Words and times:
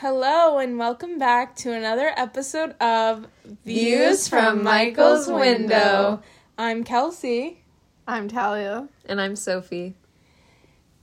Hello 0.00 0.58
and 0.58 0.78
welcome 0.78 1.18
back 1.18 1.56
to 1.56 1.72
another 1.72 2.12
episode 2.16 2.80
of 2.80 3.26
Views 3.64 4.28
from 4.28 4.62
Michael's 4.62 5.26
Window. 5.26 6.22
I'm 6.56 6.84
Kelsey. 6.84 7.64
I'm 8.06 8.28
Talia. 8.28 8.88
And 9.06 9.20
I'm 9.20 9.34
Sophie. 9.34 9.96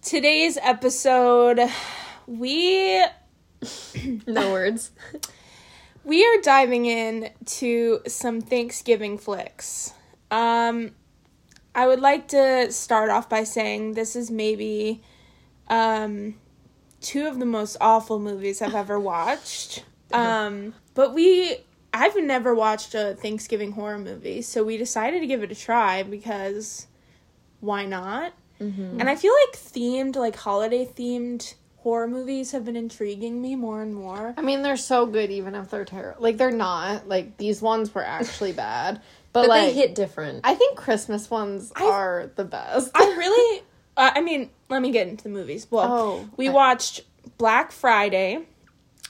Today's 0.01 0.57
episode, 0.61 1.59
we 2.25 3.03
No 4.27 4.53
words. 4.53 4.91
we 6.05 6.25
are 6.25 6.41
diving 6.41 6.85
in 6.85 7.31
to 7.47 7.99
some 8.07 8.39
Thanksgiving 8.39 9.17
flicks. 9.17 9.93
Um, 10.31 10.91
I 11.75 11.85
would 11.85 11.99
like 11.99 12.29
to 12.29 12.71
start 12.71 13.09
off 13.09 13.27
by 13.27 13.43
saying 13.43 13.95
this 13.95 14.15
is 14.15 14.31
maybe 14.31 15.03
um, 15.67 16.35
two 17.05 17.27
of 17.27 17.39
the 17.39 17.45
most 17.45 17.77
awful 17.79 18.19
movies 18.19 18.61
I've 18.61 18.75
ever 18.75 18.99
watched. 18.99 19.85
Um, 20.11 20.73
but 20.95 21.13
we, 21.13 21.57
I've 21.93 22.15
never 22.21 22.53
watched 22.55 22.95
a 22.95 23.15
Thanksgiving 23.15 23.71
horror 23.73 23.99
movie, 23.99 24.41
so 24.41 24.63
we 24.63 24.77
decided 24.77 25.19
to 25.19 25.27
give 25.27 25.43
it 25.43 25.51
a 25.51 25.55
try 25.55 26.03
because 26.03 26.87
why 27.59 27.85
not? 27.85 28.33
Mm-hmm. 28.59 28.99
And 28.99 29.09
I 29.09 29.15
feel 29.15 29.33
like 29.45 29.57
themed, 29.57 30.15
like 30.15 30.35
holiday 30.35 30.85
themed 30.85 31.53
horror 31.77 32.07
movies 32.07 32.51
have 32.51 32.65
been 32.65 32.75
intriguing 32.75 33.39
me 33.39 33.55
more 33.55 33.81
and 33.83 33.93
more. 33.93 34.33
I 34.37 34.41
mean, 34.41 34.63
they're 34.63 34.77
so 34.77 35.05
good 35.05 35.29
even 35.29 35.53
if 35.53 35.69
they're 35.69 35.85
terrible. 35.85 36.23
Like 36.23 36.37
they're 36.37 36.49
not. 36.49 37.07
Like 37.07 37.37
these 37.37 37.61
ones 37.61 37.93
were 37.93 38.03
actually 38.03 38.53
bad, 38.67 39.01
but, 39.33 39.41
But 39.43 39.49
like 39.49 39.61
they 39.67 39.73
hit 39.73 39.93
different. 39.93 40.41
I 40.43 40.55
think 40.55 40.77
Christmas 40.77 41.29
ones 41.29 41.71
I- 41.75 41.83
are 41.85 42.31
the 42.35 42.45
best. 42.45 42.89
I 42.95 43.03
really, 43.17 43.63
uh, 43.97 44.11
I 44.15 44.21
mean, 44.21 44.49
let 44.69 44.81
me 44.81 44.91
get 44.91 45.07
into 45.07 45.23
the 45.25 45.29
movies. 45.29 45.67
Well, 45.69 45.91
Oh, 45.91 46.29
we 46.37 46.49
I- 46.49 46.51
watched 46.51 47.01
Black 47.37 47.71
Friday, 47.71 48.39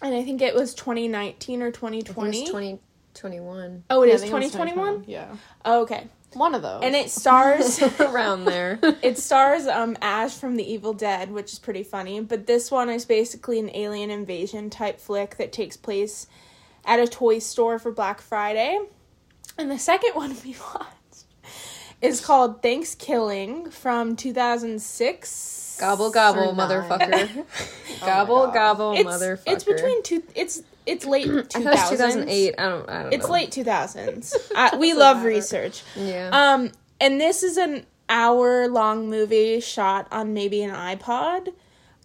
and 0.01 0.15
I 0.15 0.23
think 0.23 0.41
it 0.41 0.55
was 0.55 0.73
2019 0.73 1.61
or 1.61 1.67
I 1.67 1.71
2020. 1.71 2.45
2021. 2.45 3.83
oh, 3.89 4.01
it 4.03 4.07
yeah, 4.09 4.13
is 4.13 4.21
2021? 4.21 4.85
2021. 5.01 5.03
Yeah, 5.07 5.35
Oh, 5.63 5.81
okay, 5.83 6.07
one 6.33 6.53
of 6.55 6.61
those. 6.61 6.81
and 6.83 6.95
it 6.95 7.09
stars 7.09 7.81
Around 7.99 8.45
there. 8.45 8.79
it 9.01 9.17
stars 9.17 9.67
um 9.67 9.95
Ash 10.01 10.33
from 10.33 10.55
The 10.57 10.69
Evil 10.69 10.93
Dead, 10.93 11.31
which 11.31 11.53
is 11.53 11.59
pretty 11.59 11.83
funny. 11.83 12.19
But 12.21 12.45
this 12.47 12.69
one 12.71 12.89
is 12.89 13.05
basically 13.05 13.59
an 13.59 13.69
alien 13.73 14.09
invasion 14.09 14.69
type 14.69 14.99
flick 14.99 15.37
that 15.37 15.51
takes 15.53 15.77
place 15.77 16.27
at 16.83 16.99
a 16.99 17.07
toy 17.07 17.39
store 17.39 17.79
for 17.79 17.91
Black 17.91 18.19
Friday. 18.21 18.77
And 19.57 19.71
the 19.71 19.79
second 19.79 20.11
one 20.15 20.35
we 20.43 20.55
watched 20.73 20.89
is 22.01 22.21
called 22.21 22.61
ThanksKilling 22.61 23.71
from 23.71 24.15
2006. 24.15 25.77
Gobble 25.79 26.09
gobble, 26.11 26.53
motherfucker. 26.53 27.45
gobble 28.01 28.45
God. 28.45 28.53
gobble, 28.53 28.93
It's 28.93 29.03
motherfucker. 29.09 29.41
it's 29.47 29.63
between 29.63 30.03
two. 30.03 30.23
It's 30.33 30.63
it's 30.85 31.05
late 31.05 31.27
2000s. 31.27 31.55
I 31.55 31.61
thought 31.63 31.73
it 31.73 31.79
was 31.79 31.89
2008. 31.89 32.55
I 32.57 32.69
don't. 32.69 32.89
I 32.89 33.03
don't 33.03 33.13
It's 33.13 33.27
know. 33.27 33.33
late 33.33 33.51
2000s. 33.51 34.35
Uh, 34.55 34.77
we 34.79 34.93
love 34.93 35.17
matter. 35.17 35.29
research. 35.29 35.83
Yeah. 35.95 36.29
Um, 36.31 36.71
and 37.01 37.19
this 37.19 37.43
is 37.43 37.57
an 37.57 37.85
hour 38.07 38.67
long 38.69 39.09
movie 39.09 39.59
shot 39.59 40.07
on 40.11 40.33
maybe 40.33 40.61
an 40.63 40.71
iPod. 40.73 41.47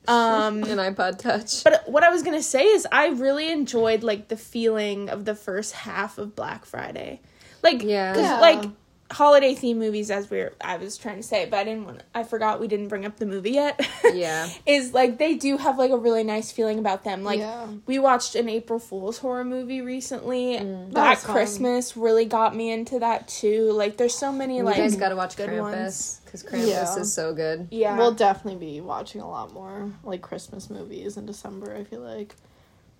Um, 0.08 0.64
An 0.64 0.78
iPod 0.78 1.19
Touch. 1.19 1.62
but 1.62 1.88
what 1.88 2.02
I 2.02 2.08
was 2.08 2.22
gonna 2.22 2.42
say 2.42 2.64
is 2.64 2.86
I 2.91 3.08
really 3.08 3.52
enjoyed 3.52 4.02
like 4.02 4.28
the 4.28 4.36
feeling 4.36 5.10
of 5.10 5.27
the 5.27 5.34
first 5.34 5.75
half 5.75 6.16
of 6.16 6.34
Black 6.34 6.64
Friday, 6.64 7.20
like 7.62 7.82
Yeah. 7.82 8.38
like 8.41 8.64
holiday 9.11 9.55
theme 9.55 9.78
movies 9.78 10.11
as 10.11 10.30
we 10.30 10.41
are 10.41 10.53
I 10.61 10.77
was 10.77 10.97
trying 10.97 11.16
to 11.16 11.22
say, 11.22 11.47
but 11.47 11.58
I 11.58 11.64
didn't 11.64 11.84
want. 11.86 12.03
I 12.14 12.22
forgot 12.22 12.61
we 12.61 12.69
didn't 12.69 12.89
bring 12.89 13.05
up 13.05 13.16
the 13.16 13.27
movie 13.27 13.53
yet. 13.53 13.80
Yeah. 14.14 14.48
is 14.66 14.92
like 14.92 15.19
they 15.19 15.34
do 15.34 15.56
have 15.56 15.78
like 15.78 15.91
a 15.91 15.97
really 15.97 16.25
nice 16.25 16.50
feeling 16.53 16.78
about 16.78 17.05
them. 17.05 17.22
Like 17.25 17.38
Yeah. 17.41 17.66
we 17.86 17.98
watched 17.98 18.34
an 18.34 18.48
April 18.48 18.78
Fool's 18.78 19.19
horror 19.19 19.44
movie 19.44 19.81
recently. 19.83 20.56
Mm. 20.58 20.86
That 20.88 20.94
That 20.94 21.11
was 21.11 21.25
fun. 21.25 21.34
Christmas 21.34 21.97
really 21.97 22.25
got 22.25 22.55
me 22.56 22.70
into 22.72 22.98
that 22.98 23.28
too. 23.28 23.70
Like 23.72 23.97
there's 23.97 24.14
so 24.14 24.33
many 24.33 24.56
You 24.58 24.62
like 24.64 24.77
You 24.77 24.83
guys 24.83 24.97
gotta 24.97 25.16
watch 25.16 25.36
good 25.36 25.48
Krampus 25.50 25.60
ones. 25.60 26.21
because 26.25 26.42
Krampus 26.42 26.69
Yeah. 26.69 26.97
is 26.98 27.12
so 27.12 27.32
good. 27.34 27.69
Yeah. 27.71 27.97
We'll 27.97 28.12
definitely 28.15 28.59
be 28.65 28.81
watching 28.81 29.21
a 29.21 29.28
lot 29.31 29.53
more 29.53 29.92
like 30.04 30.22
Christmas 30.22 30.71
movies 30.71 31.16
in 31.16 31.27
December. 31.27 31.75
I 31.77 31.84
feel 31.84 32.00
like, 32.00 32.34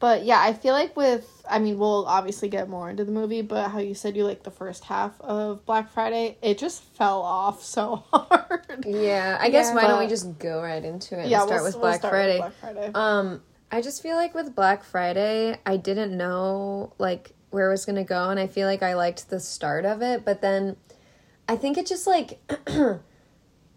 but 0.01 0.25
yeah, 0.25 0.41
I 0.41 0.53
feel 0.53 0.75
like 0.75 0.97
with 0.97 1.37
I 1.49 1.59
mean, 1.59 1.79
we'll 1.79 2.07
obviously 2.07 2.49
get 2.49 2.69
more 2.69 2.89
into 2.91 3.05
the 3.05 3.11
movie, 3.13 3.43
but 3.43 3.71
how 3.71 3.79
you 3.81 3.95
said 3.95 4.17
you 4.17 4.25
like 4.25 4.45
the 4.45 4.51
first 4.53 4.85
half 4.85 5.21
of 5.21 5.65
Black 5.67 5.93
Friday, 5.93 6.39
it 6.43 6.59
just 6.59 6.83
fell 6.97 7.23
off 7.23 7.63
so 7.77 8.05
hard. 8.13 8.85
Yeah. 8.87 9.37
I 9.41 9.51
guess 9.51 9.69
Yeah. 9.69 9.75
why 9.75 9.83
don't 9.89 9.99
we 9.99 10.07
just 10.09 10.39
go 10.39 10.63
right 10.63 10.85
into 10.85 11.17
it 11.19 11.23
and 11.23 11.31
yeah, 11.31 11.39
start 11.45 11.63
we'll, 11.63 11.65
with 11.65 11.75
we'll 11.75 11.83
Black 11.83 11.99
start 12.01 12.13
Friday? 12.13 12.39
Black 12.39 12.53
Friday. 12.61 12.91
Um, 12.95 13.43
I 13.73 13.81
just 13.83 14.03
feel 14.03 14.17
like 14.17 14.35
with 14.35 14.55
Black 14.55 14.83
Friday, 14.85 15.59
I 15.67 15.77
didn't 15.77 16.17
know 16.17 16.93
like 16.99 17.33
where 17.51 17.69
it 17.69 17.73
was 17.73 17.85
gonna 17.85 18.05
go, 18.05 18.31
and 18.31 18.39
I 18.39 18.47
feel 18.47 18.67
like 18.69 18.83
I 18.83 18.95
liked 18.95 19.29
the 19.29 19.41
start 19.41 19.85
of 19.85 20.03
it, 20.03 20.25
but 20.25 20.41
then 20.41 20.77
I 21.49 21.57
think 21.57 21.79
it 21.79 21.87
just 21.87 22.07
like 22.07 22.39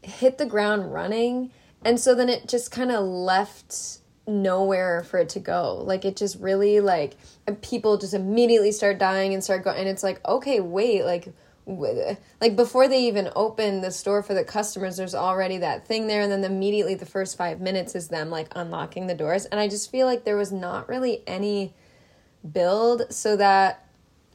hit 0.04 0.38
the 0.38 0.46
ground 0.46 0.94
running, 0.94 1.52
and 1.84 2.00
so 2.00 2.14
then 2.14 2.30
it 2.30 2.48
just 2.48 2.72
kind 2.72 2.92
of 2.92 3.04
left 3.04 4.00
nowhere 4.28 5.04
for 5.04 5.20
it 5.20 5.30
to 5.30 5.40
go. 5.40 5.82
Like 5.84 6.06
it 6.06 6.16
just 6.16 6.40
really 6.40 6.80
like 6.80 7.16
people 7.62 7.98
just 7.98 8.14
immediately 8.14 8.72
start 8.72 8.98
dying 8.98 9.34
and 9.34 9.44
start 9.44 9.64
going, 9.64 9.78
and 9.78 9.88
it's 9.88 10.04
like 10.04 10.26
okay, 10.28 10.60
wait, 10.60 11.04
like. 11.04 11.34
Like 11.66 12.58
before 12.58 12.90
they 12.90 13.08
even 13.08 13.30
open 13.38 13.80
the 13.80 13.90
store 13.90 14.22
for 14.22 14.34
the 14.34 14.44
customers, 14.44 14.98
there's 14.98 15.16
already 15.16 15.60
that 15.60 15.88
thing 15.88 16.08
there, 16.08 16.22
and 16.22 16.30
then 16.30 16.44
immediately 16.44 16.96
the 16.96 17.06
first 17.06 17.38
five 17.38 17.62
minutes 17.62 17.96
is 17.96 18.10
them 18.10 18.30
like 18.30 18.50
unlocking 18.54 19.08
the 19.08 19.16
doors, 19.16 19.46
and 19.46 19.62
I 19.62 19.70
just 19.70 19.90
feel 19.90 20.06
like 20.06 20.26
there 20.26 20.36
was 20.36 20.52
not 20.52 20.90
really 20.90 21.24
any 21.26 21.74
build, 22.52 23.14
so 23.14 23.38
that 23.38 23.88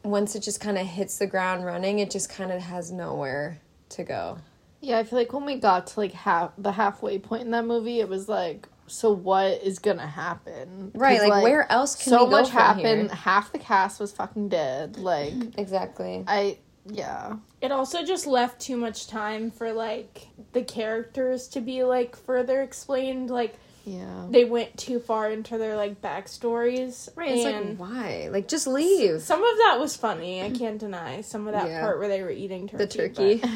once 0.03 0.37
it 0.37 0.41
just 0.41 0.59
kind 0.63 0.79
of 0.79 0.87
hits 0.87 1.19
the 1.19 1.27
ground 1.27 1.67
running, 1.67 1.99
it 1.99 2.11
just 2.11 2.31
kind 2.31 2.51
of 2.51 2.63
has 2.63 2.91
nowhere 2.91 3.61
to 3.91 4.05
go. 4.05 4.39
Yeah, 4.81 4.97
I 4.97 5.05
feel 5.05 5.19
like 5.19 5.35
when 5.35 5.45
we 5.45 5.57
got 5.57 5.89
to 5.89 6.01
like 6.01 6.13
half 6.13 6.53
the 6.57 6.73
halfway 6.73 7.19
point 7.19 7.43
in 7.43 7.51
that 7.51 7.67
movie, 7.67 8.01
it 8.01 8.09
was 8.09 8.27
like, 8.27 8.69
so 8.89 9.13
what 9.13 9.63
is 9.63 9.79
gonna 9.79 10.07
happen? 10.07 10.91
Right, 10.95 11.21
like, 11.29 11.43
where 11.43 11.71
else 11.71 11.95
can 11.95 12.11
so 12.11 12.25
we 12.25 12.31
go 12.31 12.41
much 12.41 12.51
from 12.51 12.61
happened. 12.61 13.09
here? 13.09 13.17
Half 13.17 13.53
the 13.53 13.59
cast 13.59 14.01
was 14.01 14.13
fucking 14.13 14.49
dead. 14.49 14.97
Like 14.99 15.35
Exactly. 15.59 16.25
I, 16.27 16.59
yeah, 16.87 17.37
It 17.61 17.71
also 17.71 18.03
just 18.05 18.27
left 18.27 18.61
too 18.61 18.77
much 18.77 19.07
time 19.09 19.51
for 19.51 19.73
like 19.73 20.29
the 20.53 20.63
characters 20.63 21.49
to 21.49 21.61
be 21.61 21.85
like 21.85 22.17
further 22.17 22.63
explained. 22.63 23.31
Like 23.31 23.57
yeah. 23.85 24.27
they 24.31 24.45
went 24.47 24.77
too 24.79 24.99
far 24.99 25.31
into 25.31 25.59
their 25.59 25.77
like 25.77 26.01
backstories. 26.01 27.09
Right, 27.15 27.31
it's 27.33 27.45
and 27.45 27.79
like 27.79 27.91
why? 27.91 28.29
Like 28.31 28.49
just 28.49 28.67
leave. 28.67 29.21
some 29.23 29.43
of 29.45 29.57
that 29.59 29.77
was 29.79 29.97
funny. 29.97 30.43
I 30.43 30.51
can't 30.51 30.79
deny 30.79 31.21
some 31.21 31.47
of 31.47 31.53
that 31.53 31.69
Yeah. 31.69 31.81
part 31.83 31.99
where 31.99 32.09
they 32.09 32.23
were 32.23 32.31
eating 32.31 32.69
turkey. 32.69 32.85
the 32.85 32.87
turkey. 32.87 33.37
But, 33.43 33.51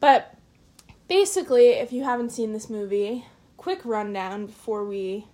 but 0.00 0.34
basically, 1.08 1.68
if 1.70 1.92
you 1.92 2.04
haven't 2.04 2.30
seen 2.30 2.52
this 2.52 2.68
movie, 2.70 3.24
quick 3.66 3.84
rundown 3.84 4.46
before 4.46 4.84
we, 4.84 5.26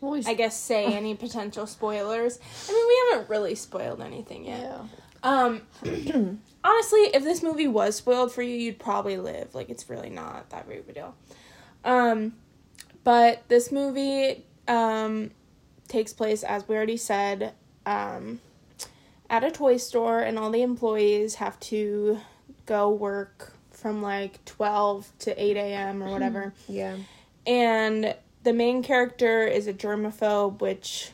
Well, 0.00 0.20
I 0.26 0.34
guess, 0.34 0.56
say 0.56 0.84
any 0.84 1.16
potential 1.26 1.66
spoilers. 1.66 2.38
I 2.68 2.72
mean, 2.72 2.86
we 2.86 3.10
haven't 3.10 3.28
really 3.28 3.56
spoiled 3.56 4.00
anything 4.00 4.44
yet. 4.44 4.60
yeah. 4.60 4.82
Um, 5.24 5.62
honestly, 6.62 7.00
if 7.00 7.24
this 7.24 7.42
movie 7.42 7.66
was 7.66 7.96
spoiled 7.96 8.30
for 8.30 8.42
you, 8.42 8.54
you'd 8.54 8.78
probably 8.78 9.16
live. 9.16 9.56
Like, 9.56 9.70
it's 9.70 9.90
really 9.90 10.08
not 10.08 10.50
that 10.50 10.68
big 10.68 10.78
of 10.78 10.88
a 10.88 10.92
deal. 10.92 11.16
Um, 11.84 12.34
but 13.02 13.42
this 13.48 13.72
movie 13.72 14.44
um, 14.68 15.32
takes 15.88 16.12
place, 16.12 16.44
as 16.44 16.68
we 16.68 16.76
already 16.76 16.96
said, 16.96 17.54
um, 17.86 18.38
at 19.28 19.42
a 19.42 19.50
toy 19.50 19.78
store, 19.78 20.20
and 20.20 20.38
all 20.38 20.50
the 20.50 20.62
employees 20.62 21.34
have 21.36 21.58
to 21.58 22.20
go 22.66 22.88
work 22.88 23.52
from 23.72 24.00
like 24.00 24.44
12 24.44 25.10
to 25.18 25.42
8 25.42 25.56
a.m. 25.56 26.04
or 26.04 26.12
whatever. 26.12 26.54
yeah. 26.68 26.94
And 27.46 28.14
the 28.42 28.52
main 28.52 28.82
character 28.82 29.46
is 29.46 29.66
a 29.66 29.72
germaphobe, 29.72 30.60
which 30.60 31.10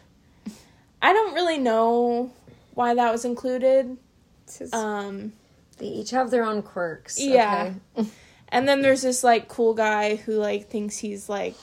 I 1.02 1.12
don't 1.12 1.34
really 1.34 1.58
know 1.58 2.32
why 2.74 2.94
that 2.94 3.10
was 3.12 3.24
included. 3.24 3.96
It's 4.46 4.72
Um, 4.72 5.32
they 5.78 5.86
each 5.86 6.10
have 6.10 6.30
their 6.30 6.44
own 6.44 6.62
quirks. 6.62 7.20
yeah. 7.20 7.72
okay? 7.96 8.08
and 8.48 8.68
then 8.68 8.82
there's 8.82 9.02
this 9.02 9.22
like 9.24 9.48
cool 9.48 9.74
guy 9.74 10.16
who 10.16 10.32
like 10.32 10.68
thinks 10.68 10.98
he's 10.98 11.28
like 11.28 11.54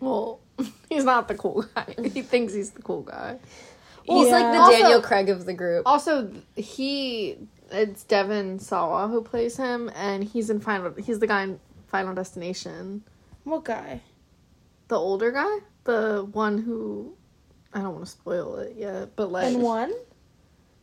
Well, 0.00 0.40
he's 0.88 1.04
not 1.04 1.28
the 1.28 1.34
cool 1.34 1.64
guy. 1.74 1.94
he 2.14 2.22
thinks 2.22 2.52
he's 2.54 2.70
the 2.70 2.82
cool 2.82 3.02
guy. 3.02 3.38
He's 4.04 4.30
like 4.30 4.52
the 4.52 4.58
Also- 4.60 4.72
Daniel 4.78 5.02
Craig 5.02 5.28
of 5.28 5.44
the 5.46 5.52
group. 5.54 5.82
Also, 5.86 6.30
he 6.54 7.36
it's 7.72 8.04
Devon 8.04 8.60
Sawa 8.60 9.08
who 9.08 9.20
plays 9.22 9.56
him, 9.56 9.90
and 9.96 10.22
he's 10.22 10.48
in 10.50 10.60
Final. 10.60 10.94
He's 10.94 11.18
the 11.18 11.26
guy 11.26 11.42
in 11.42 11.58
Final 11.88 12.14
Destination. 12.14 13.02
what 13.42 13.64
guy? 13.64 14.00
The 14.88 14.96
older 14.96 15.32
guy, 15.32 15.58
the 15.84 16.28
one 16.32 16.58
who 16.58 17.14
I 17.72 17.80
don't 17.80 17.92
want 17.92 18.04
to 18.04 18.10
spoil 18.10 18.56
it 18.56 18.76
yet, 18.76 19.16
but 19.16 19.30
like 19.30 19.46
And 19.46 19.62
one? 19.62 19.92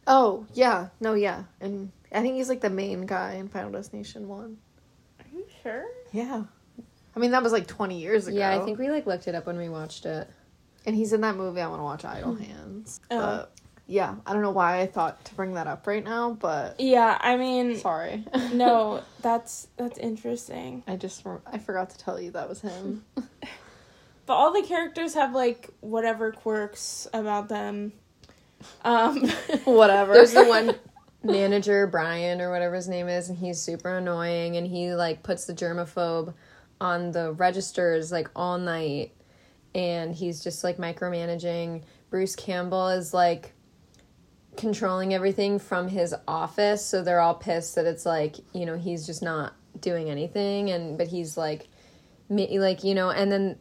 Oh 0.05 0.45
yeah, 0.53 0.89
no 0.99 1.13
yeah, 1.13 1.43
and 1.61 1.91
I 2.11 2.21
think 2.21 2.35
he's 2.35 2.49
like 2.49 2.61
the 2.61 2.69
main 2.69 3.05
guy 3.05 3.33
in 3.35 3.47
Final 3.47 3.71
Destination 3.71 4.27
One. 4.27 4.57
Are 5.19 5.25
you 5.33 5.45
sure? 5.61 5.85
Yeah, 6.11 6.43
I 7.15 7.19
mean 7.19 7.31
that 7.31 7.41
was 7.41 7.51
like 7.53 7.67
twenty 7.67 7.99
years 8.01 8.27
ago. 8.27 8.37
Yeah, 8.37 8.55
I 8.55 8.63
think 8.65 8.77
we 8.79 8.89
like 8.89 9.05
looked 9.05 9.27
it 9.27 9.35
up 9.35 9.45
when 9.45 9.57
we 9.57 9.69
watched 9.69 10.05
it. 10.05 10.29
and 10.85 10.95
he's 10.95 11.13
in 11.13 11.21
that 11.21 11.37
movie 11.37 11.61
I 11.61 11.67
want 11.67 11.79
to 11.79 11.83
watch 11.83 12.05
Idle 12.05 12.33
mm-hmm. 12.33 12.43
Hands. 12.43 13.01
Oh. 13.09 13.17
But 13.17 13.53
yeah, 13.87 14.15
I 14.25 14.33
don't 14.33 14.41
know 14.41 14.51
why 14.51 14.79
I 14.81 14.87
thought 14.87 15.23
to 15.25 15.35
bring 15.35 15.53
that 15.55 15.67
up 15.67 15.87
right 15.87 16.03
now, 16.03 16.31
but 16.39 16.79
Yeah, 16.79 17.17
I 17.19 17.35
mean, 17.37 17.77
sorry. 17.77 18.23
no, 18.53 19.03
that's 19.21 19.67
that's 19.77 19.97
interesting. 19.97 20.83
I 20.87 20.95
just 20.95 21.23
I 21.45 21.57
forgot 21.57 21.89
to 21.91 21.97
tell 21.97 22.19
you 22.19 22.31
that 22.31 22.47
was 22.49 22.61
him. 22.61 23.03
But 24.25 24.33
all 24.35 24.53
the 24.53 24.61
characters 24.61 25.13
have 25.15 25.33
like 25.33 25.69
whatever 25.81 26.31
quirks 26.31 27.07
about 27.13 27.49
them. 27.49 27.93
Um, 28.83 29.27
Whatever. 29.65 30.13
There's 30.13 30.33
the 30.33 30.45
one 30.45 30.75
manager, 31.23 31.87
Brian 31.87 32.41
or 32.41 32.51
whatever 32.51 32.75
his 32.75 32.87
name 32.87 33.07
is, 33.07 33.29
and 33.29 33.37
he's 33.37 33.59
super 33.59 33.97
annoying 33.97 34.57
and 34.57 34.67
he 34.67 34.93
like 34.93 35.23
puts 35.23 35.45
the 35.45 35.53
germaphobe 35.53 36.33
on 36.79 37.11
the 37.11 37.31
registers 37.33 38.11
like 38.11 38.29
all 38.35 38.57
night 38.57 39.11
and 39.75 40.13
he's 40.13 40.43
just 40.43 40.63
like 40.63 40.77
micromanaging. 40.77 41.83
Bruce 42.09 42.35
Campbell 42.35 42.89
is 42.89 43.13
like 43.13 43.53
controlling 44.55 45.13
everything 45.13 45.57
from 45.59 45.87
his 45.87 46.13
office, 46.27 46.85
so 46.85 47.01
they're 47.01 47.19
all 47.19 47.33
pissed 47.33 47.75
that 47.75 47.85
it's 47.85 48.05
like, 48.05 48.37
you 48.53 48.65
know, 48.65 48.77
he's 48.77 49.05
just 49.05 49.23
not 49.23 49.55
doing 49.79 50.09
anything 50.09 50.69
and 50.69 50.97
but 50.97 51.07
he's 51.07 51.35
like 51.35 51.61
me 51.61 51.72
like, 52.37 52.83
you 52.83 52.93
know, 52.93 53.09
and 53.09 53.31
then 53.31 53.59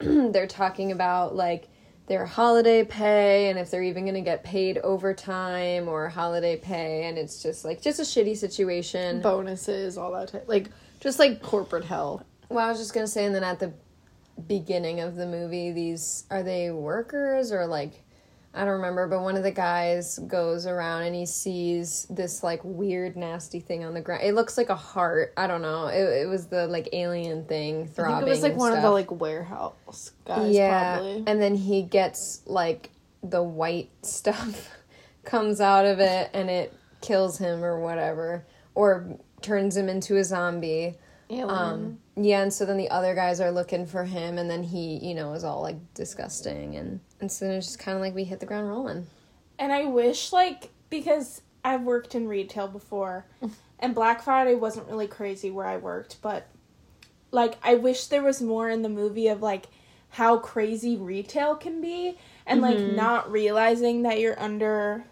they're 0.32 0.46
talking 0.46 0.92
about 0.92 1.34
like 1.34 1.68
their 2.06 2.26
holiday 2.26 2.84
pay 2.84 3.48
and 3.48 3.58
if 3.58 3.70
they're 3.70 3.82
even 3.82 4.04
going 4.04 4.14
to 4.14 4.20
get 4.20 4.42
paid 4.42 4.78
overtime 4.78 5.88
or 5.88 6.08
holiday 6.08 6.56
pay 6.56 7.04
and 7.04 7.16
it's 7.16 7.42
just 7.42 7.64
like 7.64 7.80
just 7.80 8.00
a 8.00 8.02
shitty 8.02 8.36
situation. 8.36 9.20
bonuses, 9.20 9.96
all 9.96 10.12
that 10.12 10.28
type, 10.28 10.44
like 10.48 10.68
just 11.00 11.18
like 11.18 11.42
corporate 11.42 11.84
hell. 11.84 12.24
Well, 12.48 12.66
I 12.66 12.68
was 12.68 12.78
just 12.78 12.92
going 12.92 13.06
to 13.06 13.10
say 13.10 13.24
and 13.24 13.34
then 13.34 13.44
at 13.44 13.60
the 13.60 13.72
beginning 14.48 15.00
of 15.00 15.14
the 15.14 15.26
movie 15.26 15.72
these 15.72 16.24
are 16.30 16.42
they 16.42 16.70
workers 16.70 17.52
or 17.52 17.66
like 17.66 18.01
I 18.54 18.60
don't 18.64 18.74
remember, 18.74 19.06
but 19.08 19.22
one 19.22 19.36
of 19.36 19.42
the 19.42 19.50
guys 19.50 20.18
goes 20.26 20.66
around 20.66 21.04
and 21.04 21.14
he 21.14 21.24
sees 21.24 22.06
this 22.10 22.42
like 22.42 22.60
weird 22.62 23.16
nasty 23.16 23.60
thing 23.60 23.82
on 23.82 23.94
the 23.94 24.00
ground. 24.02 24.24
It 24.24 24.34
looks 24.34 24.58
like 24.58 24.68
a 24.68 24.74
heart. 24.76 25.32
I 25.38 25.46
don't 25.46 25.62
know. 25.62 25.86
It, 25.86 26.02
it 26.22 26.28
was 26.28 26.48
the 26.48 26.66
like 26.66 26.90
alien 26.92 27.46
thing 27.46 27.84
I 27.84 27.86
throbbing. 27.86 28.16
think 28.18 28.26
it 28.26 28.30
was 28.30 28.42
like 28.42 28.56
one 28.56 28.72
of 28.74 28.82
the 28.82 28.90
like 28.90 29.10
warehouse 29.10 30.12
guys. 30.26 30.54
yeah 30.54 30.96
probably. 30.96 31.24
and 31.26 31.40
then 31.40 31.54
he 31.54 31.82
gets 31.82 32.42
like 32.46 32.90
the 33.22 33.42
white 33.42 33.90
stuff 34.02 34.68
comes 35.24 35.60
out 35.60 35.86
of 35.86 35.98
it 36.00 36.30
and 36.34 36.50
it 36.50 36.74
kills 37.00 37.38
him 37.38 37.64
or 37.64 37.80
whatever 37.80 38.44
or 38.74 39.18
turns 39.40 39.76
him 39.76 39.88
into 39.88 40.16
a 40.16 40.24
zombie 40.24 40.96
Alien. 41.30 41.50
um 41.50 41.98
yeah 42.16 42.42
and 42.42 42.52
so 42.52 42.66
then 42.66 42.76
the 42.76 42.90
other 42.90 43.14
guys 43.14 43.40
are 43.40 43.50
looking 43.50 43.86
for 43.86 44.04
him 44.04 44.38
and 44.38 44.50
then 44.50 44.62
he 44.62 44.98
you 44.98 45.14
know 45.14 45.32
is 45.32 45.44
all 45.44 45.62
like 45.62 45.76
disgusting 45.94 46.76
and 46.76 47.00
and 47.22 47.30
so 47.30 47.48
it's 47.48 47.68
just 47.68 47.78
kind 47.78 47.94
of 47.94 48.02
like 48.02 48.16
we 48.16 48.24
hit 48.24 48.40
the 48.40 48.46
ground 48.46 48.68
rolling. 48.68 49.06
And 49.58 49.72
I 49.72 49.84
wish 49.84 50.32
like 50.32 50.70
because 50.90 51.40
I've 51.64 51.82
worked 51.82 52.16
in 52.16 52.26
retail 52.26 52.66
before, 52.66 53.24
and 53.78 53.94
Black 53.94 54.22
Friday 54.22 54.56
wasn't 54.56 54.88
really 54.88 55.06
crazy 55.06 55.50
where 55.50 55.66
I 55.66 55.76
worked, 55.76 56.20
but 56.20 56.48
like 57.30 57.54
I 57.62 57.76
wish 57.76 58.06
there 58.06 58.24
was 58.24 58.42
more 58.42 58.68
in 58.68 58.82
the 58.82 58.88
movie 58.88 59.28
of 59.28 59.40
like 59.40 59.66
how 60.10 60.36
crazy 60.36 60.96
retail 60.96 61.54
can 61.54 61.80
be 61.80 62.18
and 62.44 62.60
like 62.60 62.76
mm-hmm. 62.76 62.96
not 62.96 63.30
realizing 63.30 64.02
that 64.02 64.18
you're 64.18 64.38
under 64.38 65.04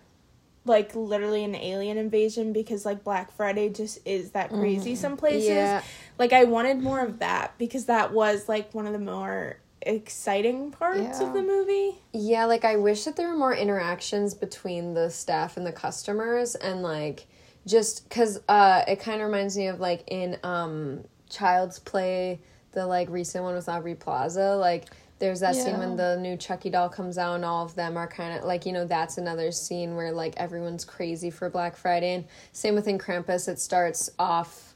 like 0.65 0.95
literally 0.95 1.43
an 1.45 1.55
alien 1.55 1.97
invasion 1.97 2.53
because 2.53 2.85
like 2.85 3.03
Black 3.03 3.33
Friday 3.33 3.69
just 3.71 3.99
is 4.05 4.33
that 4.33 4.51
crazy 4.51 4.95
some 4.95 5.17
places. 5.17 5.49
Yeah. 5.49 5.83
Like 6.19 6.33
I 6.33 6.45
wanted 6.45 6.81
more 6.83 7.01
of 7.01 7.19
that 7.21 7.57
because 7.59 7.87
that 7.87 8.12
was 8.12 8.49
like 8.49 8.75
one 8.75 8.87
of 8.87 8.93
the 8.93 8.99
more 8.99 9.59
exciting 9.83 10.71
parts 10.71 11.21
Yeah. 11.21 11.27
of 11.27 11.33
the 11.33 11.43
movie. 11.43 11.97
Yeah, 12.12 12.45
like 12.45 12.65
I 12.65 12.77
wish 12.77 13.05
that 13.05 13.17
there 13.17 13.29
were 13.29 13.37
more 13.37 13.55
interactions 13.55 14.35
between 14.35 14.93
the 14.95 15.09
staff 15.11 15.57
and 15.57 15.67
the 15.67 15.73
customers 15.73 16.55
and 16.55 16.83
like 16.83 17.27
just 17.67 18.09
cuz 18.11 18.39
uh 18.49 18.83
it 18.87 19.01
kind 19.01 19.21
of 19.21 19.27
reminds 19.27 19.57
me 19.57 19.67
of 19.69 19.81
like 19.81 20.05
in 20.09 20.37
um 20.43 21.05
Child's 21.31 21.79
Play, 21.79 22.41
the 22.73 22.87
like 22.87 23.09
recent 23.09 23.45
one 23.45 23.55
with 23.55 23.69
Aubrey 23.69 23.95
Plaza, 23.95 24.57
like 24.57 24.87
there's 25.20 25.40
that 25.40 25.55
scene 25.55 25.78
when 25.78 25.96
the 25.96 26.17
new 26.17 26.34
Chucky 26.34 26.70
doll 26.70 26.88
comes 26.88 27.19
out 27.19 27.34
and 27.34 27.44
all 27.44 27.64
of 27.64 27.75
them 27.75 27.99
are 27.99 28.08
kind 28.08 28.38
of 28.38 28.44
like 28.44 28.64
you 28.64 28.72
know 28.72 28.87
that's 28.87 29.19
another 29.19 29.52
scene 29.52 29.94
where 29.94 30.12
like 30.12 30.34
everyone's 30.38 30.84
crazy 30.84 31.31
for 31.31 31.50
Black 31.50 31.76
Friday 31.76 32.14
and 32.14 32.25
same 32.52 32.75
within 32.75 32.99
Krampus 32.99 33.46
it 33.46 33.61
starts 33.61 34.11
off 34.19 34.75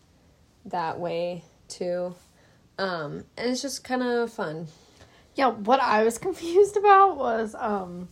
that 0.67 1.01
way 1.01 1.43
too. 1.69 2.15
Um 2.79 3.25
and 3.39 3.51
it's 3.51 3.63
just 3.63 3.85
kind 3.85 4.03
of 4.03 4.33
fun. 4.33 4.69
Yeah, 5.35 5.49
what 5.49 5.81
I 5.81 6.05
was 6.05 6.19
confused 6.29 6.77
about 6.77 7.17
was 7.17 7.55
um 7.59 8.09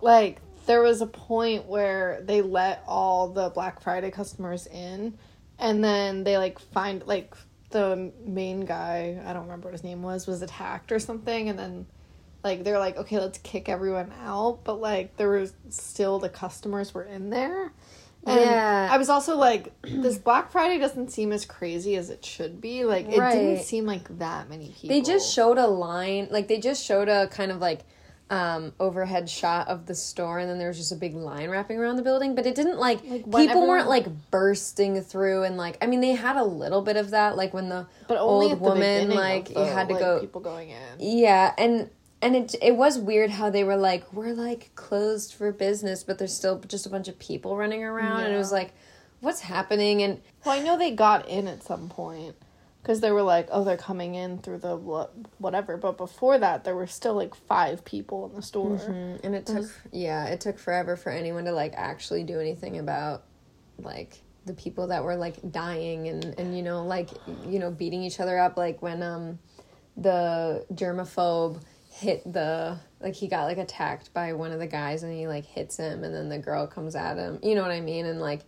like 0.00 0.40
there 0.66 0.82
was 0.82 1.00
a 1.00 1.06
point 1.06 1.66
where 1.66 2.22
they 2.24 2.42
let 2.42 2.82
all 2.88 3.28
the 3.28 3.50
Black 3.50 3.80
Friday 3.80 4.10
customers 4.10 4.66
in 4.66 5.16
and 5.60 5.82
then 5.82 6.24
they 6.24 6.38
like 6.38 6.58
find 6.58 7.06
like 7.06 7.36
the 7.72 8.12
main 8.24 8.64
guy, 8.64 9.20
I 9.24 9.32
don't 9.32 9.42
remember 9.42 9.68
what 9.68 9.72
his 9.72 9.84
name 9.84 10.02
was, 10.02 10.26
was 10.26 10.42
attacked 10.42 10.92
or 10.92 10.98
something 10.98 11.48
and 11.48 11.58
then 11.58 11.86
like 12.44 12.64
they're 12.64 12.78
like 12.78 12.96
okay, 12.96 13.18
let's 13.18 13.38
kick 13.38 13.68
everyone 13.68 14.12
out, 14.22 14.60
but 14.64 14.80
like 14.80 15.16
there 15.16 15.30
was 15.30 15.52
still 15.70 16.18
the 16.18 16.28
customers 16.28 16.92
were 16.94 17.04
in 17.04 17.30
there. 17.30 17.72
And 18.24 18.40
Yeah. 18.40 18.88
I 18.90 18.98
was 18.98 19.08
also 19.08 19.36
like 19.36 19.72
this 19.82 20.18
Black 20.18 20.52
Friday 20.52 20.78
doesn't 20.78 21.10
seem 21.10 21.32
as 21.32 21.44
crazy 21.44 21.96
as 21.96 22.10
it 22.10 22.24
should 22.24 22.60
be. 22.60 22.84
Like 22.84 23.06
it 23.06 23.20
didn't 23.20 23.64
seem 23.64 23.86
like 23.86 24.18
that 24.18 24.48
many 24.48 24.68
people. 24.68 24.88
They 24.88 25.00
just 25.00 25.32
showed 25.32 25.58
a 25.58 25.66
line, 25.66 26.28
like 26.30 26.48
they 26.48 26.58
just 26.58 26.84
showed 26.84 27.08
a 27.08 27.26
kind 27.28 27.50
of 27.50 27.58
like 27.60 27.80
um 28.32 28.72
overhead 28.80 29.28
shot 29.28 29.68
of 29.68 29.84
the 29.86 29.94
store 29.94 30.38
and 30.38 30.48
then 30.48 30.58
there 30.58 30.68
was 30.68 30.78
just 30.78 30.90
a 30.90 30.96
big 30.96 31.14
line 31.14 31.50
wrapping 31.50 31.76
around 31.78 31.96
the 31.96 32.02
building 32.02 32.34
but 32.34 32.46
it 32.46 32.54
didn't 32.54 32.78
like, 32.78 33.00
Like, 33.04 33.24
people 33.24 33.38
everyone- 33.42 33.68
weren't 33.68 33.88
like 33.88 34.06
bursting 34.30 35.00
through 35.02 35.42
and 35.44 35.56
like 35.58 35.76
i 35.82 35.86
mean 35.86 36.00
they 36.00 36.12
had 36.12 36.36
a 36.36 36.44
little 36.44 36.80
bit 36.82 36.96
of 36.96 37.10
that 37.10 37.36
like 37.36 37.52
when 37.52 37.68
the 37.68 37.86
But 38.08 38.16
only 38.18 38.46
old 38.46 38.52
the 38.58 38.62
woman 38.62 39.10
like 39.10 39.50
you 39.50 39.54
the, 39.56 39.66
had 39.66 39.88
to 39.88 39.94
like, 39.94 40.02
go 40.02 40.20
people 40.20 40.40
going 40.40 40.70
in. 40.70 40.96
yeah 40.98 41.52
and 41.58 41.90
and 42.22 42.34
it 42.34 42.54
it 42.62 42.74
was 42.76 42.98
weird 42.98 43.30
how 43.30 43.50
they 43.50 43.64
were 43.64 43.76
like 43.76 44.10
we're 44.14 44.32
like 44.32 44.70
closed 44.76 45.34
for 45.34 45.52
business 45.52 46.02
but 46.02 46.18
there's 46.18 46.34
still 46.34 46.58
just 46.60 46.86
a 46.86 46.90
bunch 46.90 47.08
of 47.08 47.18
people 47.18 47.56
running 47.56 47.84
around 47.84 48.22
and 48.24 48.32
it 48.34 48.38
was 48.38 48.52
like 48.52 48.72
what's 49.20 49.40
happening? 49.42 50.02
And 50.02 50.20
Well, 50.44 50.58
I 50.58 50.64
know 50.64 50.76
they 50.76 50.90
got 50.90 51.28
in 51.28 51.46
at 51.46 51.62
some 51.62 51.88
point 51.88 52.34
because 52.82 53.00
they 53.00 53.12
were 53.12 53.22
like, 53.22 53.48
oh, 53.52 53.62
they're 53.64 53.76
coming 53.76 54.14
in 54.16 54.38
through 54.38 54.58
the 54.58 54.76
whatever. 55.38 55.76
But 55.76 55.96
before 55.96 56.38
that, 56.38 56.64
there 56.64 56.74
were 56.74 56.88
still 56.88 57.14
like 57.14 57.34
five 57.34 57.84
people 57.84 58.26
in 58.26 58.34
the 58.34 58.42
store. 58.42 58.76
and 59.22 59.34
it 59.34 59.46
took 59.46 59.70
yeah 59.92 60.26
it 60.26 60.40
took 60.40 60.58
forever 60.58 60.96
for 60.96 61.10
anyone 61.10 61.44
to 61.44 61.52
like 61.52 61.74
actually 61.76 62.24
do 62.24 62.40
anything 62.40 62.78
about 62.78 63.22
like 63.78 64.22
the 64.46 64.52
people 64.54 64.88
that 64.88 65.04
were 65.04 65.14
like 65.16 65.36
dying 65.52 66.08
and 66.08 66.24
and 66.38 66.56
you 66.56 66.62
know 66.62 66.84
like 66.84 67.10
you 67.46 67.58
know 67.60 67.70
beating 67.70 68.02
each 68.02 68.18
other 68.18 68.38
up 68.38 68.56
like 68.56 68.82
when 68.82 69.02
um 69.02 69.38
the 69.96 70.64
germaphobe 70.72 71.60
hit 71.90 72.24
the 72.32 72.76
like 73.00 73.14
he 73.14 73.28
got 73.28 73.44
like 73.44 73.58
attacked 73.58 74.12
by 74.12 74.32
one 74.32 74.50
of 74.50 74.58
the 74.58 74.66
guys 74.66 75.02
and 75.04 75.12
he 75.12 75.26
like 75.28 75.44
hits 75.44 75.76
him 75.76 76.02
and 76.02 76.12
then 76.14 76.28
the 76.28 76.38
girl 76.38 76.66
comes 76.66 76.96
at 76.96 77.16
him 77.18 77.38
you 77.42 77.54
know 77.54 77.62
what 77.62 77.70
i 77.70 77.80
mean 77.80 78.06
and 78.06 78.20
like 78.20 78.40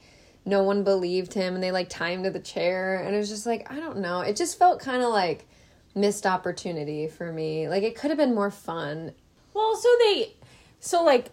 no 0.46 0.62
one 0.62 0.84
believed 0.84 1.34
him 1.34 1.54
and 1.54 1.62
they 1.62 1.70
like 1.72 1.88
tie 1.88 2.10
him 2.10 2.22
to 2.22 2.30
the 2.30 2.40
chair 2.40 3.02
and 3.02 3.14
it 3.14 3.18
was 3.18 3.28
just 3.28 3.46
like 3.46 3.70
i 3.70 3.76
don't 3.76 3.98
know 3.98 4.20
it 4.20 4.36
just 4.36 4.58
felt 4.58 4.80
kind 4.80 5.02
of 5.02 5.10
like 5.10 5.46
missed 5.94 6.26
opportunity 6.26 7.06
for 7.08 7.32
me 7.32 7.68
like 7.68 7.82
it 7.82 7.96
could 7.96 8.10
have 8.10 8.18
been 8.18 8.34
more 8.34 8.50
fun 8.50 9.12
Well, 9.54 9.76
so 9.76 9.88
they, 10.00 10.32
so 10.80 11.02
like, 11.04 11.30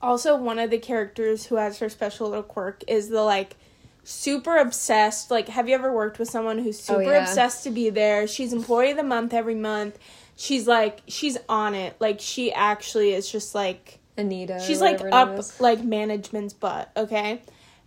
also 0.00 0.36
one 0.36 0.58
of 0.58 0.70
the 0.70 0.78
characters 0.78 1.46
who 1.46 1.56
has 1.56 1.78
her 1.80 1.88
special 1.88 2.28
little 2.28 2.44
quirk 2.44 2.82
is 2.86 3.08
the 3.08 3.22
like 3.22 3.56
super 4.04 4.56
obsessed. 4.56 5.30
Like, 5.30 5.48
have 5.48 5.68
you 5.68 5.74
ever 5.74 5.92
worked 5.92 6.18
with 6.18 6.30
someone 6.30 6.58
who's 6.58 6.78
oh, 6.88 6.94
super 6.94 7.12
yeah. 7.12 7.22
obsessed 7.22 7.64
to 7.64 7.70
be 7.70 7.90
there? 7.90 8.26
She's 8.26 8.52
employee 8.52 8.92
of 8.92 8.96
the 8.96 9.02
month 9.02 9.34
every 9.34 9.56
month. 9.56 9.98
She's 10.36 10.66
like, 10.66 11.00
she's 11.06 11.36
on 11.48 11.74
it. 11.74 11.96
Like, 11.98 12.20
she 12.20 12.52
actually 12.52 13.12
is 13.12 13.30
just 13.30 13.54
like, 13.54 13.98
Anita. 14.16 14.60
she's 14.60 14.80
like 14.80 15.00
whatever 15.00 15.16
her 15.16 15.32
name 15.32 15.40
up 15.40 15.60
like 15.60 15.84
management's 15.84 16.54
butt. 16.54 16.90
Okay, 16.96 17.42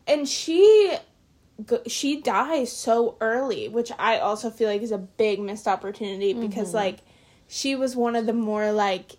and 0.07 0.27
she. 0.27 0.95
She 1.85 2.19
dies 2.19 2.71
so 2.71 3.15
early, 3.21 3.67
which 3.69 3.91
I 3.99 4.17
also 4.17 4.49
feel 4.49 4.67
like 4.69 4.81
is 4.81 4.91
a 4.91 4.97
big 4.97 5.39
missed 5.39 5.67
opportunity 5.67 6.33
because, 6.33 6.69
Mm-hmm. 6.69 6.77
like, 6.77 6.97
she 7.47 7.75
was 7.75 7.95
one 7.95 8.15
of 8.15 8.25
the 8.25 8.33
more 8.33 8.71
like 8.71 9.17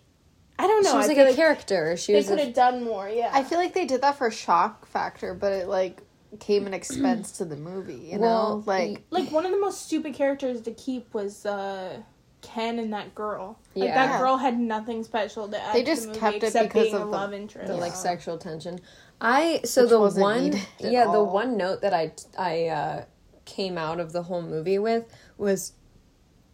I 0.59 0.67
don't 0.67 0.83
know. 0.83 0.91
She 0.91 0.97
was 0.97 1.05
I 1.05 1.07
like 1.07 1.17
feel 1.17 1.27
a 1.27 1.33
character. 1.33 1.95
She 1.97 2.11
They 2.11 2.23
could 2.23 2.39
A, 2.39 2.45
have 2.45 2.53
done 2.53 2.83
more. 2.83 3.07
Yeah. 3.07 3.31
I 3.33 3.43
feel 3.45 3.57
like 3.57 3.73
they 3.73 3.85
did 3.85 4.01
that 4.01 4.17
for 4.17 4.29
shock 4.31 4.85
factor, 4.85 5.33
but 5.33 5.53
it 5.53 5.67
like 5.69 6.01
came 6.41 6.67
an 6.67 6.73
expense 6.73 7.31
to 7.37 7.45
the 7.45 7.55
movie. 7.55 8.09
You 8.11 8.19
Well, 8.19 8.57
know, 8.57 8.63
like 8.65 9.03
like 9.11 9.31
one 9.31 9.45
of 9.45 9.51
the 9.51 9.59
most 9.59 9.85
stupid 9.85 10.13
characters 10.13 10.59
to 10.61 10.71
keep 10.71 11.13
was 11.13 11.45
uh 11.45 12.01
Ken 12.41 12.77
and 12.79 12.93
that 12.93 13.15
girl. 13.15 13.57
Like 13.75 13.87
Yeah. 13.87 14.07
that 14.07 14.19
girl 14.19 14.37
had 14.37 14.59
nothing 14.59 15.03
special 15.03 15.47
to 15.47 15.59
add 15.59 15.73
They 15.73 15.83
to 15.83 15.85
just 15.85 16.01
the 16.03 16.07
movie 16.09 16.19
kept 16.19 16.43
it 16.43 16.53
because 16.63 16.93
of 16.93 16.99
the- 16.99 17.05
love 17.05 17.33
interest. 17.33 17.67
the 17.67 17.75
like 17.77 17.93
Yeah. 17.93 17.97
sexual 17.97 18.37
tension. 18.37 18.79
I 19.21 19.61
so 19.63 19.83
Which 19.83 20.13
the 20.13 20.21
one 20.21 20.59
yeah 20.79 21.11
the 21.11 21.23
one 21.23 21.57
note 21.57 21.81
that 21.81 21.93
I 21.93 22.11
I 22.37 22.67
uh, 22.67 23.05
came 23.45 23.77
out 23.77 23.99
of 23.99 24.11
the 24.11 24.23
whole 24.23 24.41
movie 24.41 24.79
with 24.79 25.05
was 25.37 25.73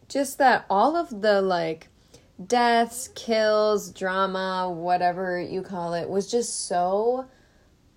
just 0.08 0.38
that 0.38 0.66
all 0.68 0.96
of 0.96 1.22
the 1.22 1.40
like 1.40 1.88
deaths, 2.46 3.08
kills, 3.14 3.90
drama, 3.90 4.70
whatever 4.70 5.40
you 5.40 5.62
call 5.62 5.94
it, 5.94 6.08
was 6.08 6.30
just 6.30 6.66
so 6.66 7.26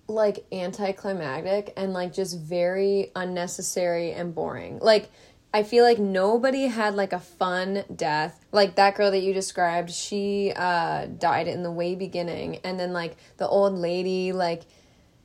like 0.08 0.46
anticlimactic 0.52 1.72
and 1.76 1.92
like 1.92 2.12
just 2.12 2.38
very 2.38 3.10
unnecessary 3.16 4.12
and 4.12 4.34
boring. 4.34 4.78
Like 4.80 5.10
I 5.52 5.62
feel 5.62 5.84
like 5.84 5.98
nobody 5.98 6.66
had 6.66 6.94
like 6.94 7.12
a 7.12 7.20
fun 7.20 7.84
death. 7.94 8.44
Like 8.52 8.76
that 8.76 8.94
girl 8.94 9.10
that 9.10 9.20
you 9.20 9.32
described, 9.32 9.90
she 9.90 10.52
uh 10.54 11.06
died 11.06 11.48
in 11.48 11.62
the 11.62 11.70
way 11.70 11.94
beginning 11.94 12.56
and 12.64 12.78
then 12.78 12.92
like 12.92 13.16
the 13.38 13.48
old 13.48 13.74
lady 13.74 14.32
like 14.32 14.62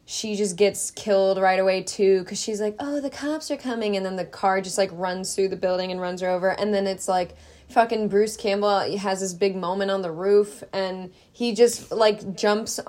she 0.05 0.35
just 0.35 0.55
gets 0.55 0.91
killed 0.91 1.37
right 1.37 1.59
away 1.59 1.83
too 1.83 2.23
cuz 2.25 2.39
she's 2.39 2.61
like, 2.61 2.75
"Oh, 2.79 2.99
the 3.01 3.09
cops 3.09 3.51
are 3.51 3.57
coming." 3.57 3.95
And 3.95 4.05
then 4.05 4.15
the 4.15 4.25
car 4.25 4.61
just 4.61 4.77
like 4.77 4.89
runs 4.93 5.35
through 5.35 5.49
the 5.49 5.55
building 5.55 5.91
and 5.91 6.01
runs 6.01 6.21
her 6.21 6.29
over 6.29 6.49
and 6.49 6.73
then 6.73 6.87
it's 6.87 7.07
like 7.07 7.35
fucking 7.71 8.09
Bruce 8.09 8.35
Campbell 8.35 8.97
has 8.97 9.21
this 9.21 9.33
big 9.33 9.55
moment 9.55 9.89
on 9.89 10.01
the 10.01 10.11
roof 10.11 10.63
and 10.73 11.11
he 11.31 11.53
just 11.53 11.91
like 11.91 12.35
jumps 12.35 12.79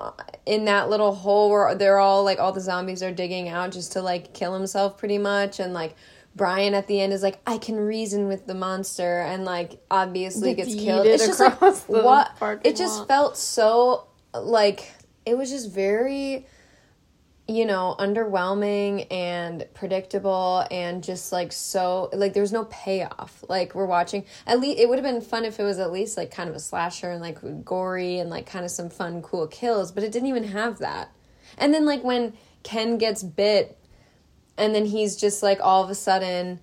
in 0.45 0.65
that 0.65 0.89
little 0.89 1.15
hole 1.15 1.49
where 1.49 1.73
they're 1.75 1.99
all 1.99 2.23
like 2.23 2.39
all 2.39 2.51
the 2.51 2.61
zombies 2.61 3.01
are 3.01 3.11
digging 3.11 3.47
out 3.47 3.71
just 3.71 3.93
to 3.93 4.01
like 4.01 4.33
kill 4.33 4.53
himself 4.53 4.97
pretty 4.97 5.17
much 5.17 5.59
and 5.59 5.73
like 5.73 5.95
Brian 6.35 6.73
at 6.73 6.87
the 6.87 6.99
end 6.99 7.13
is 7.13 7.21
like 7.21 7.39
I 7.45 7.57
can 7.57 7.75
reason 7.75 8.27
with 8.27 8.47
the 8.47 8.55
monster 8.55 9.21
and 9.21 9.45
like 9.45 9.79
obviously 9.91 10.53
Gets 10.53 10.73
killed. 10.75 11.05
It's 11.05 11.25
just 11.25 11.39
like 11.39 11.59
what 11.87 12.31
it 12.63 12.75
just 12.75 12.99
lot. 12.99 13.07
felt 13.07 13.37
so 13.37 14.07
like 14.33 14.91
it 15.25 15.37
was 15.37 15.49
just 15.49 15.71
very 15.71 16.47
you 17.47 17.65
know, 17.65 17.93
underwhelming 17.99 19.05
and 19.11 19.67
predictable 19.73 20.65
and 20.71 21.03
just 21.03 21.33
like 21.33 21.51
so 21.51 22.09
like 22.13 22.33
there's 22.33 22.53
no 22.53 22.65
payoff. 22.65 23.43
Like 23.49 23.75
we're 23.75 23.85
watching 23.85 24.25
at 24.47 24.61
least 24.61 24.79
it 24.79 24.87
would 24.87 24.97
have 24.97 25.03
been 25.03 25.21
fun 25.21 25.43
if 25.43 25.59
it 25.59 25.63
was 25.63 25.77
at 25.77 25.91
least 25.91 26.15
like 26.15 26.31
kind 26.31 26.49
of 26.49 26.55
a 26.55 26.59
slasher 26.59 27.11
and 27.11 27.21
like 27.21 27.65
gory 27.65 28.19
and 28.19 28.29
like 28.29 28.45
kind 28.45 28.63
of 28.63 28.71
some 28.71 28.89
fun 28.89 29.21
cool 29.21 29.47
kills, 29.47 29.91
but 29.91 30.03
it 30.03 30.11
didn't 30.11 30.29
even 30.29 30.45
have 30.45 30.79
that. 30.79 31.11
And 31.57 31.73
then 31.73 31.85
like 31.85 32.03
when 32.03 32.33
Ken 32.63 32.97
gets 32.97 33.23
bit 33.23 33.77
and 34.57 34.73
then 34.73 34.85
he's 34.85 35.15
just 35.15 35.43
like 35.43 35.59
all 35.61 35.83
of 35.83 35.89
a 35.89 35.95
sudden 35.95 36.59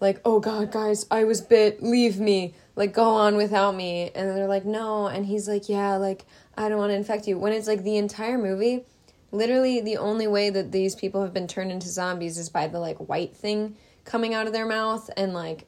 like, 0.00 0.20
"Oh 0.24 0.40
god, 0.40 0.72
guys, 0.72 1.06
I 1.10 1.24
was 1.24 1.40
bit. 1.40 1.82
Leave 1.82 2.18
me. 2.18 2.54
Like 2.76 2.92
go 2.92 3.04
on 3.04 3.36
without 3.36 3.74
me." 3.74 4.10
And 4.14 4.30
they're 4.30 4.48
like, 4.48 4.64
"No." 4.64 5.06
And 5.06 5.26
he's 5.26 5.48
like, 5.48 5.68
"Yeah, 5.68 5.96
like 5.96 6.24
I 6.56 6.68
don't 6.68 6.78
want 6.78 6.90
to 6.90 6.96
infect 6.96 7.26
you." 7.26 7.38
When 7.38 7.52
it's 7.52 7.68
like 7.68 7.82
the 7.82 7.96
entire 7.96 8.38
movie 8.38 8.84
literally 9.34 9.80
the 9.80 9.96
only 9.96 10.28
way 10.28 10.48
that 10.48 10.70
these 10.70 10.94
people 10.94 11.20
have 11.20 11.34
been 11.34 11.48
turned 11.48 11.72
into 11.72 11.88
zombies 11.88 12.38
is 12.38 12.48
by 12.48 12.68
the 12.68 12.78
like 12.78 12.96
white 12.98 13.34
thing 13.34 13.76
coming 14.04 14.32
out 14.32 14.46
of 14.46 14.52
their 14.52 14.64
mouth 14.64 15.10
and 15.16 15.34
like 15.34 15.66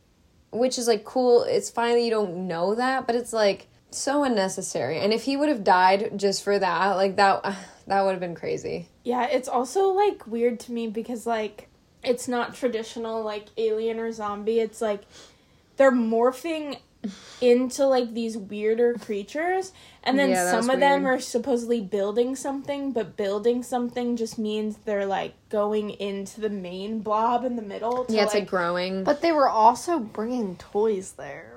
which 0.53 0.79
is 0.79 0.87
like 0.87 1.05
cool 1.05 1.43
it's 1.43 1.69
fine 1.69 1.95
that 1.95 2.03
you 2.03 2.11
don't 2.11 2.47
know 2.47 2.77
that 2.77 3.07
but 3.07 3.17
it's 3.17 3.33
like 3.33 3.67
so 3.91 4.23
unnecessary 4.23 4.99
and 5.01 5.13
if 5.13 5.25
he 5.25 5.37
would 5.37 5.49
have 5.49 5.65
died 5.65 6.13
just 6.17 6.45
for 6.45 6.59
that 6.59 6.95
like 6.95 7.17
that 7.17 7.43
that 7.87 8.03
would 8.03 8.13
have 8.13 8.21
been 8.21 8.35
crazy 8.35 8.89
Yeah, 9.05 9.27
it's 9.27 9.49
also 9.49 9.91
like 9.91 10.27
weird 10.27 10.59
to 10.61 10.73
me 10.73 10.89
because 10.89 11.27
like 11.27 11.66
it's 12.07 12.29
not 12.29 12.55
traditional 12.55 13.23
like 13.23 13.47
alien 13.57 13.99
or 13.99 14.13
zombie. 14.13 14.61
It's 14.61 14.81
like 14.81 15.03
they're 15.77 15.93
morphing 15.93 16.79
into 17.41 17.87
like 17.87 18.15
these 18.15 18.37
weirder 18.37 18.95
creatures 18.95 19.73
and 20.03 20.19
then 20.19 20.31
Yeah, 20.31 20.51
some 20.51 20.71
of 20.71 20.81
them 20.81 21.07
are 21.07 21.21
supposedly 21.21 21.81
building 21.81 22.35
something, 22.37 22.93
but 22.93 23.17
building 23.17 23.63
something 23.63 24.17
just 24.17 24.39
means 24.39 24.79
they're 24.85 25.07
like 25.07 25.35
going 25.49 25.91
into 25.91 26.41
the 26.41 26.51
main 26.51 27.01
blob 27.01 27.45
in 27.45 27.57
the 27.57 27.63
middle. 27.63 28.05
To, 28.05 28.13
yeah 28.13 28.23
it's 28.23 28.35
like, 28.35 28.43
like 28.43 28.51
growing 28.51 29.05
But 29.05 29.21
they 29.21 29.33
were 29.33 29.49
also 29.49 29.99
bringing 29.99 30.57
toys 30.57 31.13
there. 31.13 31.56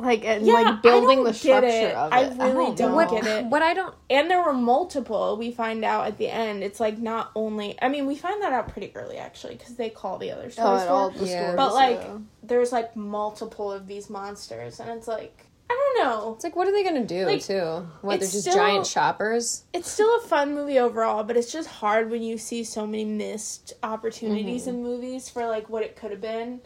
Like, 0.00 0.24
and 0.24 0.46
Yeah, 0.46 0.54
I 0.54 0.62
like 0.62 0.82
building 0.82 1.16
don't 1.18 1.24
the 1.24 1.30
get 1.32 1.38
structure 1.40 1.66
it. 1.66 1.94
of 1.94 2.12
it. 2.12 2.40
I 2.40 2.50
really 2.52 2.74
don't 2.76 2.94
what, 2.94 3.10
get 3.10 3.26
it. 3.26 3.44
what 3.46 3.62
i 3.62 3.74
don't 3.74 3.94
and 4.08 4.30
there 4.30 4.40
were 4.40 4.52
multiple 4.54 5.36
we 5.36 5.50
find 5.50 5.84
out 5.84 6.06
at 6.06 6.18
the 6.18 6.28
end 6.28 6.62
it's 6.62 6.78
like 6.78 6.98
not 6.98 7.32
only 7.34 7.76
i 7.82 7.88
mean 7.88 8.06
we 8.06 8.14
find 8.14 8.40
that 8.42 8.52
out 8.52 8.68
pretty 8.68 8.92
early 8.94 9.16
actually 9.18 9.56
because 9.56 9.74
they 9.74 9.90
call 9.90 10.18
the 10.18 10.30
other 10.30 10.50
store 10.50 10.66
Oh, 10.66 10.76
at 10.76 10.88
all 10.88 11.10
the 11.10 11.26
Yeah. 11.26 11.42
stores. 11.42 11.56
but 11.56 11.74
like 11.74 11.98
yeah. 12.00 12.18
there's 12.44 12.70
like 12.70 12.94
multiple 12.94 13.72
of 13.72 13.88
these 13.88 14.08
monsters 14.08 14.78
and 14.78 14.88
it's 14.90 15.08
like 15.08 15.46
i 15.68 15.74
don't 15.74 16.04
know 16.06 16.32
it's 16.34 16.44
like 16.44 16.54
what 16.54 16.68
are 16.68 16.72
they 16.72 16.84
gonna 16.84 17.04
do 17.04 17.26
Like, 17.26 17.42
too 17.42 17.86
what 18.00 18.20
they're 18.20 18.28
just 18.28 18.42
still- 18.42 18.54
giant 18.54 18.86
shoppers 18.86 19.64
it's 19.72 19.90
still 19.90 20.16
a 20.18 20.20
fun 20.20 20.54
movie 20.54 20.78
overall 20.78 21.24
but 21.24 21.36
it's 21.36 21.52
just 21.52 21.68
hard 21.68 22.08
when 22.10 22.22
you 22.22 22.38
see 22.38 22.62
so 22.62 22.86
many 22.86 23.04
missed 23.04 23.72
opportunities 23.82 24.62
mm-hmm. 24.66 24.76
in 24.76 24.82
movies 24.84 25.28
for 25.28 25.44
like 25.46 25.68
what 25.68 25.82
it 25.82 25.96
could 25.96 26.12
have 26.12 26.20
been 26.20 26.60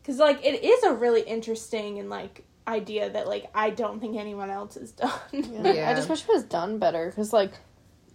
because 0.00 0.18
like 0.18 0.38
it 0.44 0.62
is 0.64 0.84
a 0.84 0.92
really 0.94 1.22
interesting 1.22 1.98
and 1.98 2.08
like 2.08 2.44
idea 2.70 3.10
that 3.10 3.26
like 3.26 3.46
i 3.54 3.68
don't 3.70 4.00
think 4.00 4.16
anyone 4.16 4.48
else 4.50 4.74
has 4.74 4.92
done 4.92 5.10
Yeah. 5.32 5.72
Yeah. 5.72 5.90
I 5.90 5.94
just 5.94 6.08
wish 6.08 6.22
it 6.22 6.28
was 6.28 6.44
done 6.44 6.78
better 6.78 7.06
because, 7.06 7.32
like, 7.32 7.52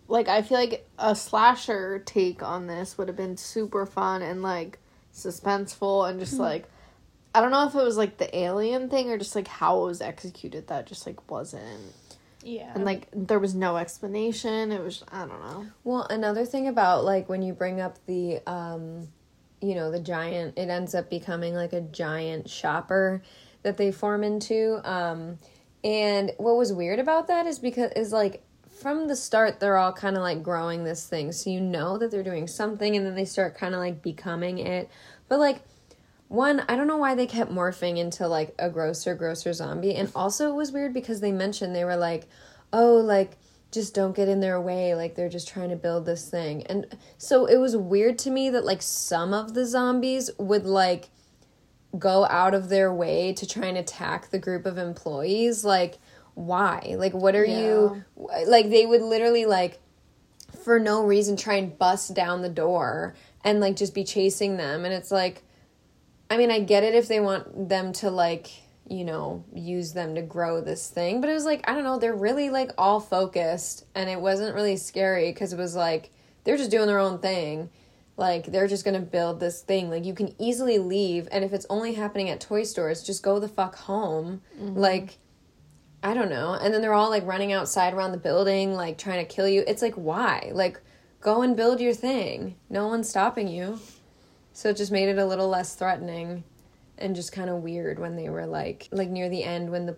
like 0.08 0.28
I 0.28 0.42
feel 0.42 0.58
like 0.58 0.88
a 0.98 1.16
slasher 1.16 2.00
take 2.00 2.42
on 2.44 2.68
this 2.68 2.98
would 2.98 3.08
have 3.08 3.18
been 3.18 3.38
super 3.38 3.86
fun 3.86 4.22
and 4.22 4.42
like 4.42 4.80
suspenseful 5.14 6.10
and 6.10 6.20
just 6.20 6.40
like 6.40 6.66
I 7.34 7.42
don't 7.42 7.52
know 7.52 7.68
if 7.68 7.76
it 7.76 7.84
was 7.84 7.98
like 7.98 8.18
the 8.18 8.38
alien 8.38 8.90
thing 8.90 9.10
or 9.12 9.18
just 9.18 9.36
like 9.36 9.48
how 9.48 9.84
it 9.84 9.86
was 9.88 10.02
executed 10.02 10.68
that 10.68 10.88
just 10.88 11.06
like 11.06 11.30
wasn't 11.30 11.94
yeah 12.44 12.72
and 12.76 12.86
like 12.86 13.08
there 13.14 13.40
was 13.40 13.56
no 13.56 13.78
explanation. 13.78 14.72
It 14.72 14.82
was 14.84 15.04
I 15.12 15.20
don't 15.26 15.42
know. 15.42 15.66
Well, 15.84 16.06
another 16.10 16.46
thing 16.46 16.68
about 16.68 17.04
like 17.04 17.28
when 17.28 17.42
you 17.42 17.54
bring 17.54 17.82
up 17.82 17.98
the 18.06 18.40
um 18.48 19.08
you 19.62 19.74
know, 19.74 19.90
the 19.90 20.00
giant 20.00 20.58
it 20.58 20.70
ends 20.70 20.94
up 20.94 21.10
becoming 21.10 21.56
like 21.56 21.74
a 21.74 21.82
giant 21.82 22.50
shopper 22.50 23.24
that 23.66 23.76
they 23.76 23.92
form 23.92 24.24
into. 24.24 24.80
Um 24.90 25.38
and 25.84 26.32
what 26.38 26.56
was 26.56 26.72
weird 26.72 27.00
about 27.00 27.28
that 27.28 27.46
is 27.46 27.60
because 27.60 27.92
is 27.98 28.14
like 28.14 28.42
from 28.80 29.08
the 29.08 29.16
start 29.16 29.60
they're 29.60 29.78
all 29.78 29.94
kind 29.94 30.16
of 30.16 30.22
like 30.22 30.42
growing 30.42 30.86
this 30.86 31.06
thing. 31.06 31.34
So 31.34 31.50
you 31.50 31.60
know 31.60 31.98
that 31.98 32.10
they're 32.12 32.24
doing 32.24 32.48
something 32.48 32.96
and 32.96 33.06
then 33.06 33.16
they 33.16 33.26
start 33.26 33.58
kind 33.58 33.76
of 33.76 33.82
like 33.82 34.02
becoming 34.02 34.60
it. 34.60 34.90
But 35.28 35.40
like 35.40 35.62
one, 36.28 36.64
I 36.68 36.76
don't 36.76 36.88
know 36.88 36.98
why 36.98 37.16
they 37.16 37.28
kept 37.28 37.52
morphing 37.52 37.98
into 37.98 38.28
like 38.28 38.56
a 38.58 38.70
grosser, 38.70 39.16
grosser 39.16 39.54
zombie. 39.54 39.96
And 39.96 40.12
also, 40.16 40.50
it 40.50 40.56
was 40.56 40.72
weird 40.72 40.94
because 40.94 41.22
they 41.22 41.32
mentioned 41.32 41.76
they 41.76 41.86
were 41.86 41.96
like, 41.96 42.28
oh, 42.74 42.96
like, 42.96 43.38
just 43.72 43.94
don't 43.94 44.16
get 44.16 44.28
in 44.28 44.40
their 44.40 44.60
way. 44.60 44.96
Like, 44.96 45.16
they're 45.16 45.30
just 45.30 45.48
trying 45.48 45.70
to 45.70 45.76
build 45.76 46.06
this 46.06 46.30
thing. 46.30 46.64
And 46.68 46.88
so 47.18 47.46
it 47.46 47.58
was 47.58 47.78
weird 47.78 48.18
to 48.20 48.32
me 48.32 48.50
that, 48.50 48.66
like, 48.66 48.82
some 48.82 49.34
of 49.34 49.54
the 49.54 49.66
zombies 49.66 50.30
would, 50.38 50.66
like, 50.66 51.10
go 51.98 52.26
out 52.26 52.54
of 52.54 52.70
their 52.70 52.94
way 52.94 53.34
to 53.34 53.48
try 53.48 53.68
and 53.68 53.78
attack 53.78 54.30
the 54.30 54.40
group 54.40 54.66
of 54.66 54.78
employees. 54.78 55.64
Like, 55.64 55.98
why? 56.34 56.96
Like, 56.98 57.14
what 57.14 57.36
are 57.36 57.46
you, 57.46 58.04
like, 58.16 58.70
they 58.70 58.86
would 58.86 59.02
literally, 59.02 59.46
like, 59.46 59.80
for 60.66 60.80
no 60.80 61.06
reason 61.06 61.38
try 61.38 61.56
and 61.56 61.78
bust 61.78 62.14
down 62.14 62.42
the 62.42 62.50
door 62.50 63.16
and 63.44 63.60
like 63.60 63.76
just 63.76 63.94
be 63.94 64.04
chasing 64.04 64.58
them 64.58 64.84
and 64.84 64.94
it's 64.94 65.12
like 65.12 65.44
I 66.30 66.38
mean 66.38 66.50
I 66.50 66.60
get 66.60 66.84
it 66.84 66.96
if 66.96 67.08
they 67.08 67.20
want 67.20 67.70
them 67.70 67.94
to 67.94 68.10
like 68.10 68.50
you 68.88 69.06
know 69.06 69.46
use 69.54 69.94
them 69.94 70.16
to 70.16 70.22
grow 70.22 70.62
this 70.62 70.90
thing 70.90 71.22
but 71.22 71.30
it 71.30 71.34
was 71.34 71.46
like 71.46 71.70
I 71.70 71.76
don't 71.76 71.84
know 71.84 72.00
they're 72.00 72.16
really 72.16 72.50
like 72.50 72.72
all 72.78 73.00
focused 73.00 73.86
and 73.94 74.10
it 74.10 74.20
wasn't 74.20 74.56
really 74.56 74.76
scary 74.76 75.32
cuz 75.34 75.54
it 75.54 75.60
was 75.60 75.76
like 75.76 76.12
they're 76.44 76.58
just 76.58 76.72
doing 76.72 76.88
their 76.88 77.00
own 77.00 77.20
thing 77.20 77.70
like 78.18 78.46
they're 78.46 78.68
just 78.68 78.86
to 78.86 79.00
build 79.00 79.40
this 79.40 79.62
thing 79.62 79.90
like 79.90 80.06
you 80.06 80.14
can 80.14 80.34
easily 80.40 80.78
leave 80.78 81.28
and 81.32 81.44
if 81.44 81.52
it's 81.52 81.66
only 81.70 81.94
happening 81.94 82.30
at 82.30 82.40
toy 82.40 82.64
stores 82.64 83.04
just 83.04 83.22
go 83.22 83.40
the 83.40 83.48
fuck 83.48 83.76
home 83.76 84.42
mm-hmm. 84.58 84.78
like 84.78 85.18
I 86.06 86.14
don't 86.14 86.30
know. 86.30 86.54
And 86.54 86.72
then 86.72 86.84
they're 86.84 86.94
all 86.94 87.10
like 87.10 87.26
running 87.26 87.52
outside 87.52 87.96
around 87.96 88.12
the 88.12 88.20
building, 88.20 88.76
like 88.76 89.00
trying 89.00 89.26
to 89.26 89.34
kill 89.34 89.48
you. 89.48 89.64
It's 89.66 89.82
like, 89.82 89.96
why? 89.96 90.52
Like, 90.54 90.80
go 91.20 91.42
and 91.42 91.58
build 91.58 91.82
your 91.82 91.96
thing. 91.96 92.58
No 92.70 92.86
one's 92.86 93.10
stopping 93.10 93.48
you. 93.48 93.80
So 94.54 94.70
it 94.70 94.78
just 94.78 94.92
made 94.92 95.10
it 95.10 95.18
a 95.18 95.26
little 95.26 95.50
less 95.50 95.74
threatening 95.74 96.44
and 97.00 97.16
just 97.16 97.32
kind 97.32 97.50
of 97.50 97.64
weird 97.64 97.98
when 97.98 98.16
they 98.16 98.30
were 98.30 98.46
like, 98.46 98.88
like 98.92 99.10
near 99.10 99.30
the 99.30 99.44
end 99.44 99.72
when 99.72 99.88
the, 99.88 99.98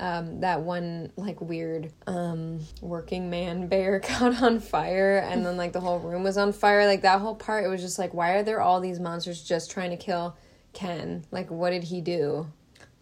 um, 0.00 0.40
that 0.40 0.60
one 0.62 1.12
like 1.16 1.40
weird 1.40 1.92
um 2.06 2.60
working 2.80 3.30
man 3.30 3.66
bear 3.74 4.00
caught 4.04 4.42
on 4.42 4.58
fire 4.60 5.18
and 5.18 5.46
then 5.46 5.56
like 5.56 5.72
the 5.72 5.80
whole 5.80 6.00
room 6.00 6.24
was 6.24 6.36
on 6.36 6.52
fire 6.52 6.86
like 6.86 7.02
that 7.02 7.20
whole 7.20 7.34
part 7.36 7.64
it 7.64 7.68
was 7.68 7.80
just 7.80 7.98
like 7.98 8.12
why 8.12 8.32
are 8.32 8.42
there 8.42 8.60
all 8.60 8.80
these 8.80 8.98
monsters 8.98 9.42
just 9.42 9.70
trying 9.70 9.90
to 9.90 9.96
kill 9.96 10.36
ken 10.72 11.24
like 11.30 11.50
what 11.50 11.70
did 11.70 11.84
he 11.84 12.00
do 12.00 12.46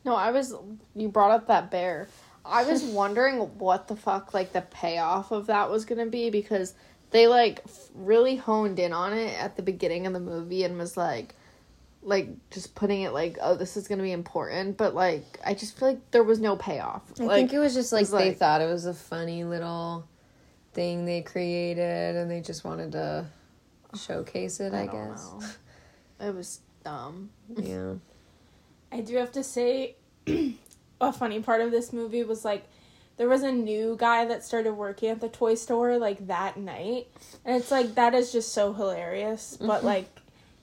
No, 0.05 0.17
I 0.17 0.33
was. 0.33 0.53
You 0.97 1.09
brought 1.09 1.31
up 1.31 1.47
that 1.47 1.71
bear. 1.71 2.09
I 2.45 2.65
was 2.65 2.83
wondering 3.01 3.39
what 3.59 3.87
the 3.87 3.95
fuck 3.97 4.35
like 4.35 4.53
the 4.53 4.63
payoff 4.63 5.31
of 5.31 5.47
that 5.47 5.71
was 5.71 5.85
gonna 5.85 6.07
be 6.07 6.29
because 6.29 6.75
they 7.13 7.29
like 7.29 7.61
f- 7.65 7.89
really 7.95 8.35
honed 8.37 8.79
in 8.81 8.93
on 8.93 9.13
it 9.13 9.39
at 9.41 9.55
the 9.57 9.63
beginning 9.63 10.07
of 10.07 10.13
the 10.13 10.21
movie 10.21 10.65
and 10.65 10.77
was 10.77 10.97
like, 10.97 11.37
like 12.03 12.29
just 12.51 12.75
putting 12.75 13.03
it 13.03 13.13
like, 13.13 13.39
oh, 13.41 13.55
this 13.55 13.77
is 13.77 13.89
gonna 13.89 14.03
be 14.03 14.13
important, 14.13 14.77
but 14.77 14.95
like 14.95 15.39
I 15.45 15.55
just 15.55 15.79
feel 15.79 15.89
like 15.89 16.11
there 16.11 16.25
was 16.25 16.41
no 16.41 16.57
payoff. 16.57 17.03
I 17.21 17.25
like, 17.25 17.37
think 17.37 17.53
it 17.53 17.59
was 17.59 17.75
just 17.75 17.93
like 17.93 18.03
it's 18.03 18.11
they 18.11 18.31
like- 18.31 18.39
thought 18.39 18.61
it 18.61 18.71
was 18.71 18.87
a 18.87 18.95
funny 18.95 19.45
little 19.45 20.07
thing 20.73 21.05
they 21.05 21.21
created 21.21 22.17
and 22.17 22.31
they 22.31 22.41
just 22.41 22.65
wanted 22.65 22.93
to 22.93 23.27
showcase 23.95 24.61
it, 24.61 24.73
I, 24.73 24.83
I 24.83 24.87
don't 24.87 25.11
guess. 25.11 25.33
know. 25.33 26.27
It 26.29 26.35
was 26.35 26.61
dumb. 26.85 27.31
Yeah. 27.57 27.95
I 28.91 29.01
do 29.01 29.17
have 29.17 29.33
to 29.33 29.45
say, 29.45 29.97
a 31.03 31.13
funny 31.13 31.41
part 31.41 31.61
of 31.61 31.71
this 31.71 31.93
movie 31.93 32.23
was 32.23 32.45
like 32.45 32.65
there 33.17 33.29
was 33.29 33.43
a 33.43 33.53
new 33.53 33.97
guy 33.99 34.25
that 34.25 34.45
started 34.45 34.73
working 34.73 35.11
at 35.11 35.21
the 35.21 35.29
toy 35.29 35.55
store 35.55 35.99
like 35.99 36.27
that 36.29 36.57
night 36.57 37.09
and 37.45 37.57
it's 37.57 37.71
like 37.71 37.95
that 37.97 38.15
is 38.15 38.33
just 38.33 38.53
so 38.53 38.73
hilarious 38.73 39.59
but 39.61 39.79
mm-hmm. 39.79 39.87
like 39.87 40.22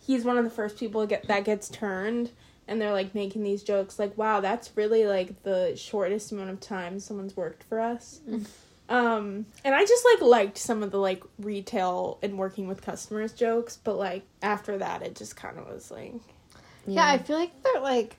he's 0.10 0.26
one 0.26 0.40
of 0.40 0.44
the 0.44 0.50
first 0.50 0.76
people 0.76 1.06
get 1.06 1.28
that 1.28 1.44
gets 1.44 1.70
turned 1.70 2.32
and 2.68 2.82
they're 2.82 2.92
like 2.94 3.14
making 3.14 3.44
these 3.44 3.62
jokes 3.62 4.00
like 4.00 4.18
wow 4.18 4.40
that's 4.42 4.72
really 4.76 5.06
like 5.06 5.44
the 5.44 5.74
shortest 5.76 6.32
amount 6.32 6.50
of 6.50 6.60
time 6.60 7.00
someone's 7.00 7.38
worked 7.38 7.62
for 7.64 7.80
us. 7.80 8.20
Um 8.90 9.46
and 9.64 9.76
i 9.76 9.86
just 9.86 10.04
like 10.04 10.22
liked 10.24 10.58
some 10.58 10.82
of 10.82 10.90
the 10.90 10.98
like 10.98 11.22
retail 11.38 12.18
and 12.24 12.40
working 12.40 12.68
with 12.68 12.82
customers 12.82 13.34
jokes 13.34 13.78
but 13.84 13.98
like 14.00 14.24
after 14.42 14.80
that 14.80 15.04
it 15.04 15.16
just 15.16 15.36
kind 15.36 15.60
of 15.60 15.68
was 15.68 15.92
like 15.92 16.16
Yeah, 16.88 17.06
I 17.08 17.20
feel 17.20 17.38
like 17.38 17.52
they're 17.62 17.82
like 17.84 18.16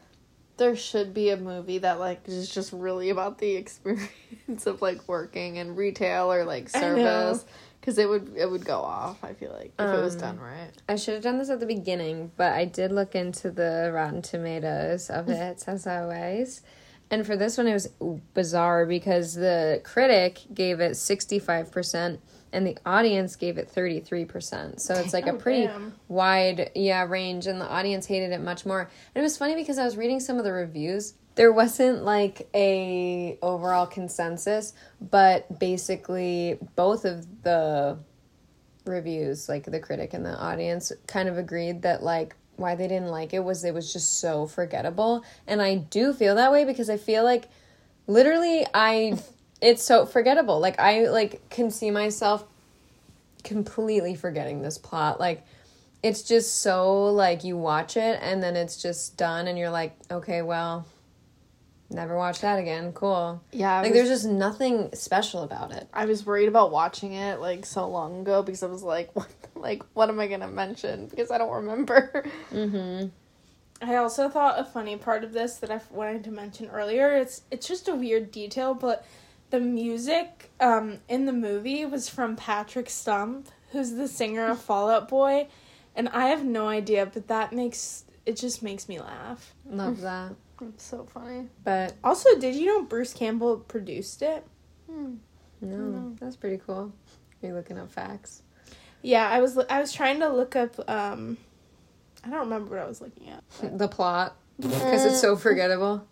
there 0.58 0.76
should 0.76 1.12
be 1.12 1.30
a 1.30 1.36
movie 1.36 1.78
that 1.78 1.98
like 1.98 2.20
is 2.28 2.48
just 2.54 2.72
really 2.72 3.10
about 3.10 3.38
the 3.38 3.56
experience 3.62 4.64
of 4.66 4.80
like 4.80 5.08
working 5.08 5.56
in 5.56 5.74
retail 5.74 6.30
or 6.32 6.44
like 6.44 6.70
I 6.76 6.80
know. 6.80 6.86
service 7.34 7.44
because 7.90 7.98
it 7.98 8.08
would 8.08 8.32
it 8.36 8.50
would 8.50 8.64
go 8.64 8.78
off. 8.80 9.22
I 9.24 9.32
feel 9.34 9.50
like 9.52 9.72
if 9.78 9.94
it 9.94 10.00
was 10.00 10.14
Um, 10.14 10.20
done 10.20 10.40
right. 10.40 10.70
I 10.88 10.96
should 10.96 11.14
have 11.14 11.22
done 11.22 11.38
this 11.38 11.50
at 11.50 11.60
the 11.60 11.66
beginning, 11.66 12.30
but 12.36 12.52
I 12.52 12.64
did 12.64 12.92
look 12.92 13.14
into 13.14 13.50
the 13.50 13.90
Rotten 13.92 14.22
Tomatoes 14.22 15.10
of 15.10 15.28
it, 15.28 15.64
as 15.66 15.86
always. 15.86 16.62
And 17.10 17.26
for 17.26 17.36
this 17.36 17.58
one, 17.58 17.66
it 17.66 17.72
was 17.72 17.88
bizarre 18.34 18.86
because 18.86 19.34
the 19.34 19.80
critic 19.82 20.42
gave 20.54 20.78
it 20.78 20.92
65% 20.92 22.18
and 22.52 22.64
the 22.66 22.78
audience 22.86 23.34
gave 23.34 23.58
it 23.58 23.68
33%. 23.74 24.80
So 24.80 24.94
it's 24.94 25.12
like 25.12 25.26
a 25.26 25.32
Oh, 25.32 25.36
pretty 25.36 25.66
damn. 25.66 25.94
wide, 26.06 26.70
yeah, 26.76 27.04
range, 27.04 27.48
and 27.48 27.60
the 27.60 27.66
audience 27.68 28.06
hated 28.06 28.30
it 28.30 28.40
much 28.40 28.64
more. 28.64 28.82
And 28.82 29.20
it 29.20 29.22
was 29.22 29.36
funny 29.36 29.56
because 29.56 29.76
I 29.78 29.84
was 29.84 29.96
reading 29.96 30.20
some 30.20 30.38
of 30.38 30.44
the 30.44 30.52
reviews. 30.52 31.14
There 31.36 31.52
wasn't 31.52 32.04
like 32.04 32.48
a 32.54 33.38
overall 33.40 33.86
consensus, 33.86 34.72
but 35.00 35.58
basically 35.58 36.58
both 36.76 37.04
of 37.04 37.42
the 37.42 37.98
reviews, 38.84 39.48
like 39.48 39.64
the 39.64 39.80
critic 39.80 40.12
and 40.12 40.24
the 40.24 40.36
audience, 40.36 40.92
kind 41.06 41.28
of 41.28 41.38
agreed 41.38 41.82
that 41.82 42.02
like 42.02 42.34
why 42.56 42.74
they 42.74 42.88
didn't 42.88 43.08
like 43.08 43.32
it 43.32 43.42
was 43.42 43.64
it 43.64 43.72
was 43.72 43.92
just 43.92 44.20
so 44.20 44.46
forgettable. 44.46 45.24
And 45.46 45.62
I 45.62 45.76
do 45.76 46.12
feel 46.12 46.34
that 46.34 46.52
way 46.52 46.64
because 46.64 46.90
I 46.90 46.96
feel 46.96 47.24
like 47.24 47.48
literally 48.06 48.66
I 48.74 49.18
it's 49.60 49.82
so 49.82 50.06
forgettable. 50.06 50.60
Like 50.60 50.78
I 50.78 51.08
like 51.08 51.48
can 51.50 51.70
see 51.70 51.90
myself 51.90 52.44
completely 53.44 54.14
forgetting 54.14 54.62
this 54.62 54.78
plot. 54.78 55.20
Like 55.20 55.44
it's 56.02 56.22
just 56.22 56.62
so 56.62 57.06
like 57.06 57.44
you 57.44 57.56
watch 57.56 57.96
it 57.96 58.18
and 58.22 58.42
then 58.42 58.56
it's 58.56 58.80
just 58.80 59.16
done 59.16 59.46
and 59.46 59.58
you're 59.58 59.70
like, 59.70 59.96
okay, 60.10 60.42
well, 60.42 60.86
never 61.90 62.16
watch 62.16 62.40
that 62.40 62.58
again. 62.58 62.92
Cool. 62.92 63.42
Yeah, 63.52 63.78
I 63.78 63.82
Like 63.82 63.90
was, 63.90 63.98
there's 63.98 64.08
just 64.08 64.26
nothing 64.26 64.90
special 64.94 65.42
about 65.42 65.72
it. 65.72 65.88
I 65.92 66.06
was 66.06 66.24
worried 66.24 66.48
about 66.48 66.70
watching 66.70 67.12
it 67.14 67.40
like 67.40 67.66
so 67.66 67.88
long 67.88 68.20
ago 68.20 68.42
because 68.42 68.62
I 68.62 68.66
was 68.66 68.82
like, 68.82 69.10
what, 69.14 69.28
like 69.54 69.82
what 69.94 70.08
am 70.08 70.20
I 70.20 70.26
gonna 70.28 70.48
mention? 70.48 71.06
Because 71.06 71.30
I 71.30 71.38
don't 71.38 71.52
remember. 71.52 72.24
I 73.82 73.96
also 73.96 74.28
thought 74.28 74.58
a 74.58 74.64
funny 74.64 74.96
part 74.96 75.24
of 75.24 75.32
this 75.32 75.56
that 75.56 75.70
I 75.70 75.80
wanted 75.90 76.24
to 76.24 76.30
mention 76.30 76.68
earlier. 76.68 77.16
It's 77.16 77.42
it's 77.50 77.66
just 77.66 77.88
a 77.88 77.94
weird 77.94 78.30
detail, 78.30 78.74
but 78.74 79.06
the 79.50 79.60
music 79.60 80.50
um, 80.60 80.98
in 81.08 81.26
the 81.26 81.32
movie 81.32 81.84
was 81.86 82.08
from 82.08 82.36
Patrick 82.36 82.90
Stump, 82.90 83.48
who's 83.72 83.92
the 83.92 84.06
singer 84.06 84.46
of 84.46 84.60
Fall 84.62 84.90
Out 84.90 85.08
Boy, 85.08 85.48
and 85.96 86.08
I 86.10 86.26
have 86.26 86.44
no 86.44 86.68
idea, 86.68 87.06
but 87.06 87.28
that 87.28 87.52
makes 87.52 88.04
it 88.26 88.36
just 88.36 88.62
makes 88.62 88.88
me 88.88 89.00
laugh. 89.00 89.54
Love 89.64 90.02
that. 90.02 90.32
It's 90.60 90.84
so 90.84 91.04
funny. 91.04 91.48
But 91.64 91.94
Also, 92.04 92.38
did 92.38 92.54
you 92.54 92.66
know 92.66 92.82
Bruce 92.82 93.12
Campbell 93.14 93.58
produced 93.58 94.22
it? 94.22 94.44
no, 95.60 96.16
that's 96.20 96.36
pretty 96.36 96.60
cool. 96.66 96.92
You're 97.42 97.54
looking 97.54 97.78
up 97.78 97.90
facts. 97.90 98.42
Yeah, 99.02 99.28
I 99.28 99.40
was 99.40 99.56
I 99.70 99.80
was 99.80 99.92
trying 99.92 100.20
to 100.20 100.28
look 100.28 100.56
up. 100.56 100.78
Um, 100.88 101.38
I 102.24 102.28
don't 102.30 102.40
remember 102.40 102.76
what 102.76 102.84
I 102.84 102.88
was 102.88 103.00
looking 103.00 103.28
at. 103.30 103.78
The 103.78 103.88
plot 103.88 104.36
because 104.60 105.04
it's 105.06 105.20
so 105.20 105.36
forgettable. 105.36 106.06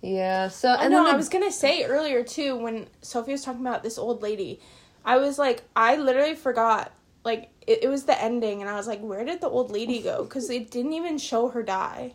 Yeah. 0.00 0.48
So 0.48 0.68
I 0.70 0.88
know. 0.88 1.04
the- 1.04 1.10
I 1.12 1.16
was 1.16 1.28
gonna 1.28 1.52
say 1.52 1.84
earlier 1.84 2.24
too 2.24 2.56
when 2.56 2.88
Sophie 3.02 3.32
was 3.32 3.44
talking 3.44 3.60
about 3.60 3.82
this 3.82 3.98
old 3.98 4.22
lady. 4.22 4.60
I 5.04 5.18
was 5.18 5.38
like, 5.38 5.62
I 5.76 5.96
literally 5.96 6.34
forgot. 6.34 6.92
Like 7.24 7.50
it, 7.68 7.84
it 7.84 7.88
was 7.88 8.04
the 8.04 8.20
ending, 8.20 8.60
and 8.62 8.68
I 8.70 8.74
was 8.74 8.88
like, 8.88 9.00
where 9.00 9.24
did 9.24 9.40
the 9.40 9.48
old 9.48 9.70
lady 9.70 10.00
go? 10.02 10.24
Because 10.24 10.50
it 10.50 10.72
didn't 10.72 10.92
even 10.94 11.18
show 11.18 11.48
her 11.50 11.62
die. 11.62 12.14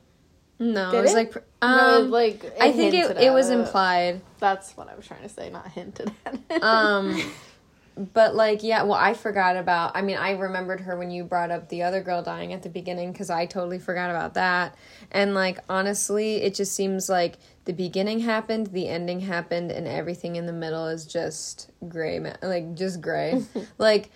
No, 0.60 0.92
Did 0.92 0.98
it 0.98 1.02
was 1.02 1.12
it? 1.12 1.16
like 1.16 1.32
pr- 1.32 1.40
no, 1.62 2.02
um, 2.02 2.12
like 2.12 2.44
I 2.60 2.72
think 2.72 2.94
it 2.94 3.18
it 3.18 3.32
was 3.32 3.50
implied. 3.50 4.22
That's 4.40 4.76
what 4.76 4.90
I 4.90 4.96
was 4.96 5.06
trying 5.06 5.24
to 5.24 5.30
say, 5.30 5.50
not 5.50 5.68
hinted 5.70 6.12
at. 6.26 6.64
Um, 6.64 7.22
but 8.14 8.36
like 8.36 8.64
yeah, 8.64 8.84
well 8.84 8.98
I 9.00 9.14
forgot 9.14 9.56
about. 9.56 9.96
I 9.96 10.02
mean 10.02 10.18
I 10.18 10.32
remembered 10.32 10.82
her 10.82 10.98
when 10.98 11.12
you 11.12 11.24
brought 11.24 11.52
up 11.52 11.70
the 11.70 11.84
other 11.84 12.02
girl 12.02 12.24
dying 12.24 12.54
at 12.54 12.64
the 12.64 12.70
beginning 12.70 13.12
because 13.12 13.30
I 13.30 13.46
totally 13.46 13.80
forgot 13.80 14.10
about 14.10 14.34
that. 14.36 14.76
And 15.12 15.34
like 15.34 15.60
honestly, 15.70 16.38
it 16.38 16.56
just 16.56 16.74
seems 16.74 17.08
like 17.08 17.38
the 17.66 17.74
beginning 17.74 18.22
happened, 18.22 18.68
the 18.68 18.88
ending 18.88 19.20
happened, 19.20 19.72
and 19.72 19.88
everything 19.88 20.38
in 20.38 20.46
the 20.46 20.54
middle 20.54 20.88
is 20.88 21.06
just 21.06 21.70
gray, 21.88 22.20
like 22.42 22.74
just 22.74 23.02
gray, 23.02 23.44
like. 23.78 24.10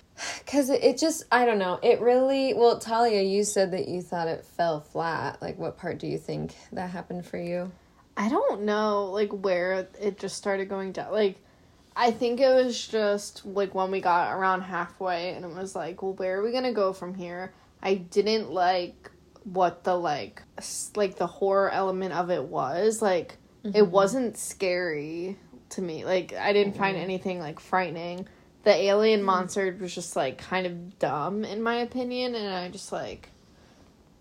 Cause 0.45 0.69
it, 0.69 0.83
it 0.83 0.97
just 0.97 1.23
I 1.31 1.45
don't 1.45 1.59
know 1.59 1.79
it 1.81 1.99
really 2.01 2.53
well 2.53 2.77
Talia 2.79 3.21
you 3.21 3.43
said 3.43 3.71
that 3.71 3.87
you 3.87 4.01
thought 4.01 4.27
it 4.27 4.45
fell 4.45 4.79
flat 4.79 5.41
like 5.41 5.57
what 5.57 5.77
part 5.77 5.97
do 5.97 6.07
you 6.07 6.17
think 6.17 6.55
that 6.71 6.89
happened 6.89 7.25
for 7.25 7.37
you 7.37 7.71
I 8.17 8.29
don't 8.29 8.63
know 8.63 9.05
like 9.05 9.31
where 9.31 9.87
it 9.99 10.19
just 10.19 10.37
started 10.37 10.69
going 10.69 10.91
down. 10.91 11.11
Like 11.11 11.37
I 11.95 12.11
think 12.11 12.39
it 12.39 12.53
was 12.53 12.87
just 12.87 13.45
like 13.45 13.73
when 13.73 13.91
we 13.91 14.01
got 14.01 14.37
around 14.37 14.61
halfway 14.61 15.33
and 15.33 15.45
it 15.45 15.51
was 15.51 15.75
like, 15.75 16.01
well, 16.01 16.13
where 16.13 16.39
are 16.39 16.43
we 16.43 16.51
gonna 16.51 16.73
go 16.73 16.93
from 16.93 17.13
here? 17.13 17.53
I 17.81 17.95
didn't 17.95 18.51
like 18.51 19.09
what 19.43 19.83
the 19.83 19.95
like 19.95 20.43
like 20.95 21.15
the 21.15 21.27
horror 21.27 21.69
element 21.71 22.13
of 22.13 22.29
it 22.29 22.43
was. 22.43 23.01
Like 23.01 23.37
it 23.63 23.73
mm-hmm. 23.73 23.91
wasn't 23.91 24.37
scary 24.37 25.37
to 25.69 25.81
me. 25.81 26.05
Like 26.05 26.33
I 26.33 26.53
didn't 26.53 26.75
find 26.75 26.95
mm-hmm. 26.95 27.03
anything 27.03 27.39
like 27.39 27.59
frightening. 27.59 28.27
The 28.63 28.73
alien 28.73 29.23
monster 29.23 29.75
was 29.79 29.93
just 29.93 30.15
like 30.15 30.37
kind 30.37 30.65
of 30.65 30.99
dumb 30.99 31.43
in 31.43 31.61
my 31.61 31.75
opinion, 31.75 32.35
and 32.35 32.53
I 32.53 32.69
just 32.69 32.91
like. 32.91 33.29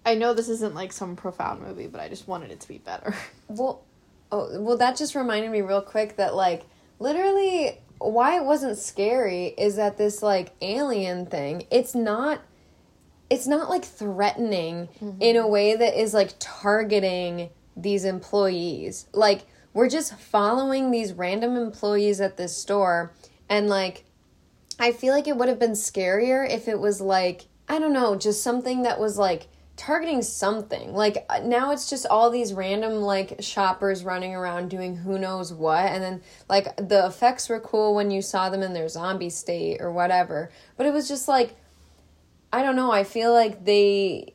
I 0.04 0.14
know 0.14 0.32
this 0.32 0.48
isn't 0.48 0.74
like 0.74 0.92
some 0.92 1.14
profound 1.14 1.60
movie, 1.60 1.86
but 1.86 2.00
I 2.00 2.08
just 2.08 2.26
wanted 2.26 2.50
it 2.50 2.60
to 2.60 2.68
be 2.68 2.78
better. 2.78 3.14
Well, 3.48 3.82
oh, 4.30 4.60
well, 4.62 4.76
that 4.76 4.96
just 4.96 5.14
reminded 5.16 5.50
me 5.50 5.60
real 5.60 5.82
quick 5.82 6.16
that 6.16 6.34
like 6.36 6.64
literally 7.00 7.78
why 7.98 8.36
it 8.36 8.44
wasn't 8.44 8.78
scary 8.78 9.48
is 9.58 9.76
that 9.76 9.98
this 9.98 10.22
like 10.22 10.52
alien 10.62 11.26
thing. 11.26 11.66
It's 11.70 11.94
not. 11.94 12.40
It's 13.28 13.46
not 13.46 13.70
like 13.70 13.84
threatening 13.84 14.88
mm-hmm. 15.00 15.20
in 15.20 15.36
a 15.36 15.46
way 15.46 15.76
that 15.76 16.00
is 16.00 16.14
like 16.14 16.34
targeting 16.40 17.50
these 17.76 18.04
employees. 18.04 19.06
Like 19.12 19.42
we're 19.72 19.88
just 19.88 20.18
following 20.18 20.90
these 20.90 21.12
random 21.12 21.56
employees 21.56 22.20
at 22.20 22.36
this 22.36 22.56
store, 22.56 23.12
and 23.48 23.68
like 23.68 24.04
I 24.80 24.92
feel 24.92 25.14
like 25.14 25.28
it 25.28 25.36
would 25.36 25.48
have 25.48 25.58
been 25.58 25.72
scarier 25.72 26.48
if 26.48 26.66
it 26.66 26.80
was 26.80 27.02
like, 27.02 27.42
I 27.68 27.78
don't 27.78 27.92
know, 27.92 28.16
just 28.16 28.42
something 28.42 28.82
that 28.82 28.98
was 28.98 29.18
like 29.18 29.46
targeting 29.76 30.22
something. 30.22 30.94
Like 30.94 31.26
uh, 31.28 31.40
now 31.44 31.70
it's 31.70 31.88
just 31.88 32.06
all 32.06 32.30
these 32.30 32.54
random 32.54 32.94
like 32.94 33.36
shoppers 33.40 34.04
running 34.04 34.34
around 34.34 34.70
doing 34.70 34.96
who 34.96 35.18
knows 35.18 35.52
what. 35.52 35.84
And 35.84 36.02
then 36.02 36.22
like 36.48 36.74
the 36.76 37.06
effects 37.06 37.50
were 37.50 37.60
cool 37.60 37.94
when 37.94 38.10
you 38.10 38.22
saw 38.22 38.48
them 38.48 38.62
in 38.62 38.72
their 38.72 38.88
zombie 38.88 39.30
state 39.30 39.82
or 39.82 39.92
whatever. 39.92 40.50
But 40.78 40.86
it 40.86 40.94
was 40.94 41.08
just 41.08 41.28
like, 41.28 41.54
I 42.50 42.62
don't 42.62 42.76
know, 42.76 42.90
I 42.90 43.04
feel 43.04 43.34
like 43.34 43.64
they 43.64 44.34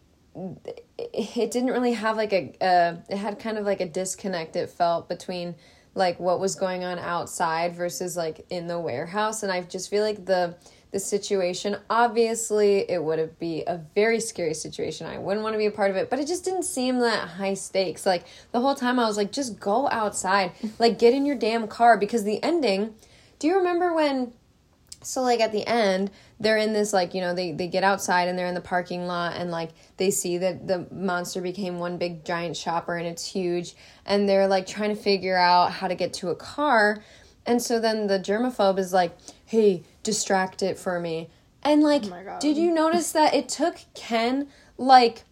it 0.98 1.52
didn't 1.52 1.72
really 1.72 1.94
have 1.94 2.18
like 2.18 2.34
a 2.34 2.56
uh, 2.62 2.96
it 3.10 3.18
had 3.18 3.40
kind 3.40 3.58
of 3.58 3.66
like 3.66 3.82
a 3.82 3.88
disconnect 3.88 4.56
it 4.56 4.70
felt 4.70 5.10
between 5.10 5.56
like 5.96 6.20
what 6.20 6.40
was 6.40 6.56
going 6.56 6.84
on 6.84 7.00
outside 7.00 7.76
versus 7.76 8.16
like 8.16 8.46
in 8.50 8.68
the 8.68 8.80
warehouse. 8.80 9.42
And 9.42 9.52
i 9.52 9.62
just 9.62 9.90
feel 9.90 10.04
like 10.04 10.26
the 10.26 10.56
the 10.92 11.00
situation 11.00 11.76
obviously 11.90 12.90
it 12.90 13.04
would 13.04 13.20
have 13.20 13.38
be 13.38 13.64
a 13.68 13.82
very 13.96 14.20
scary 14.20 14.54
situation. 14.54 15.08
I 15.08 15.18
wouldn't 15.18 15.44
want 15.44 15.54
to 15.54 15.58
be 15.58 15.66
a 15.66 15.72
part 15.72 15.92
of 15.92 15.98
it. 15.98 16.10
But 16.10 16.20
it 16.20 16.28
just 16.28 16.46
didn't 16.46 16.64
seem 16.64 17.00
that 17.00 17.28
high 17.30 17.56
stakes. 17.56 18.06
Like 18.06 18.26
the 18.52 18.62
whole 18.62 18.76
time 18.76 19.00
i 19.00 19.06
was 19.06 19.18
like 19.18 19.32
just 19.32 19.60
go 19.60 19.90
outside. 19.90 20.52
Like 20.80 21.00
get 21.00 21.14
in 21.14 21.26
your 21.26 21.36
damn 21.38 21.68
car. 21.68 21.98
Because 21.98 22.24
the 22.24 22.44
ending 22.44 22.96
do 23.40 23.48
you 23.48 23.58
remember 23.58 23.94
when 23.94 24.34
so 25.02 25.22
like 25.22 25.40
at 25.40 25.52
the 25.52 25.68
end 25.68 26.12
they're 26.40 26.58
in 26.58 26.74
this 26.74 26.94
like 26.94 27.14
you 27.14 27.22
know 27.22 27.34
they, 27.34 27.52
they 27.52 27.68
get 27.68 27.84
outside 27.84 28.28
and 28.28 28.38
they're 28.38 28.48
in 28.48 28.54
the 28.54 28.62
parking 28.62 29.08
lot 29.08 29.36
and 29.36 29.52
like 29.52 29.72
they 29.98 30.12
see 30.12 30.38
that 30.38 30.68
the 30.68 30.88
monster 30.92 31.42
became 31.42 31.80
one 31.80 31.98
big 31.98 32.26
giant 32.26 32.58
shopper 32.58 32.96
and 32.96 33.08
it's 33.08 33.26
huge 33.26 33.76
and 34.06 34.28
they're 34.28 34.48
like 34.48 34.68
trying 34.68 34.94
to 34.94 35.02
figure 35.02 35.38
out 35.38 35.72
how 35.72 35.88
to 35.88 35.96
get 35.96 36.14
to 36.14 36.30
a 36.30 36.36
car 36.36 37.04
and 37.46 37.62
so 37.62 37.80
then 37.80 38.08
the 38.08 38.20
germaphobe 38.20 38.78
is 38.78 38.92
like 38.92 39.18
hey 39.46 39.84
distract 40.04 40.62
it 40.62 40.78
for 40.78 41.00
me 41.00 41.30
and 41.64 41.82
like 41.82 42.04
oh 42.06 42.24
God. 42.24 42.40
did 42.40 42.58
you 42.58 42.72
notice 42.72 43.12
that 43.12 43.34
it 43.34 43.48
took 43.48 43.78
ken 43.94 44.48
like 44.78 45.24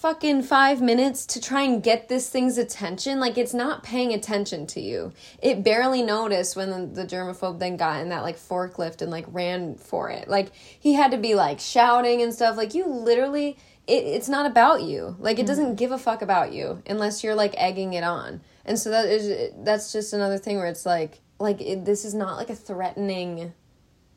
fucking 0.00 0.40
five 0.40 0.80
minutes 0.80 1.26
to 1.26 1.38
try 1.38 1.60
and 1.60 1.82
get 1.82 2.08
this 2.08 2.30
thing's 2.30 2.56
attention. 2.56 3.20
Like 3.20 3.36
it's 3.36 3.52
not 3.52 3.82
paying 3.82 4.14
attention 4.14 4.66
to 4.68 4.80
you. 4.80 5.12
It 5.42 5.62
barely 5.62 6.02
noticed 6.02 6.56
when 6.56 6.70
the, 6.70 7.02
the 7.02 7.06
germaphobe 7.06 7.58
then 7.58 7.76
got 7.76 8.00
in 8.00 8.08
that 8.08 8.22
like 8.22 8.38
forklift 8.38 9.02
and 9.02 9.10
like 9.10 9.26
ran 9.28 9.74
for 9.74 10.08
it. 10.08 10.26
Like 10.26 10.52
he 10.54 10.94
had 10.94 11.10
to 11.10 11.18
be 11.18 11.34
like 11.34 11.60
shouting 11.60 12.22
and 12.22 12.32
stuff. 12.32 12.56
Like 12.56 12.72
you 12.72 12.86
literally, 12.86 13.58
it, 13.86 14.04
it's 14.04 14.28
not 14.28 14.46
about 14.46 14.84
you. 14.84 15.16
Like 15.18 15.38
it 15.38 15.44
doesn't 15.46 15.66
mm-hmm. 15.66 15.74
give 15.74 15.92
a 15.92 15.98
fuck 15.98 16.22
about 16.22 16.54
you 16.54 16.82
unless 16.86 17.22
you're 17.22 17.34
like 17.34 17.54
egging 17.58 17.92
it 17.92 18.02
on. 18.02 18.40
And 18.64 18.78
so 18.78 18.88
that 18.88 19.06
is 19.06 19.52
that's 19.58 19.92
just 19.92 20.14
another 20.14 20.38
thing 20.38 20.56
where 20.56 20.66
it's 20.66 20.86
like 20.86 21.20
like 21.38 21.60
it, 21.60 21.84
this 21.84 22.06
is 22.06 22.14
not 22.14 22.38
like 22.38 22.48
a 22.48 22.56
threatening 22.56 23.52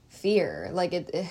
fear. 0.07 0.69
Like 0.71 0.93
it. 0.93 1.09
Eh, 1.13 1.19
it 1.23 1.27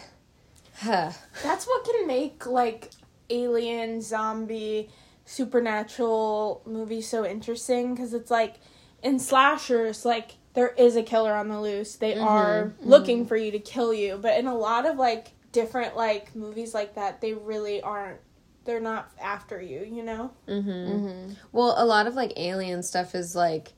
huh. 0.83 1.13
That's 1.43 1.65
what 1.65 1.85
can 1.87 2.07
make 2.07 2.45
like 2.45 2.91
alien, 3.31 4.01
zombie, 4.01 4.91
supernatural 5.25 6.63
movies 6.67 7.09
so 7.09 7.25
interesting 7.25 7.95
because 7.95 8.15
it's 8.15 8.31
like 8.31 8.57
in 9.03 9.19
slashers, 9.19 10.05
like 10.05 10.33
there 10.55 10.69
is 10.69 10.97
a 10.97 11.03
killer 11.03 11.35
on 11.35 11.49
the 11.49 11.61
loose. 11.61 11.97
They 11.97 12.13
mm-hmm. 12.13 12.25
are 12.25 12.65
mm-hmm. 12.65 12.89
looking 12.89 13.27
for 13.27 13.37
you 13.37 13.51
to 13.53 13.59
kill 13.59 13.93
you, 13.95 14.19
but 14.21 14.39
in 14.39 14.47
a 14.47 14.55
lot 14.55 14.87
of 14.87 14.97
like 14.97 15.33
different 15.53 15.97
like 15.97 16.35
movies 16.35 16.75
like 16.75 16.95
that, 16.95 17.21
they 17.21 17.35
really 17.35 17.81
aren't. 17.81 18.21
They're 18.65 18.81
not 18.81 19.11
after 19.21 19.61
you, 19.61 19.85
you 19.85 20.05
know. 20.05 20.31
Mm-hmm. 20.47 21.33
Well, 21.51 21.75
a 21.77 21.85
lot 21.85 22.07
of 22.07 22.15
like 22.15 22.33
alien 22.37 22.83
stuff 22.83 23.15
is 23.15 23.35
like 23.35 23.73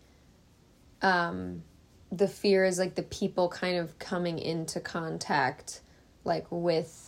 um 1.02 1.62
the 2.12 2.28
fear 2.28 2.64
is 2.64 2.78
like 2.78 2.94
the 2.94 3.02
people 3.02 3.48
kind 3.48 3.76
of 3.76 3.98
coming 3.98 4.38
into 4.38 4.80
contact 4.80 5.80
like 6.22 6.46
with 6.50 7.03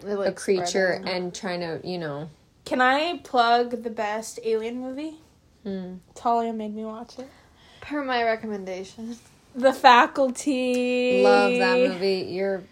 They, 0.00 0.12
a 0.12 0.16
like, 0.16 0.36
creature 0.36 0.98
spread 1.00 1.08
it. 1.08 1.08
and 1.08 1.34
trying 1.34 1.60
to, 1.60 1.80
you 1.86 1.98
know. 1.98 2.28
Can 2.64 2.80
I 2.80 3.18
plug 3.24 3.82
the 3.82 3.90
best 3.90 4.40
alien 4.44 4.80
movie? 4.80 5.16
Hmm. 5.64 5.94
Talia 6.14 6.52
made 6.52 6.74
me 6.74 6.84
watch 6.84 7.18
it. 7.18 7.28
per 7.80 8.02
my 8.04 8.22
recommendation. 8.24 9.16
The 9.54 9.72
Faculty. 9.72 11.22
Love 11.22 11.52
that 11.58 11.78
movie. 11.78 12.26
You're 12.30 12.62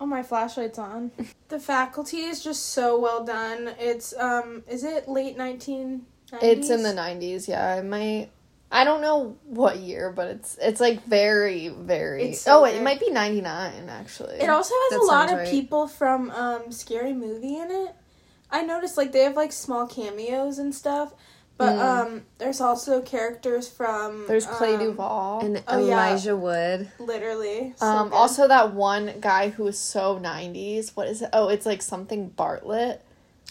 Oh, 0.00 0.06
my 0.06 0.22
flashlight's 0.22 0.78
on. 0.78 1.10
the 1.48 1.58
Faculty 1.60 2.18
is 2.18 2.42
just 2.42 2.66
so 2.70 2.98
well 2.98 3.24
done. 3.24 3.74
It's 3.78 4.14
um, 4.18 4.62
is 4.68 4.84
it 4.84 5.08
late 5.08 5.36
nineteen? 5.36 6.06
It's 6.42 6.68
in 6.68 6.82
the 6.82 6.92
nineties. 6.92 7.48
Yeah, 7.48 7.76
it 7.76 7.84
might. 7.84 8.28
I 8.74 8.82
don't 8.84 9.00
know 9.00 9.36
what 9.44 9.78
year, 9.78 10.10
but 10.10 10.26
it's 10.28 10.58
it's 10.60 10.80
like 10.80 11.04
very 11.06 11.68
very. 11.68 12.30
It's 12.30 12.40
so 12.40 12.62
oh, 12.62 12.64
it 12.64 12.72
good. 12.72 12.82
might 12.82 12.98
be 12.98 13.08
ninety 13.10 13.40
nine 13.40 13.88
actually. 13.88 14.34
It 14.40 14.50
also 14.50 14.74
has 14.74 14.90
That 14.98 15.04
a 15.04 15.06
lot 15.06 15.28
sounds 15.28 15.32
of 15.32 15.38
right. 15.38 15.48
people 15.50 15.86
from 15.86 16.30
um, 16.32 16.72
Scary 16.72 17.12
Movie 17.12 17.56
in 17.56 17.70
it. 17.70 17.94
I 18.50 18.62
noticed 18.62 18.96
like 18.96 19.12
they 19.12 19.20
have 19.22 19.36
like 19.36 19.52
small 19.52 19.86
cameos 19.86 20.58
and 20.58 20.74
stuff, 20.74 21.14
but 21.56 21.78
um, 21.78 22.22
there's 22.38 22.60
also 22.60 23.00
characters 23.00 23.68
from. 23.68 24.24
Mm. 24.24 24.26
There's 24.26 24.46
Clea 24.46 24.74
um, 24.74 24.80
DuVall. 24.96 25.44
and 25.44 25.62
Oh, 25.68 25.78
yeah. 25.78 25.92
Elijah 25.92 26.36
Wood. 26.36 26.90
Literally. 26.98 27.74
so 27.76 27.86
um, 27.86 28.08
good. 28.08 28.16
also 28.16 28.48
that 28.48 28.74
one 28.74 29.14
guy 29.20 29.50
who 29.50 29.62
was 29.64 29.78
so 29.78 30.18
nineties. 30.18 30.96
What 30.96 31.06
is 31.06 31.22
it? 31.22 31.30
Oh, 31.32 31.48
it's 31.48 31.64
like 31.64 31.80
something 31.80 32.28
Bartlett. 32.28 33.02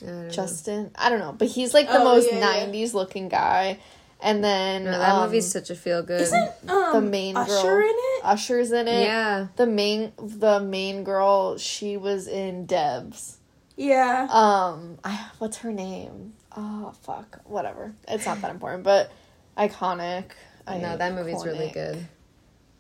I 0.02 0.06
don't 0.06 0.24
know. 0.24 0.30
Justin. 0.30 0.92
I 0.96 1.10
don't 1.10 1.20
know, 1.20 1.32
but 1.32 1.48
he's 1.48 1.74
like 1.74 1.88
the 1.88 2.00
Oh, 2.02 2.04
most 2.04 2.30
yeah, 2.30 2.40
yeah. 2.40 2.66
'90s 2.68 2.94
looking 2.94 3.30
guy. 3.30 3.80
And 4.24 4.44
then 4.44 4.86
No, 4.86 4.92
that 4.92 5.10
um, 5.16 5.26
movie's 5.26 5.52
such 5.52 5.70
a 5.70 5.76
feel 5.76 6.02
good. 6.02 6.22
Isn't 6.22 6.50
um, 6.70 6.94
the 6.94 7.02
main 7.02 7.36
Usher 7.36 7.62
girl- 7.62 7.80
in 7.82 7.96
it? 7.96 8.22
Usher's 8.24 8.72
in 8.72 8.88
it. 8.88 9.04
Yeah. 9.04 9.48
The 9.58 9.66
main 9.68 10.14
the 10.18 10.60
main 10.62 11.04
girl, 11.04 11.58
she 11.58 11.98
was 11.98 12.28
in 12.28 12.66
Debs. 12.66 13.38
Yeah. 13.76 14.28
Um, 14.32 14.98
I, 15.04 15.30
what's 15.40 15.58
her 15.58 15.72
name? 15.74 16.34
Oh 16.56 16.94
fuck, 17.02 17.40
whatever. 17.44 17.94
It's 18.08 18.26
not 18.26 18.42
that 18.42 18.52
important, 18.52 18.84
but 18.84 19.12
iconic. 19.58 20.32
I 20.66 20.78
know 20.78 20.96
that 20.96 21.14
movie's 21.14 21.44
really 21.44 21.72
good. 21.72 22.08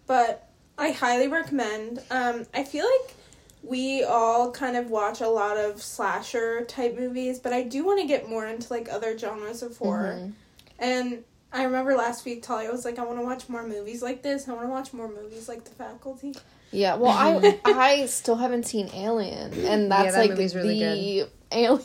but 0.07 0.49
I 0.77 0.91
highly 0.91 1.27
recommend. 1.27 1.99
Um, 2.09 2.45
I 2.53 2.63
feel 2.63 2.85
like 2.85 3.15
we 3.63 4.03
all 4.03 4.51
kind 4.51 4.77
of 4.77 4.89
watch 4.89 5.21
a 5.21 5.27
lot 5.27 5.57
of 5.57 5.81
slasher 5.81 6.63
type 6.65 6.97
movies, 6.97 7.39
but 7.39 7.51
I 7.53 7.63
do 7.63 7.85
want 7.85 7.99
to 8.01 8.07
get 8.07 8.29
more 8.29 8.47
into 8.47 8.71
like 8.71 8.87
other 8.91 9.17
genres 9.17 9.61
of 9.61 9.75
horror. 9.77 10.15
Mm-hmm. 10.19 10.31
And 10.79 11.23
I 11.53 11.63
remember 11.63 11.95
last 11.95 12.25
week 12.25 12.41
Talia 12.43 12.71
was 12.71 12.83
like, 12.85 12.97
"I 12.99 13.03
want 13.03 13.19
to 13.19 13.25
watch 13.25 13.47
more 13.47 13.65
movies 13.65 14.01
like 14.01 14.21
this. 14.23 14.47
I 14.47 14.53
want 14.53 14.65
to 14.65 14.69
watch 14.71 14.91
more 14.93 15.07
movies 15.07 15.47
like 15.47 15.63
The 15.63 15.71
Faculty." 15.71 16.35
Yeah, 16.71 16.95
well, 16.95 17.11
I 17.11 17.59
I 17.65 18.05
still 18.07 18.35
haven't 18.37 18.65
seen 18.65 18.89
Alien, 18.93 19.53
and 19.65 19.91
that's 19.91 20.13
that 20.13 20.19
like 20.19 20.29
movie's 20.31 20.55
really 20.55 20.79
the 20.79 21.29
Alien. 21.51 21.83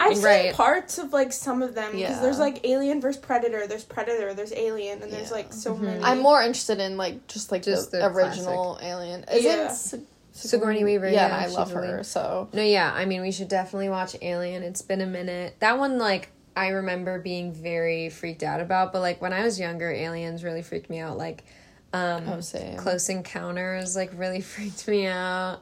I've 0.00 0.16
seen 0.16 0.22
Right. 0.24 0.52
parts 0.54 0.98
of 0.98 1.12
like 1.14 1.32
some 1.32 1.62
of 1.62 1.74
them 1.74 1.92
because 1.92 2.00
Yeah. 2.16 2.20
there's 2.20 2.38
like 2.38 2.66
Alien 2.66 3.00
versus 3.00 3.20
Predator, 3.22 3.66
there's 3.66 3.84
Predator, 3.84 4.34
there's 4.34 4.52
Alien, 4.52 5.00
and 5.02 5.10
there's 5.10 5.30
Yeah. 5.30 5.36
like 5.36 5.52
so 5.52 5.74
many. 5.74 6.02
I'm 6.04 6.18
more 6.20 6.42
interested 6.42 6.78
in 6.78 6.96
like 6.98 7.26
just 7.26 7.50
like 7.50 7.62
Just 7.62 7.90
the, 7.90 7.98
the 7.98 8.06
original 8.08 8.78
Alien. 8.82 9.24
Isn't 9.32 9.44
Yeah. 9.50 9.68
Sig- 9.68 10.02
Sigourney 10.34 10.82
Weaver, 10.84 11.08
Yeah, 11.08 11.28
yeah, 11.28 11.44
I 11.44 11.46
love 11.46 11.70
her. 11.72 11.80
really- 11.80 12.04
So 12.04 12.48
No, 12.52 12.62
yeah. 12.62 12.90
I 12.92 13.04
mean, 13.06 13.20
we 13.22 13.30
should 13.32 13.48
definitely 13.48 13.88
watch 13.90 14.14
Alien. 14.20 14.62
It's 14.62 14.82
been 14.82 15.00
a 15.02 15.06
minute. 15.06 15.56
That 15.60 15.78
one, 15.78 15.98
like, 15.98 16.31
I 16.56 16.68
remember 16.68 17.18
being 17.18 17.52
very 17.52 18.08
freaked 18.08 18.42
out 18.42 18.60
about. 18.60 18.92
But 18.92 19.00
like 19.00 19.20
when 19.22 19.32
I 19.32 19.44
was 19.44 19.58
younger, 19.58 19.90
Aliens 19.90 20.44
really 20.44 20.62
freaked 20.62 20.90
me 20.90 20.98
out. 20.98 21.16
Like, 21.18 21.44
um, 21.92 22.28
Oh, 22.28 22.40
same. 22.40 22.76
Close 22.76 23.08
Encounters 23.08 23.96
like 23.96 24.10
really 24.14 24.40
freaked 24.52 24.86
me 24.88 25.06
out. 25.06 25.60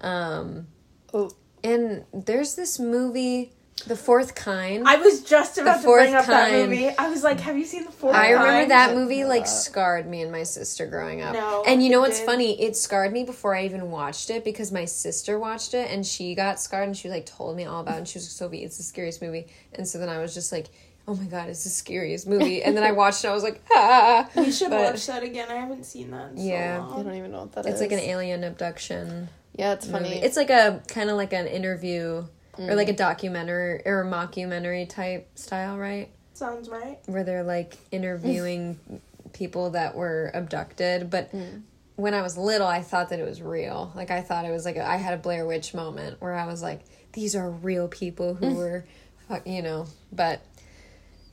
Um, 0.00 0.66
oh, 1.12 1.30
and 1.62 2.04
there's 2.14 2.54
this 2.54 2.78
movie, 2.78 3.52
The 3.86 3.96
Fourth 3.96 4.34
Kind. 4.34 4.86
I 4.86 4.96
was 4.96 5.22
just 5.22 5.58
about 5.58 5.80
to 5.80 5.86
bring 5.86 6.14
up 6.14 6.26
that 6.26 6.52
movie. 6.52 6.88
I 6.90 7.08
was 7.08 7.24
like, 7.24 7.40
"Have 7.40 7.56
you 7.56 7.64
seen 7.64 7.84
the 7.84 7.90
fourth?" 7.90 8.14
I 8.14 8.30
remember 8.30 8.52
Kind? 8.52 8.70
that 8.70 8.94
movie 8.94 9.24
like 9.24 9.46
scarred 9.46 10.06
me 10.06 10.22
and 10.22 10.30
my 10.30 10.42
sister 10.42 10.86
growing 10.86 11.22
up. 11.22 11.32
No, 11.32 11.64
and 11.66 11.82
you 11.82 11.90
know 11.90 12.00
what's 12.00 12.18
did. 12.18 12.26
funny? 12.26 12.60
It 12.60 12.76
scarred 12.76 13.12
me 13.12 13.24
before 13.24 13.54
I 13.54 13.64
even 13.64 13.90
watched 13.90 14.30
it 14.30 14.44
because 14.44 14.70
my 14.70 14.84
sister 14.84 15.38
watched 15.38 15.74
it 15.74 15.90
and 15.90 16.04
she 16.06 16.34
got 16.34 16.60
scarred 16.60 16.88
and 16.88 16.96
she 16.96 17.08
like 17.08 17.26
told 17.26 17.56
me 17.56 17.64
all 17.64 17.80
about 17.80 17.94
it 17.94 17.98
and 17.98 18.08
she 18.08 18.18
was 18.18 18.26
like, 18.26 18.32
Sophie, 18.32 18.62
it's 18.64 18.76
the 18.76 18.82
scariest 18.82 19.22
movie. 19.22 19.46
And 19.74 19.88
so 19.88 19.98
then 19.98 20.08
I 20.08 20.18
was 20.18 20.34
just 20.34 20.52
like, 20.52 20.66
Oh 21.08 21.14
my 21.14 21.24
god, 21.24 21.48
it's 21.48 21.64
the 21.64 21.70
scariest 21.70 22.28
movie. 22.28 22.62
And 22.62 22.76
then 22.76 22.84
I 22.84 22.92
watched 22.92 23.24
it 23.24 23.28
and 23.28 23.32
I 23.32 23.34
was 23.34 23.42
like, 23.42 23.62
ah 23.72 24.28
We 24.36 24.52
should 24.52 24.70
But 24.70 24.92
watch 24.92 25.06
that 25.06 25.22
again. 25.22 25.48
I 25.50 25.54
haven't 25.54 25.84
seen 25.84 26.10
that. 26.10 26.32
In 26.32 26.36
so 26.36 26.42
Yeah. 26.44 26.86
I 26.86 27.02
don't 27.02 27.14
even 27.14 27.32
know 27.32 27.40
what 27.40 27.52
that 27.52 27.66
is. 27.66 27.72
It's 27.72 27.80
like 27.80 27.92
an 27.92 27.98
alien 28.00 28.44
abduction. 28.44 29.28
Yeah, 29.56 29.72
it's 29.72 29.88
funny. 29.90 30.10
movie. 30.10 30.20
It's 30.20 30.36
like 30.36 30.50
a 30.50 30.82
kind 30.86 31.10
of 31.10 31.16
like 31.16 31.32
an 31.32 31.46
interview 31.46 32.26
or 32.68 32.74
like 32.74 32.88
a 32.88 32.92
Mm. 32.92 32.98
documentary 32.98 33.82
or 33.86 34.02
a 34.02 34.04
mockumentary 34.04 34.88
type 34.88 35.28
style, 35.38 35.78
right? 35.78 36.10
Sounds 36.34 36.68
right. 36.68 36.98
where 37.06 37.24
they're 37.24 37.42
like 37.42 37.76
interviewing 37.90 38.78
people 39.32 39.70
that 39.70 39.94
were 39.94 40.30
abducted. 40.34 41.10
But 41.10 41.32
mm. 41.32 41.62
when 41.96 42.14
i 42.14 42.22
was 42.22 42.38
little 42.38 42.66
i 42.66 42.80
thought 42.80 43.10
that 43.10 43.20
it 43.20 43.26
was 43.28 43.42
real. 43.42 43.92
Like 43.94 44.10
i 44.10 44.20
thought 44.20 44.44
it 44.44 44.50
was 44.50 44.64
like 44.64 44.76
a, 44.76 44.86
i 44.86 44.96
had 44.96 45.14
a 45.14 45.18
blair 45.18 45.46
witch 45.46 45.74
moment 45.74 46.20
where 46.20 46.34
i 46.34 46.46
was 46.46 46.62
like 46.62 46.80
these 47.12 47.34
are 47.36 47.50
real 47.50 47.88
people 47.88 48.34
who 48.34 48.46
mm. 48.46 48.56
were 48.56 48.84
uh, 49.28 49.40
you 49.44 49.62
know. 49.62 49.86
But 50.12 50.40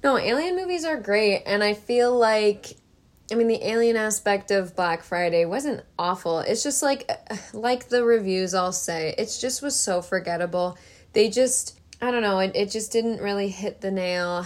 no 0.04 0.18
alien 0.18 0.56
movies 0.56 0.86
are 0.86 0.98
great. 0.98 1.44
And 1.46 1.64
i 1.64 1.74
feel 1.74 2.18
like 2.18 2.76
i 3.32 3.36
mean 3.36 3.48
the 3.48 3.66
alien 3.68 3.96
aspect 3.96 4.52
of 4.52 4.76
black 4.76 5.04
friday 5.04 5.46
wasn't 5.46 5.84
awful. 5.98 6.40
It's 6.40 6.64
just 6.64 6.84
like 6.84 7.10
uh, 7.10 7.38
like 7.54 7.90
the 7.90 8.04
reviews 8.04 8.54
all 8.54 8.72
say 8.72 9.16
it 9.18 9.36
just 9.40 9.62
was 9.62 9.76
so 9.80 10.02
forgettable 10.02 10.78
they 11.18 11.30
just 11.30 11.80
i 12.02 12.12
don't 12.12 12.22
know 12.22 12.40
it, 12.40 12.56
it 12.56 12.70
just 12.70 12.92
didn't 12.92 13.22
really 13.22 13.50
hit 13.50 13.82
the 13.82 13.92
nail 13.92 14.46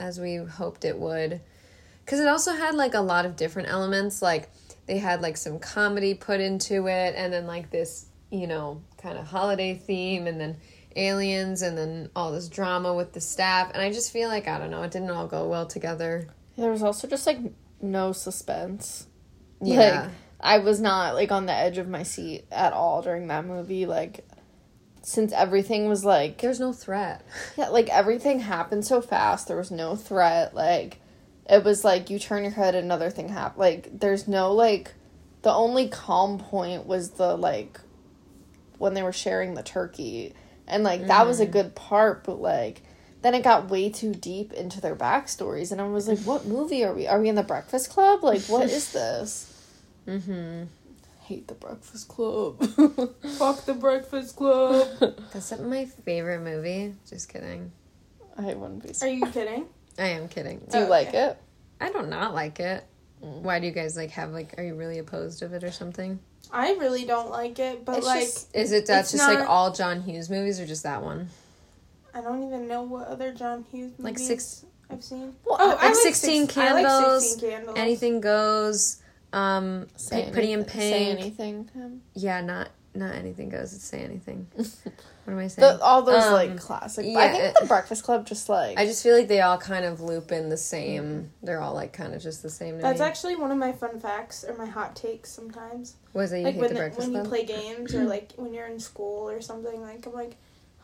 as 0.00 0.18
we 0.18 0.36
hoped 0.36 0.84
it 0.84 0.98
would. 0.98 1.40
Because 2.04 2.20
it 2.20 2.26
also 2.26 2.52
had 2.52 2.74
like 2.74 2.94
a 2.94 3.00
lot 3.00 3.26
of 3.26 3.36
different 3.36 3.68
elements. 3.68 4.22
Like 4.22 4.50
they 4.86 4.98
had 4.98 5.20
like 5.20 5.36
some 5.36 5.58
comedy 5.58 6.14
put 6.14 6.40
into 6.40 6.88
it, 6.88 7.14
and 7.16 7.32
then 7.32 7.46
like 7.46 7.70
this, 7.70 8.06
you 8.30 8.46
know, 8.46 8.82
kind 8.98 9.18
of 9.18 9.26
holiday 9.26 9.74
theme, 9.74 10.26
and 10.26 10.40
then 10.40 10.56
aliens, 10.96 11.62
and 11.62 11.78
then 11.78 12.10
all 12.16 12.32
this 12.32 12.48
drama 12.48 12.94
with 12.94 13.12
the 13.12 13.20
staff. 13.20 13.70
And 13.72 13.82
I 13.82 13.92
just 13.92 14.12
feel 14.12 14.28
like, 14.28 14.48
I 14.48 14.58
don't 14.58 14.70
know, 14.70 14.82
it 14.82 14.90
didn't 14.90 15.10
all 15.10 15.28
go 15.28 15.46
well 15.48 15.66
together. 15.66 16.28
there 16.56 16.70
was 16.70 16.82
also 16.82 17.06
just 17.06 17.26
like 17.26 17.38
no 17.80 18.12
suspense. 18.12 19.06
Yeah. 19.62 20.02
Like 20.02 20.10
I 20.42 20.58
was 20.58 20.80
not 20.80 21.14
like 21.14 21.30
on 21.30 21.46
the 21.46 21.52
edge 21.52 21.78
of 21.78 21.86
my 21.86 22.02
seat 22.02 22.46
at 22.50 22.72
all 22.72 23.02
during 23.02 23.28
that 23.28 23.44
movie. 23.44 23.86
Like 23.86 24.26
since 25.02 25.32
everything 25.32 25.88
was 25.88 26.04
like 26.04 26.38
There's 26.38 26.60
no 26.60 26.72
threat. 26.72 27.24
yeah, 27.56 27.68
like 27.68 27.88
everything 27.88 28.40
happened 28.40 28.84
so 28.84 29.00
fast. 29.00 29.48
There 29.48 29.56
was 29.56 29.70
no 29.70 29.96
threat. 29.96 30.54
Like 30.54 30.98
it 31.48 31.64
was 31.64 31.84
like 31.84 32.10
you 32.10 32.18
turn 32.18 32.42
your 32.44 32.52
head, 32.52 32.74
another 32.74 33.10
thing 33.10 33.28
happened. 33.28 33.58
Like 33.58 34.00
there's 34.00 34.28
no 34.28 34.52
like 34.52 34.92
the 35.42 35.52
only 35.52 35.88
calm 35.88 36.38
point 36.38 36.86
was 36.86 37.10
the 37.12 37.36
like 37.36 37.80
when 38.78 38.94
they 38.94 39.02
were 39.02 39.12
sharing 39.12 39.54
the 39.54 39.62
turkey, 39.62 40.34
and 40.66 40.84
like 40.84 41.06
that 41.06 41.26
was 41.26 41.40
a 41.40 41.46
good 41.46 41.74
part. 41.74 42.24
But 42.24 42.40
like 42.40 42.82
then 43.22 43.34
it 43.34 43.42
got 43.42 43.68
way 43.68 43.90
too 43.90 44.14
deep 44.14 44.52
into 44.52 44.80
their 44.80 44.96
backstories, 44.96 45.72
and 45.72 45.80
I 45.80 45.86
was 45.88 46.08
like, 46.08 46.18
what 46.24 46.46
movie 46.46 46.84
are 46.84 46.94
we? 46.94 47.06
Are 47.06 47.20
we 47.20 47.28
in 47.28 47.34
the 47.34 47.42
Breakfast 47.42 47.90
Club? 47.90 48.22
Like 48.22 48.42
what 48.42 48.68
is 48.70 48.92
this? 48.92 49.46
Mm-hmm. 50.06 50.64
Hate 51.30 51.46
the 51.46 51.54
Breakfast 51.54 52.08
Club. 52.08 52.58
Fuck 53.38 53.64
the 53.64 53.74
Breakfast 53.78 54.34
Club. 54.34 54.88
That's 55.32 55.52
not 55.52 55.60
my 55.60 55.84
favorite 55.84 56.40
movie. 56.40 56.96
Just 57.08 57.28
kidding. 57.28 57.70
I 58.36 58.52
wouldn't 58.54 58.82
be. 58.82 58.92
Are 59.00 59.08
you 59.08 59.24
kidding? 59.26 59.66
I 59.96 60.06
am 60.08 60.26
kidding. 60.26 60.58
Do 60.68 60.78
you 60.78 60.84
Oh, 60.86 60.88
like 60.88 61.10
okay. 61.10 61.26
it? 61.26 61.38
I 61.80 61.90
don't 61.90 62.08
not 62.10 62.34
like 62.34 62.58
it. 62.58 62.84
Mm. 63.24 63.42
Why 63.42 63.60
do 63.60 63.66
you 63.68 63.72
guys 63.72 63.96
like 63.96 64.10
have 64.10 64.32
like? 64.32 64.58
Are 64.58 64.64
you 64.64 64.74
really 64.74 64.98
opposed 64.98 65.42
of 65.42 65.52
it 65.52 65.62
or 65.62 65.70
something? 65.70 66.18
I 66.52 66.72
really 66.72 67.04
don't 67.04 67.30
like 67.30 67.60
it, 67.60 67.84
but 67.84 67.98
It's 67.98 68.06
like 68.06 68.22
just- 68.22 68.56
Is 68.56 68.72
it 68.72 68.86
that's 68.86 69.14
It's 69.14 69.22
just 69.22 69.32
like 69.32 69.48
all 69.48 69.70
John 69.72 70.00
Hughes 70.02 70.30
movies 70.30 70.58
or 70.58 70.66
just 70.66 70.82
that 70.82 71.00
one? 71.00 71.28
I 72.12 72.22
don't 72.22 72.42
even 72.44 72.66
know 72.66 72.82
what 72.82 73.06
other 73.06 73.32
John 73.32 73.64
Hughes 73.70 73.92
movies 73.98 74.04
Like 74.04 74.18
six- 74.18 74.64
I've 74.90 75.04
seen. 75.04 75.36
Well, 75.44 75.58
oh, 75.60 75.68
like 75.68 75.78
I 75.78 75.86
like 75.90 75.94
16 75.94 76.46
six, 76.46 76.56
I 76.58 76.72
like 76.82 77.20
16 77.20 77.50
candles. 77.50 77.78
Anything 77.78 78.20
goes. 78.20 78.99
Um, 79.32 79.86
Say 79.96 80.24
P- 80.26 80.30
Pretty 80.32 80.52
in 80.52 80.60
anything- 80.60 80.80
Pink. 80.80 80.92
Say 80.92 81.10
anything. 81.10 81.70
Tim? 81.72 82.02
Yeah, 82.14 82.40
not 82.40 82.68
not 82.94 83.14
anything 83.14 83.48
goes. 83.50 83.72
It's 83.72 83.84
say 83.84 84.00
anything. 84.00 84.46
What 85.26 85.34
am 85.34 85.38
I 85.40 85.48
saying? 85.48 85.76
The, 85.78 85.84
all 85.84 86.02
those 86.02 86.24
Um, 86.24 86.32
like 86.32 86.58
classic. 86.58 87.04
yeah, 87.06 87.18
I 87.18 87.28
think 87.28 87.44
it- 87.44 87.56
the 87.60 87.66
Breakfast 87.66 88.02
Club 88.02 88.26
just 88.26 88.48
like. 88.48 88.78
I 88.78 88.86
just 88.86 89.02
feel 89.02 89.14
like 89.14 89.28
they 89.28 89.42
all 89.42 89.58
kind 89.58 89.84
of 89.84 90.00
loop 90.00 90.32
in 90.32 90.48
the 90.48 90.56
same. 90.56 91.30
They're 91.42 91.60
all 91.60 91.74
like 91.74 91.92
kind 91.92 92.14
of 92.14 92.22
just 92.22 92.42
the 92.42 92.50
same. 92.50 92.76
To 92.76 92.82
That's 92.82 92.98
me. 93.00 93.06
actually 93.06 93.36
one 93.36 93.52
of 93.52 93.58
my 93.58 93.70
fun 93.70 94.00
facts 94.00 94.44
or 94.48 94.56
my 94.56 94.66
hot 94.66 94.96
takes 94.96 95.30
sometimes. 95.30 95.94
Was 96.14 96.32
it 96.32 96.38
you 96.38 96.44
like 96.46 96.54
hate 96.54 96.60
when 96.60 96.68
the 96.68 96.74
the, 96.74 96.80
Breakfast 96.80 97.08
when 97.12 97.22
you 97.22 97.28
play 97.28 97.44
games 97.44 97.94
or 97.94 98.04
like 98.14 98.32
when 98.36 98.52
you're 98.54 98.66
in 98.66 98.80
school 98.80 99.28
or 99.28 99.40
something. 99.42 99.80
Like 99.82 100.04
I'm 100.06 100.14
like 100.14 100.36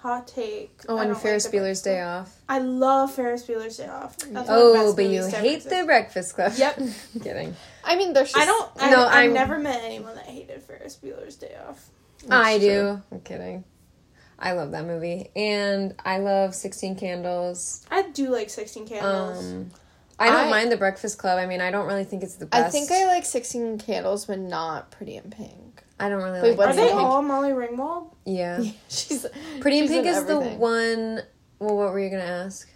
hot 0.07 0.29
take. 0.29 0.81
oh, 0.89 0.97
I 0.97 1.03
and 1.03 1.09
don't 1.09 1.15
like 1.15 1.23
Ferris 1.23 1.49
Bueller's 1.49 1.83
Day 1.83 2.01
Off. 2.01 2.35
I 2.49 2.59
love 2.61 3.13
Ferris 3.13 3.45
Bueller's 3.45 3.77
Day 3.77 3.89
Off. 3.89 4.17
That's 4.19 4.33
one 4.33 4.45
the 4.47 4.53
Oh, 4.53 4.73
best 4.85 4.97
but 4.97 5.03
you 5.07 5.09
movies 5.21 5.29
to 5.33 5.37
ever 5.39 5.47
hate 5.49 5.65
the 5.65 5.83
Breakfast 5.85 6.35
Club. 6.35 6.53
Yep. 6.57 6.79
I'm 7.15 7.21
kidding. 7.21 7.57
I 7.85 7.97
mean, 7.97 8.13
there's. 8.13 8.33
Just, 8.33 8.41
I 8.43 8.47
don't. 8.47 8.73
I, 8.79 8.91
No, 8.91 9.03
I've 9.07 9.15
I'm- 9.15 9.33
never 9.35 9.59
met 9.59 9.83
anyone 9.83 10.15
that 10.15 10.27
hated 10.27 10.63
Ferris 10.63 10.97
Bueller's 11.03 11.37
Day 11.37 11.57
Off. 11.69 11.89
I 12.31 12.59
true. 12.59 12.69
do. 12.69 13.03
I'm 13.13 13.21
kidding. 13.21 13.65
I 14.39 14.53
love 14.53 14.73
that 14.73 14.85
movie, 14.85 15.31
and 15.35 15.95
I 16.05 16.19
love 16.19 16.55
Sixteen 16.55 16.95
Candles. 16.97 17.85
I 17.91 18.03
do 18.11 18.29
like 18.29 18.51
Sixteen 18.51 18.87
Candles. 18.87 19.39
Um, 19.45 19.71
I 20.19 20.29
don't 20.29 20.47
I- 20.47 20.51
mind 20.51 20.71
the 20.73 20.77
Breakfast 20.77 21.19
Club. 21.19 21.39
I 21.39 21.47
mean, 21.47 21.61
I 21.61 21.71
don't 21.71 21.87
really 21.87 22.05
think 22.05 22.23
it's 22.23 22.35
the 22.37 22.47
best. 22.47 22.67
I 22.67 22.71
think 22.71 22.91
I 22.93 23.07
like 23.07 23.25
Sixteen 23.25 23.79
Candles, 23.79 24.27
but 24.27 24.39
not 24.39 24.91
Pretty 24.91 25.17
in 25.17 25.31
Pink. 25.31 25.83
I 25.99 26.09
don't 26.09 26.23
really 26.23 26.41
Wait, 26.43 26.51
like. 26.51 26.59
what's 26.59 26.71
Are 26.71 26.75
Pretty 26.75 26.89
they 26.91 26.95
Pink. 26.95 27.03
all 27.09 27.23
Molly 27.23 27.51
Ringwald? 27.51 28.15
Yeah. 28.27 28.63
She's 28.89 29.27
Pretty 29.61 29.79
in 29.79 29.85
she's 29.85 29.91
Pink 29.93 30.07
is 30.07 30.17
everything. 30.19 30.53
the 30.53 30.57
one. 30.59 31.21
Well, 31.59 31.77
what 31.77 31.93
were 31.93 32.01
you 32.01 32.11
gonna 32.11 32.23
ask? 32.23 32.69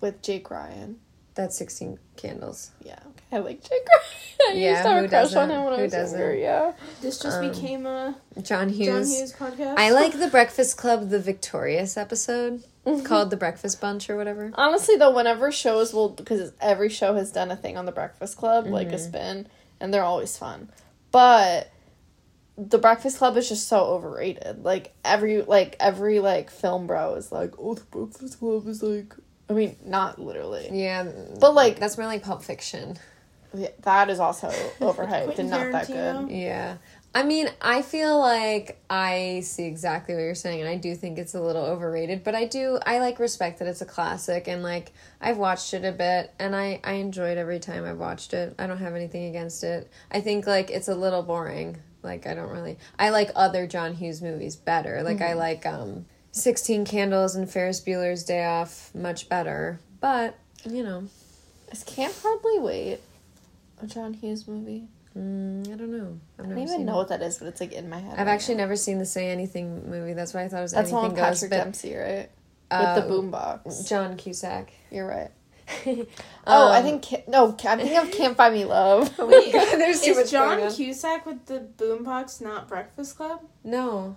with 0.00 0.22
Jake 0.22 0.50
Ryan. 0.50 0.98
That's 1.34 1.56
Sixteen 1.56 1.98
Candles. 2.16 2.70
Yeah, 2.84 2.98
okay. 3.10 3.36
I 3.36 3.38
like 3.38 3.62
Jake 3.62 3.86
Ryan. 3.88 4.50
I 4.50 4.52
Yeah, 4.60 4.70
used 4.70 4.82
to 4.82 4.88
have 4.88 4.98
who 5.00 5.04
a 5.04 5.08
crush 5.08 5.34
on 5.34 5.48
doesn't? 5.48 5.50
him 5.50 5.64
when 5.64 5.72
Who 5.74 5.78
I 5.78 5.82
was 5.82 5.92
doesn't? 5.92 6.18
younger. 6.18 6.34
Yeah. 6.36 6.72
This 7.00 7.18
just 7.20 7.38
Um, 7.38 7.48
became 7.50 7.86
a 7.86 8.16
John 8.42 8.68
Hughes. 8.68 8.86
John 9.10 9.18
Hughes 9.18 9.32
podcast. 9.32 9.74
I 9.78 9.90
like 9.90 10.12
the 10.18 10.26
Breakfast 10.28 10.76
Club, 10.76 11.10
the 11.10 11.20
Victorious 11.20 11.96
episode 11.96 12.64
Mm-hmm. 12.86 13.04
called 13.04 13.28
the 13.30 13.36
Breakfast 13.36 13.80
Bunch 13.82 14.08
or 14.08 14.16
whatever. 14.16 14.50
Honestly, 14.54 14.96
though, 14.96 15.14
whenever 15.14 15.52
shows 15.52 15.92
will, 15.92 16.08
because 16.08 16.52
every 16.60 16.88
show 16.88 17.14
has 17.16 17.30
done 17.30 17.50
a 17.50 17.56
thing 17.56 17.76
on 17.76 17.84
the 17.84 17.92
Breakfast 17.92 18.38
Club, 18.38 18.66
like 18.66 18.86
Mm-hmm. 18.86 18.94
a 18.96 18.98
spin, 18.98 19.46
and 19.78 19.92
they're 19.92 20.02
always 20.04 20.38
fun. 20.38 20.70
But 21.10 21.70
the 22.58 22.78
Breakfast 22.78 23.18
Club 23.18 23.36
is 23.36 23.48
just 23.48 23.68
so 23.68 23.84
overrated. 23.84 24.64
Like 24.64 24.92
every, 25.04 25.42
like 25.42 25.76
every, 25.78 26.18
like 26.18 26.50
film 26.50 26.86
bro 26.86 27.14
is 27.14 27.30
like, 27.30 27.54
oh, 27.58 27.74
the 27.74 27.84
Breakfast 27.84 28.38
Club 28.40 28.66
is 28.66 28.82
like. 28.82 29.14
I 29.48 29.54
mean, 29.54 29.76
not 29.84 30.18
literally. 30.20 30.68
Yeah, 30.70 31.10
But, 31.40 31.54
like- 31.54 31.78
that's 31.78 31.96
more 31.96 32.06
like 32.06 32.22
Pulp 32.22 32.42
Fiction. 32.42 32.98
Yeah, 33.54 33.68
that 33.82 34.10
is 34.10 34.20
also 34.20 34.48
overhyped 34.80 35.38
and 35.38 35.48
not 35.48 35.72
that 35.72 35.86
good. 35.86 36.30
Yeah. 36.30 36.76
I 37.14 37.22
mean, 37.22 37.48
I 37.62 37.80
feel 37.80 38.18
like 38.20 38.78
I 38.90 39.40
see 39.42 39.64
exactly 39.64 40.14
what 40.14 40.20
you're 40.20 40.34
saying, 40.34 40.60
and 40.60 40.68
I 40.68 40.76
do 40.76 40.94
think 40.94 41.16
it's 41.18 41.34
a 41.34 41.40
little 41.40 41.64
overrated, 41.64 42.22
but 42.22 42.34
I 42.34 42.44
do, 42.44 42.78
I 42.84 42.98
like 42.98 43.18
respect 43.18 43.60
that 43.60 43.68
it's 43.68 43.80
a 43.80 43.86
classic, 43.86 44.46
and 44.46 44.62
like, 44.62 44.92
I've 45.18 45.38
watched 45.38 45.72
it 45.72 45.86
a 45.86 45.92
bit, 45.92 46.32
and 46.38 46.54
I, 46.54 46.80
I 46.84 46.92
enjoyed 46.94 47.38
every 47.38 47.58
time 47.58 47.86
I've 47.86 47.96
watched 47.96 48.34
it. 48.34 48.54
I 48.58 48.66
don't 48.66 48.76
have 48.78 48.94
anything 48.94 49.24
against 49.24 49.64
it. 49.64 49.90
I 50.12 50.20
think, 50.20 50.46
like, 50.46 50.70
it's 50.70 50.88
a 50.88 50.94
little 50.94 51.22
boring. 51.22 51.78
Like, 52.02 52.26
I 52.26 52.34
don't 52.34 52.50
really, 52.50 52.78
I 52.98 53.10
like 53.10 53.30
other 53.34 53.66
John 53.66 53.94
Hughes 53.94 54.22
movies 54.22 54.56
better. 54.56 55.02
Like, 55.02 55.20
I 55.20 55.32
like, 55.34 55.66
um, 55.66 56.06
16 56.32 56.84
Candles 56.84 57.34
and 57.34 57.50
Ferris 57.50 57.80
Bueller's 57.80 58.22
Day 58.24 58.44
Off 58.44 58.94
much 58.94 59.28
better, 59.28 59.80
but, 60.00 60.36
you 60.68 60.82
know, 60.84 61.04
I 61.72 61.76
Can't 61.86 62.14
Hardly 62.22 62.58
Wait 62.60 63.00
a 63.82 63.86
John 63.86 64.14
Hughes 64.14 64.46
movie? 64.46 64.86
mm, 65.16 65.66
I 65.72 65.76
don't 65.76 65.90
know. 65.90 66.18
I've 66.38 66.46
I 66.46 66.48
don't 66.48 66.58
even 66.58 66.84
know 66.86 66.94
it. 66.94 66.96
what 66.96 67.08
that 67.08 67.22
is, 67.22 67.38
but 67.38 67.48
it's 67.48 67.60
like 67.60 67.72
in 67.72 67.88
my 67.88 67.98
head. 67.98 68.12
I've 68.12 68.26
right 68.26 68.32
actually 68.34 68.54
now. 68.56 68.64
never 68.64 68.76
seen 68.76 68.98
the 68.98 69.06
Say 69.06 69.30
Anything 69.30 69.90
movie. 69.90 70.12
That's 70.12 70.32
why 70.34 70.44
I 70.44 70.48
thought 70.48 70.60
it 70.60 70.62
was 70.62 70.72
That's 70.72 70.92
Anything 70.92 71.10
Goes. 71.16 71.18
Patrick 71.40 71.50
But 71.50 71.56
Dempsey, 71.56 71.94
right? 71.96 72.30
uh, 72.70 72.92
With 72.96 73.04
the 73.08 73.14
boombox. 73.14 73.88
John 73.88 74.16
Cusack. 74.16 74.72
You're 74.92 75.06
right. 75.06 75.30
Oh, 76.50 76.68
I 76.70 76.78
Um, 76.78 76.84
think 76.84 77.04
Ca- 77.04 77.24
no. 77.28 77.48
I'm 77.66 77.78
thinking 77.78 77.98
of 77.98 78.10
Can't 78.10 78.36
Buy 78.36 78.48
Me 78.50 78.64
Love. 78.64 79.18
Wait, 79.18 79.52
There's 79.52 80.00
too 80.00 80.12
is 80.12 80.30
John. 80.30 80.70
Cusack 80.72 81.26
with 81.26 81.44
the 81.46 81.60
boombox 81.76 82.40
not 82.40 82.68
Breakfast 82.68 83.16
Club? 83.18 83.42
No, 83.64 84.16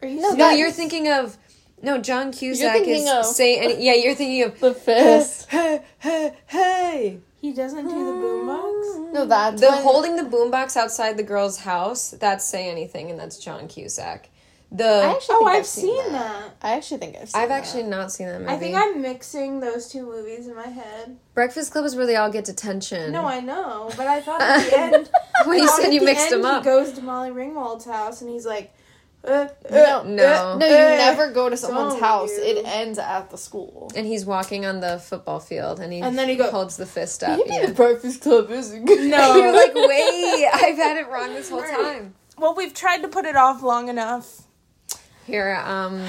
Are 0.00 0.08
you 0.08 0.20
No, 0.20 0.30
no, 0.32 0.50
you're 0.50 0.70
thinking 0.70 1.08
of 1.12 1.36
no. 1.82 1.98
John 1.98 2.32
Cusack 2.32 2.80
is 2.86 3.06
of- 3.10 3.26
say 3.26 3.58
any. 3.58 3.84
Yeah, 3.84 3.92
you're 3.94 4.14
thinking 4.14 4.42
of 4.44 4.58
the 4.58 4.72
fist. 4.72 5.50
Hey, 5.50 5.82
hey, 5.98 6.32
hey. 6.46 7.18
He 7.42 7.52
doesn't 7.52 7.84
do 7.84 7.90
the 7.90 8.12
boombox. 8.12 9.12
No, 9.12 9.26
that's 9.26 9.60
The 9.60 9.68
when- 9.70 9.82
holding 9.82 10.16
the 10.16 10.22
boombox 10.22 10.76
outside 10.78 11.18
the 11.18 11.22
girl's 11.22 11.58
house. 11.58 12.10
That's 12.12 12.44
say 12.44 12.70
anything, 12.70 13.10
and 13.10 13.20
that's 13.20 13.36
John 13.36 13.68
Cusack. 13.68 14.30
The 14.72 14.84
I 14.84 15.12
actually 15.12 15.36
Oh, 15.38 15.44
I've, 15.46 15.56
I've 15.58 15.66
seen 15.66 16.12
that. 16.12 16.56
I 16.60 16.72
actually 16.76 16.98
think 16.98 17.16
I've 17.20 17.28
seen 17.30 17.40
I've 17.40 17.48
that. 17.50 17.58
actually 17.62 17.84
not 17.84 18.10
seen 18.10 18.26
that 18.26 18.40
movie. 18.40 18.52
I 18.52 18.56
think 18.58 18.76
I'm 18.76 19.00
mixing 19.00 19.60
those 19.60 19.88
two 19.88 20.04
movies 20.04 20.48
in 20.48 20.56
my 20.56 20.66
head. 20.66 21.16
Breakfast 21.34 21.70
Club 21.72 21.84
is 21.84 21.94
where 21.94 22.04
they 22.06 22.16
all 22.16 22.30
get 22.32 22.44
detention. 22.46 23.12
No, 23.12 23.24
I 23.24 23.40
know, 23.40 23.90
but 23.96 24.06
I 24.08 24.20
thought 24.20 24.40
at 24.42 24.68
the 24.68 24.78
end. 24.96 25.10
Well, 25.46 25.56
you 25.56 25.68
said 25.68 25.92
you 25.92 26.00
the 26.00 26.06
mixed 26.06 26.32
end 26.32 26.42
them 26.42 26.44
up. 26.46 26.64
He 26.64 26.70
goes 26.70 26.92
to 26.94 27.02
Molly 27.02 27.30
Ringwald's 27.30 27.84
house 27.84 28.20
and 28.22 28.28
he's 28.30 28.44
like, 28.46 28.74
uh, 29.24 29.46
No, 29.70 30.00
uh, 30.00 30.02
no. 30.04 30.24
uh, 30.52 30.56
No, 30.58 30.66
you 30.66 30.74
uh, 30.74 30.78
never 30.78 31.30
go 31.30 31.48
to 31.48 31.56
someone's 31.56 32.00
house. 32.00 32.30
you. 32.36 32.42
It 32.42 32.66
ends 32.66 32.98
at 32.98 33.30
the 33.30 33.36
school. 33.38 33.92
and 33.94 34.04
he's 34.06 34.24
walking 34.26 34.66
on 34.66 34.80
the 34.80 34.98
football 34.98 35.38
field, 35.38 35.78
and 35.78 35.92
he 35.92 36.00
And 36.00 36.18
then 36.18 36.28
he 36.28 36.34
go- 36.36 36.50
holds 36.50 36.76
the 36.76 36.86
fist 36.86 37.22
up. 37.22 37.38
Maybe 37.38 37.50
yeah. 37.54 37.66
the 37.66 37.72
Breakfast 37.74 38.22
Club 38.22 38.50
isn't 38.50 38.84
good. 38.86 39.08
No. 39.10 39.36
You're 39.40 39.52
like, 39.52 39.74
wait, 39.74 40.48
I've 40.52 40.76
had 40.76 40.96
it 40.96 41.08
wrong 41.08 41.34
this 41.34 41.50
whole 41.50 41.60
Right. 41.60 41.70
time. 41.76 42.14
Well, 42.38 42.54
we've 42.56 42.74
tried 42.74 43.02
to 43.02 43.08
put 43.08 43.24
it 43.26 43.36
off 43.36 43.62
long 43.62 43.88
enough. 43.88 44.42
Here, 45.26 45.56
um, 45.64 46.06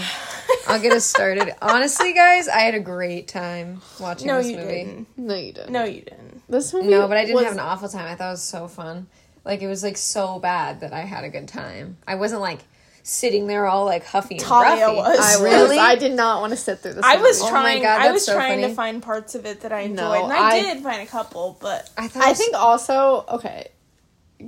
I'll 0.67 0.79
get 0.79 0.93
us 0.93 1.05
started. 1.05 1.53
Honestly, 1.61 2.13
guys, 2.13 2.47
I 2.47 2.59
had 2.59 2.75
a 2.75 2.79
great 2.79 3.27
time 3.27 3.81
watching 3.99 4.27
No, 4.27 4.37
this 4.37 4.47
you 4.51 4.57
movie. 4.57 4.73
didn't. 4.83 5.07
No, 5.17 5.35
you 5.35 5.53
didn't. 5.53 5.71
No, 5.71 5.83
you 5.85 6.01
didn't. 6.01 6.43
This 6.49 6.73
movie. 6.73 6.87
No, 6.89 7.07
but 7.07 7.17
I 7.17 7.21
didn't 7.21 7.35
was- 7.35 7.45
have 7.45 7.53
an 7.53 7.59
awful 7.59 7.89
time. 7.89 8.05
I 8.05 8.15
thought 8.15 8.27
it 8.27 8.31
was 8.31 8.43
so 8.43 8.67
fun. 8.67 9.07
Like 9.43 9.61
it 9.61 9.67
was 9.67 9.81
like 9.81 9.97
so 9.97 10.39
bad 10.39 10.81
that 10.81 10.93
I 10.93 11.01
had 11.01 11.23
a 11.23 11.29
good 11.29 11.47
time. 11.47 11.97
I 12.05 12.15
wasn't 12.15 12.41
like 12.41 12.59
sitting 13.01 13.47
there 13.47 13.65
all 13.65 13.85
like 13.85 14.05
huffy 14.05 14.35
and 14.35 14.43
Talia 14.43 14.85
puffy. 14.85 14.97
was. 14.97 15.19
I. 15.39 15.43
Really? 15.43 15.79
I 15.79 15.95
did 15.95 16.11
not 16.11 16.41
want 16.41 16.51
to 16.51 16.57
sit 16.57 16.79
through 16.79 16.93
this. 16.93 17.03
I 17.05 17.15
was 17.15 17.39
movie. 17.39 17.47
Oh 17.47 17.51
trying. 17.51 17.81
God, 17.81 18.01
I 18.01 18.11
was 18.11 18.25
so 18.25 18.33
trying 18.33 18.59
funny. 18.61 18.67
to 18.67 18.75
find 18.75 19.01
parts 19.01 19.33
of 19.35 19.45
it 19.45 19.61
that 19.61 19.71
I 19.71 19.81
enjoyed, 19.81 19.95
No, 19.95 20.23
and 20.25 20.33
I, 20.33 20.49
I- 20.57 20.61
did 20.61 20.83
find 20.83 21.01
a 21.01 21.05
couple. 21.05 21.57
But 21.59 21.89
I 21.97 22.07
thought. 22.07 22.23
I 22.23 22.29
was- 22.29 22.37
think 22.37 22.55
also 22.55 23.25
okay, 23.29 23.69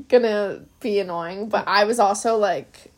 gonna 0.09 0.61
be 0.81 0.99
annoying, 0.99 1.49
but 1.49 1.67
I 1.67 1.85
was 1.85 1.97
also 1.99 2.35
like 2.37 2.91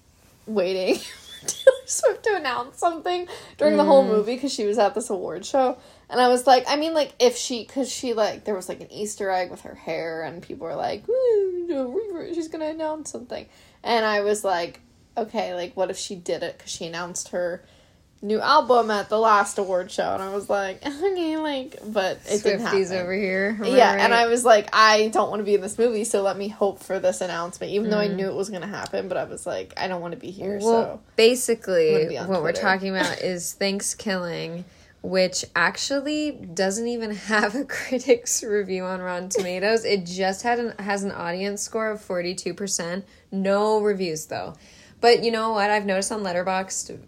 waiting 0.48 0.96
for 0.96 1.04
Taylor 1.48 1.74
Swift 1.86 2.24
to 2.24 2.36
announce 2.36 2.78
something 2.80 3.28
during 3.58 3.78
the 3.78 3.84
Mm. 3.84 3.88
whole 3.88 4.04
movie 4.04 4.36
because 4.36 4.54
she 4.54 4.66
was 4.66 4.78
at 4.78 4.94
this 4.96 5.10
award 5.10 5.46
show, 5.46 5.78
and 6.10 6.20
I 6.22 6.28
was 6.30 6.46
like, 6.48 6.64
I 6.68 6.76
mean, 6.76 6.94
like 6.94 7.14
if 7.20 7.36
she, 7.36 7.64
because 7.66 7.92
she 7.92 8.14
like 8.14 8.44
there 8.46 8.56
was 8.56 8.70
like 8.70 8.82
an 8.82 8.92
Easter 8.92 9.30
egg 9.30 9.52
with 9.52 9.62
her 9.62 9.76
hair, 9.76 10.24
and 10.24 10.42
people 10.42 10.68
were 10.68 10.76
like, 10.76 11.08
"Woo, 11.08 11.66
no, 11.68 11.90
Riri, 11.90 12.34
she's 12.34 12.48
gonna 12.48 12.66
announce 12.70 13.12
something, 13.12 13.46
and 13.84 14.06
I 14.06 14.22
was 14.22 14.44
like, 14.44 14.80
okay, 15.18 15.54
like 15.56 15.76
what 15.76 15.90
if 15.90 15.98
she 15.98 16.16
did 16.16 16.44
it 16.44 16.58
because 16.58 16.72
she 16.72 16.86
announced 16.86 17.30
her. 17.30 17.64
New 18.24 18.40
album 18.40 18.92
at 18.92 19.10
the 19.10 19.18
last 19.18 19.58
award 19.58 19.90
show, 19.90 20.14
and 20.14 20.22
I 20.22 20.32
was 20.32 20.48
like, 20.48 20.86
okay, 20.86 21.38
like, 21.38 21.78
but 21.88 22.20
it 22.30 22.44
didn't 22.44 22.62
happen. 22.62 22.80
Swifties 22.80 22.92
over 22.96 23.14
here. 23.14 23.58
Yeah, 23.64 23.94
and 23.98 24.14
I 24.14 24.28
was 24.28 24.46
like, 24.46 24.70
I 24.74 25.08
don't 25.08 25.32
want 25.32 25.40
to 25.40 25.44
be 25.44 25.56
in 25.56 25.62
this 25.62 25.80
movie, 25.80 26.04
so 26.04 26.22
let 26.22 26.38
me 26.38 26.48
hope 26.48 26.84
for 26.84 27.00
this 27.00 27.22
announcement. 27.22 27.74
Even 27.74 27.90
though 27.90 27.98
Mm. 27.98 28.12
I 28.12 28.14
knew 28.14 28.28
it 28.28 28.36
was 28.36 28.50
going 28.50 28.62
to 28.62 28.68
happen, 28.68 29.08
but 29.08 29.18
I 29.18 29.24
was 29.24 29.48
like, 29.48 29.74
I 29.76 29.88
don't 29.88 30.02
want 30.02 30.12
to 30.14 30.20
be 30.20 30.30
here. 30.30 30.60
Well, 30.62 30.84
so 30.98 31.00
basically, 31.16 32.14
gonna 32.14 32.30
what 32.30 32.44
we're 32.44 32.52
talking 32.52 32.96
about 32.96 33.18
is 33.22 33.56
ThanksKilling, 33.60 34.66
which 35.02 35.44
actually 35.56 36.32
doesn't 36.32 36.88
even 36.88 37.12
have 37.16 37.56
a 37.56 37.66
critics 37.66 38.44
review 38.44 38.84
on 38.84 39.02
Rotten 39.02 39.30
Tomatoes. 39.30 39.84
it 39.84 40.06
just 40.06 40.44
had 40.44 40.60
an 40.60 40.74
has 40.78 41.04
an 41.04 41.12
audience 41.12 41.64
score 41.64 41.90
of 41.90 42.00
forty 42.02 42.36
two 42.36 42.54
percent. 42.54 43.04
No 43.32 43.82
reviews 43.82 44.28
though. 44.28 44.54
But 45.00 45.24
you 45.24 45.32
know 45.32 45.54
what? 45.54 45.72
I've 45.72 45.88
noticed 45.88 46.12
on 46.12 46.22
Letterboxd, 46.22 47.00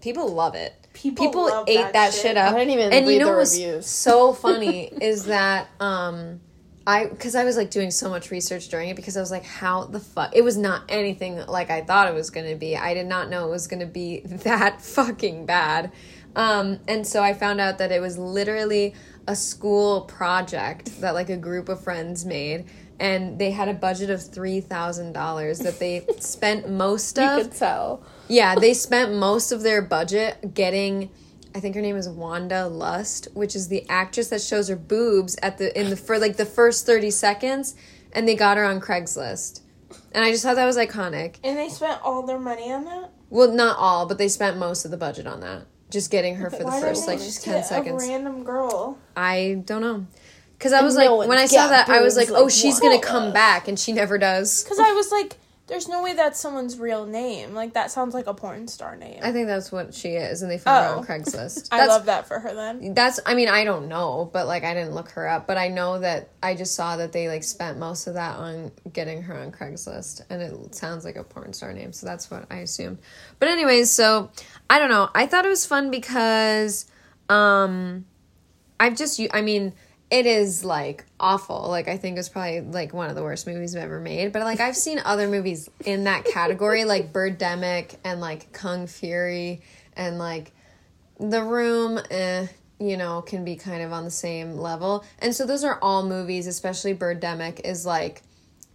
people 0.00 0.28
love 0.28 0.54
it. 0.54 0.74
People 0.92 1.46
love 1.46 1.68
ate 1.68 1.76
that 1.78 1.92
that, 1.92 2.12
shit. 2.12 2.22
shit 2.22 2.36
up. 2.36 2.52
I 2.54 2.58
didn't 2.58 2.74
even 2.74 2.92
and 2.92 3.06
read 3.06 3.14
you 3.14 3.20
know 3.20 3.32
the 3.32 3.38
what's 3.38 3.56
reviews. 3.56 3.86
so 3.86 4.32
funny 4.32 4.84
is 5.00 5.26
that 5.26 5.68
um 5.78 6.40
I 6.86 7.06
because 7.06 7.34
I 7.34 7.44
was 7.44 7.56
like 7.56 7.70
doing 7.70 7.90
so 7.90 8.10
much 8.10 8.30
research 8.30 8.68
during 8.68 8.88
it 8.88 8.96
because 8.96 9.16
I 9.16 9.20
was 9.20 9.30
like, 9.30 9.44
how 9.44 9.84
the 9.84 10.00
fuck? 10.00 10.34
It 10.34 10.42
was 10.42 10.56
not 10.56 10.82
anything 10.88 11.36
like 11.46 11.70
I 11.70 11.82
thought 11.82 12.08
it 12.08 12.14
was 12.14 12.30
gonna 12.30 12.56
be. 12.56 12.76
I 12.76 12.94
did 12.94 13.06
not 13.06 13.30
know 13.30 13.46
it 13.46 13.50
was 13.50 13.66
gonna 13.66 13.86
be 13.86 14.20
that 14.24 14.82
fucking 14.82 15.46
bad. 15.46 15.92
Um, 16.34 16.78
and 16.86 17.06
so 17.06 17.22
I 17.22 17.34
found 17.34 17.60
out 17.60 17.78
that 17.78 17.90
it 17.92 18.00
was 18.00 18.16
literally 18.18 18.94
a 19.26 19.36
school 19.36 20.02
project 20.02 21.00
that 21.00 21.14
like 21.14 21.28
a 21.30 21.36
group 21.36 21.68
of 21.68 21.82
friends 21.82 22.24
made, 22.24 22.66
and 23.00 23.38
they 23.38 23.50
had 23.50 23.68
a 23.68 23.74
budget 23.74 24.10
of 24.10 24.22
three 24.22 24.60
thousand 24.60 25.12
dollars 25.12 25.58
that 25.60 25.78
they 25.80 26.06
spent 26.20 26.70
most 26.70 27.18
of. 27.18 27.38
You 27.38 27.44
could 27.44 27.56
tell. 27.56 28.04
Yeah, 28.28 28.54
they 28.54 28.74
spent 28.74 29.14
most 29.14 29.50
of 29.50 29.62
their 29.62 29.82
budget 29.82 30.54
getting 30.54 31.10
I 31.54 31.58
think 31.58 31.74
her 31.74 31.80
name 31.80 31.96
is 31.96 32.08
Wanda 32.08 32.66
Lust, 32.68 33.26
which 33.34 33.56
is 33.56 33.68
the 33.68 33.84
actress 33.88 34.28
that 34.28 34.40
shows 34.40 34.68
her 34.68 34.76
boobs 34.76 35.36
at 35.42 35.58
the 35.58 35.78
in 35.78 35.90
the 35.90 35.96
for 35.96 36.18
like 36.18 36.36
the 36.36 36.46
first 36.46 36.86
30 36.86 37.10
seconds 37.10 37.74
and 38.12 38.28
they 38.28 38.34
got 38.34 38.56
her 38.56 38.64
on 38.64 38.80
Craigslist. 38.80 39.62
And 40.12 40.24
I 40.24 40.30
just 40.30 40.42
thought 40.42 40.56
that 40.56 40.66
was 40.66 40.76
iconic. 40.76 41.36
And 41.42 41.56
they 41.56 41.68
spent 41.68 42.00
all 42.02 42.24
their 42.24 42.38
money 42.38 42.72
on 42.72 42.84
that. 42.84 43.10
Well, 43.30 43.52
not 43.52 43.76
all, 43.78 44.06
but 44.06 44.18
they 44.18 44.28
spent 44.28 44.56
most 44.56 44.84
of 44.84 44.90
the 44.90 44.96
budget 44.96 45.26
on 45.26 45.40
that. 45.40 45.66
Just 45.90 46.10
getting 46.10 46.36
her 46.36 46.50
for 46.50 46.58
the 46.58 46.64
Why 46.64 46.80
first 46.80 47.08
like 47.08 47.18
just 47.18 47.44
10 47.44 47.64
seconds. 47.64 48.04
A 48.04 48.08
random 48.08 48.44
girl. 48.44 48.98
I 49.16 49.62
don't 49.64 49.80
know. 49.80 50.06
Cuz 50.60 50.72
I 50.72 50.82
was 50.82 50.94
no 50.96 51.16
like 51.16 51.28
when 51.28 51.38
I 51.38 51.46
saw 51.46 51.68
that 51.68 51.88
I 51.88 52.00
was 52.02 52.16
like, 52.16 52.30
"Oh, 52.30 52.42
like 52.44 52.50
she's 52.52 52.78
going 52.78 53.00
to 53.00 53.04
come 53.06 53.32
back." 53.32 53.66
And 53.66 53.78
she 53.78 53.92
never 53.92 54.18
does. 54.18 54.62
Because 54.62 54.78
I 54.78 54.92
was 54.92 55.10
like, 55.10 55.36
there's 55.68 55.86
no 55.88 56.02
way 56.02 56.14
that's 56.14 56.38
someone's 56.40 56.78
real 56.80 57.06
name. 57.06 57.54
Like 57.54 57.74
that 57.74 57.92
sounds 57.92 58.12
like 58.12 58.26
a 58.26 58.34
porn 58.34 58.66
star 58.66 58.96
name. 58.96 59.20
I 59.22 59.30
think 59.30 59.46
that's 59.46 59.70
what 59.70 59.94
she 59.94 60.10
is 60.10 60.42
and 60.42 60.50
they 60.50 60.58
found 60.58 60.84
her 60.84 60.94
Oh. 60.94 60.98
on 60.98 61.06
Craigslist. 61.06 61.68
I 61.72 61.86
love 61.86 62.06
that 62.06 62.26
for 62.26 62.40
her 62.40 62.52
then. 62.52 62.92
That's 62.92 63.20
I 63.24 63.34
mean 63.34 63.48
I 63.48 63.62
don't 63.64 63.86
know, 63.88 64.28
but 64.32 64.48
like 64.48 64.64
I 64.64 64.74
didn't 64.74 64.94
look 64.96 65.10
her 65.12 65.28
up, 65.28 65.46
but 65.46 65.56
I 65.56 65.68
know 65.68 66.00
that 66.00 66.30
I 66.42 66.56
just 66.56 66.74
saw 66.74 66.96
that 66.96 67.12
they 67.12 67.28
like 67.28 67.44
spent 67.44 67.78
most 67.78 68.08
of 68.08 68.14
that 68.14 68.36
on 68.36 68.72
getting 68.92 69.22
her 69.22 69.38
on 69.38 69.52
Craigslist 69.52 70.22
and 70.28 70.42
it 70.42 70.74
sounds 70.74 71.04
like 71.04 71.14
a 71.16 71.22
porn 71.22 71.52
star 71.52 71.72
name, 71.72 71.92
so 71.92 72.04
that's 72.04 72.30
what 72.32 72.46
I 72.50 72.56
assumed. 72.56 72.98
But 73.38 73.48
anyways, 73.48 73.90
so 73.92 74.30
I 74.68 74.78
don't 74.80 74.90
know. 74.90 75.08
I 75.14 75.26
thought 75.26 75.46
it 75.46 75.50
was 75.50 75.64
fun 75.64 75.90
because 75.92 76.84
um 77.28 78.04
I've 78.80 78.96
just 78.96 79.20
I 79.32 79.40
mean 79.40 79.72
it 80.10 80.26
is 80.26 80.64
like 80.64 81.04
awful. 81.20 81.68
Like 81.68 81.88
I 81.88 81.96
think 81.96 82.18
it's 82.18 82.28
probably 82.28 82.60
like 82.60 82.92
one 82.92 83.08
of 83.08 83.16
the 83.16 83.22
worst 83.22 83.46
movies 83.46 83.76
I've 83.76 83.84
ever 83.84 84.00
made. 84.00 84.32
But 84.32 84.42
like 84.42 84.60
I've 84.60 84.76
seen 84.76 85.00
other 85.04 85.28
movies 85.28 85.70
in 85.84 86.04
that 86.04 86.24
category, 86.24 86.84
like 86.84 87.12
Birdemic 87.12 87.96
and 88.04 88.20
like 88.20 88.52
Kung 88.52 88.86
Fury 88.86 89.62
and 89.96 90.18
like 90.18 90.52
the 91.18 91.42
Room, 91.42 92.00
eh, 92.10 92.48
you 92.80 92.96
know, 92.96 93.22
can 93.22 93.44
be 93.44 93.54
kind 93.54 93.82
of 93.82 93.92
on 93.92 94.04
the 94.04 94.10
same 94.10 94.56
level. 94.56 95.04
And 95.20 95.34
so 95.34 95.46
those 95.46 95.62
are 95.62 95.78
all 95.80 96.04
movies, 96.04 96.48
especially 96.48 96.94
Birdemic 96.94 97.60
is 97.60 97.86
like, 97.86 98.22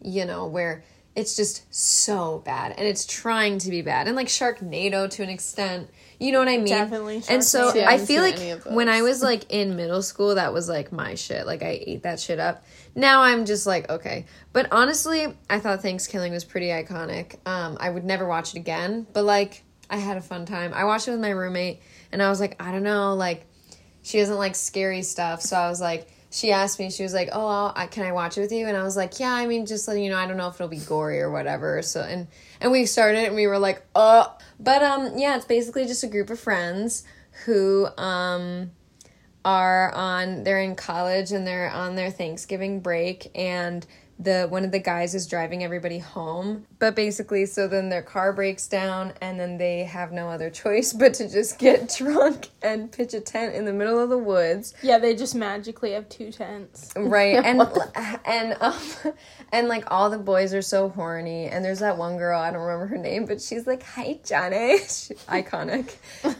you 0.01 0.25
know, 0.25 0.45
where 0.45 0.83
it's 1.15 1.35
just 1.35 1.73
so 1.73 2.41
bad 2.45 2.73
and 2.77 2.87
it's 2.87 3.05
trying 3.05 3.57
to 3.59 3.69
be 3.69 3.81
bad. 3.81 4.07
And 4.07 4.15
like 4.15 4.27
Sharknado 4.27 5.09
to 5.09 5.23
an 5.23 5.29
extent, 5.29 5.89
you 6.19 6.31
know 6.31 6.39
what 6.39 6.47
I 6.47 6.57
mean? 6.57 6.67
Definitely 6.67 7.21
And 7.29 7.43
so. 7.43 7.71
See, 7.71 7.83
I 7.83 7.93
I 7.93 7.97
feel 7.97 8.21
like 8.21 8.63
when 8.63 8.89
I 8.89 9.01
was 9.01 9.21
like 9.21 9.51
in 9.51 9.75
middle 9.75 10.01
school, 10.01 10.35
that 10.35 10.53
was 10.53 10.69
like 10.69 10.91
my 10.91 11.15
shit. 11.15 11.45
Like 11.45 11.63
I 11.63 11.81
ate 11.85 12.03
that 12.03 12.19
shit 12.19 12.39
up. 12.39 12.63
Now 12.95 13.21
I'm 13.21 13.45
just 13.45 13.65
like, 13.65 13.89
okay. 13.89 14.25
But 14.53 14.67
honestly, 14.71 15.27
I 15.49 15.59
thought 15.59 15.81
ThanksKilling 15.81 16.31
was 16.31 16.43
pretty 16.45 16.67
iconic. 16.67 17.35
Um, 17.45 17.77
I 17.79 17.89
would 17.89 18.05
never 18.05 18.27
watch 18.27 18.55
it 18.55 18.57
again, 18.57 19.05
but 19.13 19.23
like 19.23 19.63
I 19.89 19.97
had 19.97 20.17
a 20.17 20.21
fun 20.21 20.45
time. 20.45 20.73
I 20.73 20.85
watched 20.85 21.07
it 21.07 21.11
with 21.11 21.19
my 21.19 21.31
roommate 21.31 21.81
and 22.11 22.21
I 22.21 22.29
was 22.29 22.39
like, 22.39 22.61
I 22.61 22.71
don't 22.71 22.83
know, 22.83 23.15
like 23.15 23.45
she 24.03 24.19
doesn't 24.19 24.37
like 24.37 24.55
scary 24.55 25.01
stuff. 25.01 25.41
So 25.41 25.57
I 25.57 25.69
was 25.69 25.81
like, 25.81 26.07
she 26.35 26.51
asked 26.51 26.79
me, 26.79 26.91
she 26.91 27.01
was 27.01 27.13
like, 27.13 27.29
"Oh, 27.31 27.47
I'll, 27.47 27.73
I, 27.77 27.87
can 27.87 28.05
I 28.05 28.11
watch 28.11 28.37
it 28.37 28.41
with 28.41 28.51
you?" 28.51 28.67
And 28.67 28.75
I 28.75 28.83
was 28.83 28.97
like, 28.97 29.21
"Yeah, 29.21 29.31
I 29.31 29.47
mean, 29.47 29.65
just 29.65 29.87
letting 29.87 30.03
you 30.03 30.09
know, 30.09 30.17
I 30.17 30.27
don't 30.27 30.35
know 30.35 30.49
if 30.49 30.55
it'll 30.55 30.67
be 30.67 30.79
gory 30.79 31.21
or 31.21 31.31
whatever." 31.31 31.81
So 31.81 32.01
and 32.01 32.27
and 32.65 32.71
we 32.71 32.87
started 32.87 33.25
and 33.25 33.35
we 33.35 33.45
were 33.45 33.59
like, 33.59 33.85
"Uh," 33.93 34.25
but 34.59 34.81
um, 34.81 35.19
yeah, 35.19 35.35
it's 35.35 35.45
basically 35.45 35.85
just 35.85 36.03
a 36.03 36.07
group 36.07 36.31
of 36.31 36.39
friends 36.39 37.03
who 37.45 37.85
um 37.95 38.71
are 39.45 39.91
on 39.93 40.43
they're 40.43 40.61
in 40.61 40.75
college 40.75 41.31
and 41.31 41.45
they're 41.45 41.69
on 41.69 41.95
their 41.95 42.09
Thanksgiving 42.09 42.79
break 42.79 43.29
and 43.35 43.85
the 44.17 44.47
one 44.49 44.63
of 44.63 44.71
the 44.71 44.79
guys 44.79 45.13
is 45.13 45.27
driving 45.27 45.63
everybody 45.63 45.99
home. 45.99 46.65
But 46.79 46.95
basically 46.95 47.45
so 47.45 47.67
then 47.67 47.89
their 47.89 48.01
car 48.01 48.31
breaks 48.33 48.67
down 48.67 49.13
and 49.21 49.39
then 49.39 49.57
they 49.57 49.83
have 49.83 50.11
no 50.11 50.29
other 50.29 50.49
choice 50.63 50.93
but 50.93 51.13
to 51.15 51.29
just 51.29 51.59
get 51.59 51.93
drunk 51.97 52.49
and 52.61 52.91
pitch 52.91 53.13
a 53.13 53.19
tent 53.19 53.55
in 53.55 53.65
the 53.65 53.73
middle 53.73 54.01
of 54.01 54.09
the 54.09 54.17
woods. 54.17 54.73
Yeah, 54.81 54.99
they 54.99 55.15
just 55.15 55.35
magically 55.35 55.91
have 55.91 56.07
two 56.09 56.31
tents. 56.31 56.93
right 56.95 57.35
and 57.45 57.61
and 58.25 58.55
um 58.61 58.79
and 59.51 59.67
like 59.67 59.91
all 59.91 60.09
the 60.09 60.17
boys 60.17 60.53
are 60.53 60.61
so 60.61 60.89
horny. 60.89 61.47
And 61.47 61.63
there's 61.63 61.79
that 61.79 61.97
one 61.97 62.17
girl 62.17 62.39
i 62.39 62.51
don't 62.51 62.61
remember 62.61 62.87
her 62.87 62.97
name 62.97 63.25
but 63.25 63.41
she's 63.41 63.67
like 63.67 63.83
hi 63.83 64.19
johnny. 64.25 64.79
Iconic. 65.27 65.95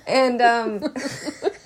And 0.07 0.41
um 0.41 0.81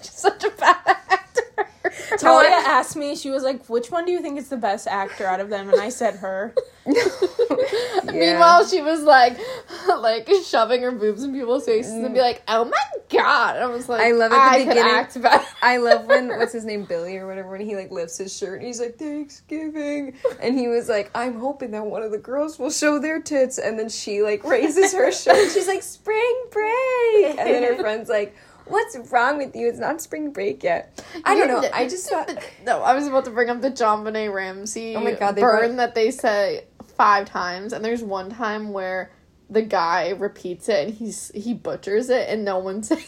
Such 0.01 0.43
a 0.43 0.49
bad 0.51 0.77
actor. 1.09 1.68
Talia 2.19 2.49
asked 2.49 2.95
me, 2.95 3.15
she 3.15 3.29
was 3.29 3.43
like, 3.43 3.65
which 3.67 3.91
one 3.91 4.05
do 4.05 4.11
you 4.11 4.21
think 4.21 4.37
is 4.37 4.49
the 4.49 4.57
best 4.57 4.87
actor 4.87 5.25
out 5.25 5.39
of 5.39 5.49
them? 5.49 5.69
And 5.69 5.79
I 5.79 5.89
said 5.89 6.15
her. 6.15 6.53
Meanwhile, 8.05 8.67
she 8.67 8.81
was 8.81 9.03
like, 9.03 9.37
like 9.99 10.29
shoving 10.45 10.81
her 10.81 10.91
boobs 10.91 11.23
in 11.23 11.33
people's 11.33 11.65
faces 11.65 11.91
and 11.91 12.13
be 12.13 12.19
mm. 12.19 12.23
like, 12.23 12.41
"Oh 12.47 12.65
my 12.65 12.77
god!" 13.09 13.57
I 13.57 13.67
was 13.67 13.87
like, 13.87 14.01
I 14.01 14.11
love 14.11 14.31
at 14.31 14.35
the 14.35 14.41
I 14.41 14.57
beginning- 14.59 14.83
act 14.83 15.21
better. 15.21 15.45
I 15.61 15.77
love 15.77 16.05
when 16.05 16.29
what's 16.29 16.53
his 16.53 16.65
name 16.65 16.85
Billy 16.85 17.17
or 17.17 17.27
whatever 17.27 17.49
when 17.49 17.61
he 17.61 17.75
like 17.75 17.91
lifts 17.91 18.17
his 18.17 18.35
shirt 18.35 18.59
and 18.59 18.67
he's 18.67 18.79
like 18.79 18.97
Thanksgiving 18.97 20.15
and 20.41 20.57
he 20.57 20.67
was 20.67 20.89
like 20.89 21.11
I'm 21.13 21.39
hoping 21.39 21.71
that 21.71 21.85
one 21.85 22.01
of 22.01 22.11
the 22.11 22.17
girls 22.17 22.57
will 22.57 22.71
show 22.71 22.99
their 22.99 23.21
tits 23.21 23.57
and 23.57 23.77
then 23.77 23.89
she 23.89 24.21
like 24.21 24.43
raises 24.43 24.93
her 24.93 25.11
shirt 25.11 25.35
and 25.35 25.51
she's 25.51 25.67
like 25.67 25.83
spring 25.83 26.43
break 26.51 27.37
and 27.37 27.49
then 27.49 27.63
her 27.63 27.79
friend's 27.79 28.09
like 28.09 28.35
what's 28.69 28.97
wrong 29.11 29.37
with 29.37 29.55
you 29.55 29.67
it's 29.67 29.79
not 29.79 30.01
spring 30.01 30.31
break 30.31 30.63
yet 30.63 31.03
I 31.25 31.35
don't 31.35 31.47
know 31.47 31.69
I 31.73 31.87
just 31.87 32.09
thought 32.09 32.29
No, 32.63 32.81
I 32.81 32.93
was 32.93 33.07
about 33.07 33.25
to 33.25 33.31
bring 33.31 33.49
up 33.49 33.61
the 33.61 33.69
John 33.69 34.03
Ramsey 34.03 34.95
Oh 34.95 35.01
my 35.01 35.11
God, 35.13 35.35
they 35.35 35.41
burn 35.41 35.75
brought- 35.75 35.77
that 35.77 35.95
they 35.95 36.11
say 36.11 36.65
five 36.97 37.25
times, 37.27 37.71
and 37.71 37.83
there's 37.85 38.03
one 38.03 38.29
time 38.29 38.73
where 38.73 39.11
the 39.49 39.61
guy 39.61 40.09
repeats 40.09 40.69
it 40.69 40.87
and 40.87 40.93
he's 40.95 41.31
he 41.33 41.53
butchers 41.55 42.09
it 42.11 42.29
and 42.29 42.45
no 42.45 42.59
one 42.59 42.83
says 42.83 42.99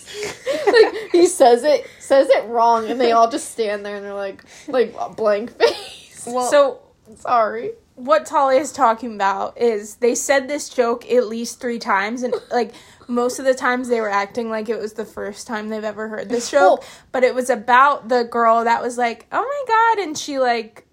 like 0.65 0.95
he 1.11 1.27
says 1.27 1.63
it 1.63 1.85
says 1.99 2.27
it 2.29 2.45
wrong 2.47 2.89
and 2.89 2.99
they 2.99 3.11
all 3.11 3.29
just 3.29 3.51
stand 3.51 3.85
there 3.85 3.95
and 3.97 4.03
they're 4.03 4.13
like 4.13 4.43
like 4.67 4.95
blank 5.15 5.55
face. 5.59 6.23
well 6.25 6.49
So 6.49 6.81
Sorry. 7.17 7.71
What 8.05 8.25
Talia 8.25 8.59
is 8.59 8.71
talking 8.71 9.13
about 9.15 9.57
is 9.59 9.95
they 9.95 10.15
said 10.15 10.47
this 10.47 10.69
joke 10.69 11.09
at 11.11 11.27
least 11.27 11.59
three 11.59 11.79
times, 11.79 12.23
and 12.23 12.33
like 12.51 12.73
most 13.07 13.39
of 13.39 13.45
the 13.45 13.53
times 13.53 13.87
they 13.89 13.99
were 14.01 14.09
acting 14.09 14.49
like 14.49 14.69
it 14.69 14.79
was 14.79 14.93
the 14.93 15.05
first 15.05 15.47
time 15.47 15.69
they've 15.69 15.83
ever 15.83 16.07
heard 16.07 16.29
this 16.29 16.49
joke. 16.51 16.81
Well- 16.81 16.89
but 17.11 17.23
it 17.23 17.35
was 17.35 17.49
about 17.49 18.09
the 18.09 18.23
girl 18.23 18.63
that 18.63 18.81
was 18.81 18.97
like, 18.97 19.27
"Oh 19.31 19.41
my 19.41 19.95
god!" 19.95 20.03
and 20.07 20.17
she 20.17 20.39
like, 20.39 20.85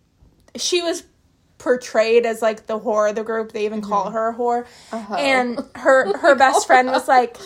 she 0.57 0.83
was 0.83 1.05
portrayed 1.59 2.25
as 2.27 2.41
like 2.43 2.67
the 2.67 2.79
whore 2.79 3.09
of 3.11 3.17
the 3.17 3.25
group. 3.25 3.53
They 3.53 3.65
even 3.65 3.81
call 3.83 4.11
her 4.11 4.31
a 4.31 4.35
whore, 4.35 4.67
Uh-huh. 4.93 5.15
and 5.15 5.59
her 5.77 6.17
her 6.19 6.35
best 6.35 6.67
friend 6.67 6.89
was 6.89 7.09
like. 7.09 7.37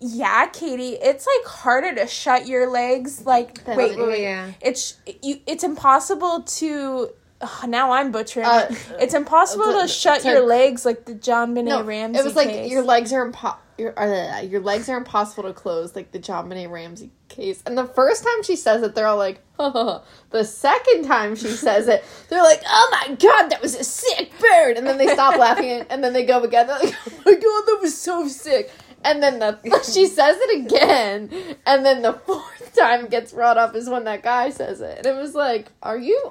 Yeah, 0.00 0.46
Katie, 0.46 0.90
it's 0.92 1.26
like 1.26 1.52
harder 1.52 1.92
to 1.96 2.06
shut 2.06 2.46
your 2.46 2.70
legs. 2.70 3.26
Like, 3.26 3.58
wait, 3.66 3.76
wait, 3.76 3.98
wait. 3.98 4.22
yeah. 4.22 4.52
It's 4.60 4.96
you. 5.24 5.40
It's 5.44 5.64
impossible 5.64 6.42
to. 6.42 7.10
Ugh, 7.40 7.68
now 7.68 7.92
I'm 7.92 8.10
butchering. 8.10 8.46
Uh, 8.46 8.66
it. 8.70 8.78
It's 9.00 9.14
impossible 9.14 9.66
to- 9.66 9.82
to, 9.82 9.88
shut 9.88 10.22
to- 10.22 10.28
your 10.28 10.40
legs 10.46 10.84
like 10.84 11.04
the 11.04 11.14
JonBenét 11.14 11.64
No, 11.64 11.82
Ramsey. 11.82 12.18
it 12.18 12.24
was 12.24 12.34
like 12.36 12.48
case. 12.48 12.70
your 12.70 12.82
legs 12.82 13.12
are 13.12 13.30
impo- 13.30 13.56
your 13.78 13.96
uh, 13.98 14.40
your 14.40 14.60
legs 14.60 14.88
are 14.88 14.96
impossible 14.96 15.44
to 15.44 15.52
close, 15.52 15.94
like 15.94 16.10
the 16.10 16.18
JonBenét 16.18 16.68
Ramsey 16.68 17.10
case. 17.28 17.62
And 17.64 17.78
the 17.78 17.84
first 17.86 18.24
time 18.24 18.42
she 18.42 18.56
says 18.56 18.82
it, 18.82 18.96
they're 18.96 19.06
all 19.06 19.16
like, 19.16 19.40
the 19.56 20.44
second 20.44 21.04
time 21.04 21.36
she 21.36 21.48
says 21.50 21.86
it, 21.86 22.04
they're 22.28 22.42
like, 22.42 22.62
"Oh 22.66 22.88
my 22.90 23.14
god, 23.14 23.50
that 23.50 23.62
was 23.62 23.76
a 23.76 23.84
sick 23.84 24.32
bird!" 24.40 24.76
And 24.76 24.84
then 24.84 24.98
they 24.98 25.06
stop 25.06 25.38
laughing, 25.38 25.70
and, 25.70 25.86
and 25.90 26.02
then 26.02 26.12
they 26.12 26.24
go 26.24 26.42
again. 26.42 26.66
They're 26.66 26.78
like, 26.80 26.94
"Oh 27.06 27.12
my 27.24 27.34
god, 27.34 27.40
that 27.66 27.78
was 27.80 27.96
so 27.96 28.26
sick!" 28.26 28.72
And 29.04 29.22
then 29.22 29.38
the 29.38 29.58
she 29.92 30.06
says 30.06 30.36
it 30.40 30.66
again, 30.66 31.30
and 31.66 31.84
then 31.86 32.02
the 32.02 32.12
fourth 32.26 32.74
time 32.76 33.04
it 33.06 33.10
gets 33.10 33.32
brought 33.32 33.56
up 33.58 33.74
is 33.74 33.88
when 33.88 34.04
that 34.04 34.22
guy 34.22 34.50
says 34.50 34.80
it, 34.80 34.98
and 34.98 35.06
it 35.06 35.16
was 35.20 35.34
like, 35.34 35.70
"Are 35.82 35.98
you?" 35.98 36.30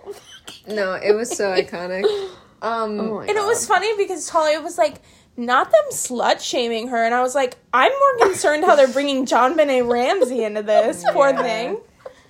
no 0.68 0.94
it 0.94 1.14
was 1.14 1.30
so 1.36 1.46
iconic. 1.52 2.04
Um 2.60 3.00
Oh 3.00 3.16
my 3.18 3.22
and 3.22 3.30
it 3.38 3.46
was 3.46 3.68
funny 3.68 3.96
because 3.98 4.26
Talia 4.28 4.60
was 4.62 4.80
like, 4.80 4.96
not 5.38 5.70
them 5.72 5.84
slut 5.92 6.42
shaming 6.42 6.88
her, 6.88 7.06
and 7.06 7.14
I 7.14 7.22
was 7.22 7.36
like, 7.36 7.56
I'm 7.72 7.92
more 7.92 8.28
concerned 8.30 8.64
how 8.66 8.76
they're 8.76 8.88
bringing 8.88 9.28
JonBenét 9.28 9.88
Ramsey 9.88 10.44
into 10.44 10.64
this 10.64 11.06
poor 11.14 11.30
Yeah. 11.30 11.44
thing. 11.44 11.78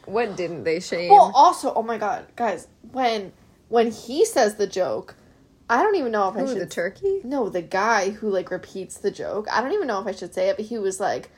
what 0.05 0.36
didn't 0.36 0.66
they 0.66 0.82
shame? 0.82 1.11
Well, 1.11 1.32
also, 1.34 1.74
oh 1.74 1.82
my 1.82 1.97
god, 1.97 2.26
guys, 2.36 2.68
when 2.91 3.32
when 3.70 3.89
he 3.91 4.26
says 4.26 4.55
the 4.55 4.68
joke, 4.68 5.16
I 5.70 5.84
don't 5.84 5.95
even 5.95 6.11
know 6.11 6.30
if 6.30 6.36
I 6.38 6.45
should. 6.45 6.61
the 6.61 6.65
turkey 6.65 7.22
no, 7.24 7.49
the 7.49 7.61
guy 7.61 8.11
who 8.11 8.30
like 8.30 8.51
repeats 8.51 8.97
the 8.97 9.11
joke. 9.11 9.47
I 9.51 9.61
don't 9.61 9.74
even 9.74 9.88
know 9.88 9.99
if 9.99 10.07
I 10.07 10.11
should 10.11 10.34
say 10.34 10.49
it, 10.49 10.55
but 10.55 10.65
he 10.65 10.78
was 10.78 10.99
like, 10.99 11.30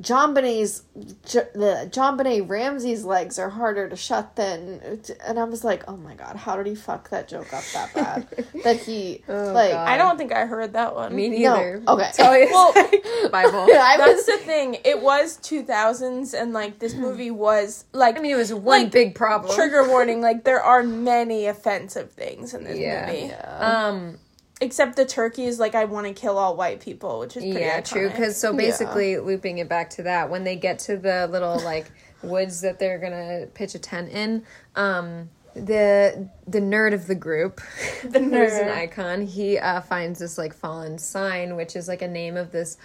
John 0.00 0.34
Bonet's 0.34 0.82
the 0.94 1.88
John 1.90 2.18
Bonet 2.18 2.48
Ramsey's 2.48 3.04
legs 3.04 3.38
are 3.38 3.48
harder 3.50 3.88
to 3.88 3.96
shut 3.96 4.36
than 4.36 5.00
and 5.26 5.38
I 5.38 5.44
was 5.44 5.64
like, 5.64 5.84
oh 5.88 5.96
my 5.96 6.14
god, 6.14 6.36
how 6.36 6.56
did 6.56 6.66
he 6.66 6.74
fuck 6.74 7.08
that 7.10 7.28
joke 7.28 7.52
up 7.52 7.64
that 7.72 7.94
bad? 7.94 8.28
that 8.64 8.76
he 8.80 9.22
Oh, 9.28 9.52
like 9.52 9.72
God. 9.72 9.88
I 9.88 9.96
don't 9.96 10.18
think 10.18 10.32
I 10.32 10.46
heard 10.46 10.74
that 10.74 10.94
one. 10.94 11.14
Me 11.16 11.28
No, 11.30 11.56
neither. 11.56 11.82
okay. 11.88 12.10
Tell 12.12 12.38
you 12.38 12.48
Well- 12.50 12.72
Bible. 13.30 13.60
I 13.72 13.96
That's 13.96 14.16
was 14.16 14.26
the 14.26 14.36
thing. 14.44 14.76
It 14.84 15.00
was 15.00 15.38
2000s, 15.38 16.34
and 16.40 16.52
like 16.52 16.78
this 16.78 16.94
movie 16.94 17.30
was 17.30 17.84
like 17.92 18.18
I 18.18 18.20
mean, 18.20 18.32
it 18.32 18.36
was 18.36 18.52
one 18.52 18.82
Like, 18.84 18.92
big 18.92 19.14
problem. 19.14 19.54
trigger 19.54 19.88
warning. 19.88 20.20
Like 20.20 20.44
there 20.44 20.62
are 20.62 20.82
many 20.82 21.46
offensive 21.46 22.12
things 22.12 22.54
in 22.54 22.64
this 22.64 22.78
Yeah. 22.78 23.06
movie. 23.06 23.32
Um. 23.32 24.18
Except 24.60 24.96
the 24.96 25.04
turkey 25.04 25.44
is 25.44 25.58
like 25.58 25.74
I 25.74 25.84
want 25.84 26.06
to 26.06 26.14
kill 26.14 26.38
all 26.38 26.56
white 26.56 26.80
people, 26.80 27.18
which 27.20 27.36
is 27.36 27.42
pretty 27.44 27.60
Yeah, 27.60 27.80
true. 27.82 28.08
Because 28.08 28.36
so 28.38 28.54
basically, 28.54 29.18
looping 29.18 29.58
it 29.58 29.68
back 29.68 29.90
to 29.90 30.02
that, 30.04 30.30
when 30.30 30.44
they 30.44 30.56
get 30.56 30.78
to 30.80 30.96
the 30.96 31.26
little 31.30 31.58
like 31.60 31.90
woods 32.22 32.62
that 32.62 32.78
they're 32.78 32.98
gonna 32.98 33.46
pitch 33.52 33.74
a 33.74 33.78
tent 33.78 34.10
in, 34.10 34.44
um, 34.74 35.28
the 35.54 36.28
the 36.46 36.60
nerd 36.60 36.94
of 36.94 37.06
the 37.06 37.14
group, 37.14 37.60
The 38.02 38.18
who's 38.18 38.52
an 38.54 38.68
nerd. 38.68 38.76
icon, 38.76 39.26
he 39.26 39.58
uh, 39.58 39.82
finds 39.82 40.20
this 40.20 40.38
like 40.38 40.54
fallen 40.54 40.98
sign, 40.98 41.54
which 41.56 41.76
is 41.76 41.86
like 41.86 42.00
a 42.00 42.08
name 42.08 42.38
of 42.38 42.50
this 42.50 42.78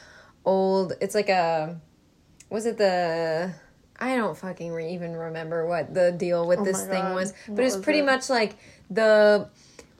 old. 0.43 0.91
It's 0.99 1.15
like 1.15 1.29
a 1.29 1.79
was 2.49 2.65
it 2.65 2.77
the 2.77 3.53
I 3.97 4.15
don't 4.17 4.35
fucking 4.37 4.73
re- 4.73 4.93
even 4.93 5.13
remember 5.15 5.65
what 5.67 5.93
the 5.93 6.11
deal 6.11 6.45
with 6.47 6.65
this 6.65 6.85
thing 6.85 7.13
was, 7.13 7.31
but 7.47 7.51
What 7.53 7.59
it 7.61 7.63
was 7.63 7.75
was 7.75 7.83
pretty 7.83 7.99
it? 7.99 8.05
much 8.05 8.29
like 8.29 8.55
the 8.89 9.47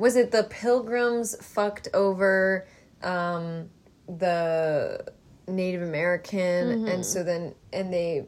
was 0.02 0.16
it 0.16 0.32
the 0.32 0.44
pilgrims 0.44 1.36
fucked 1.46 1.88
over 1.94 2.68
um 3.04 3.70
the 4.08 5.06
Native 5.48 5.84
American 5.84 6.88
and 6.88 7.06
so 7.06 7.24
then 7.24 7.54
and 7.72 7.94
they 7.94 8.26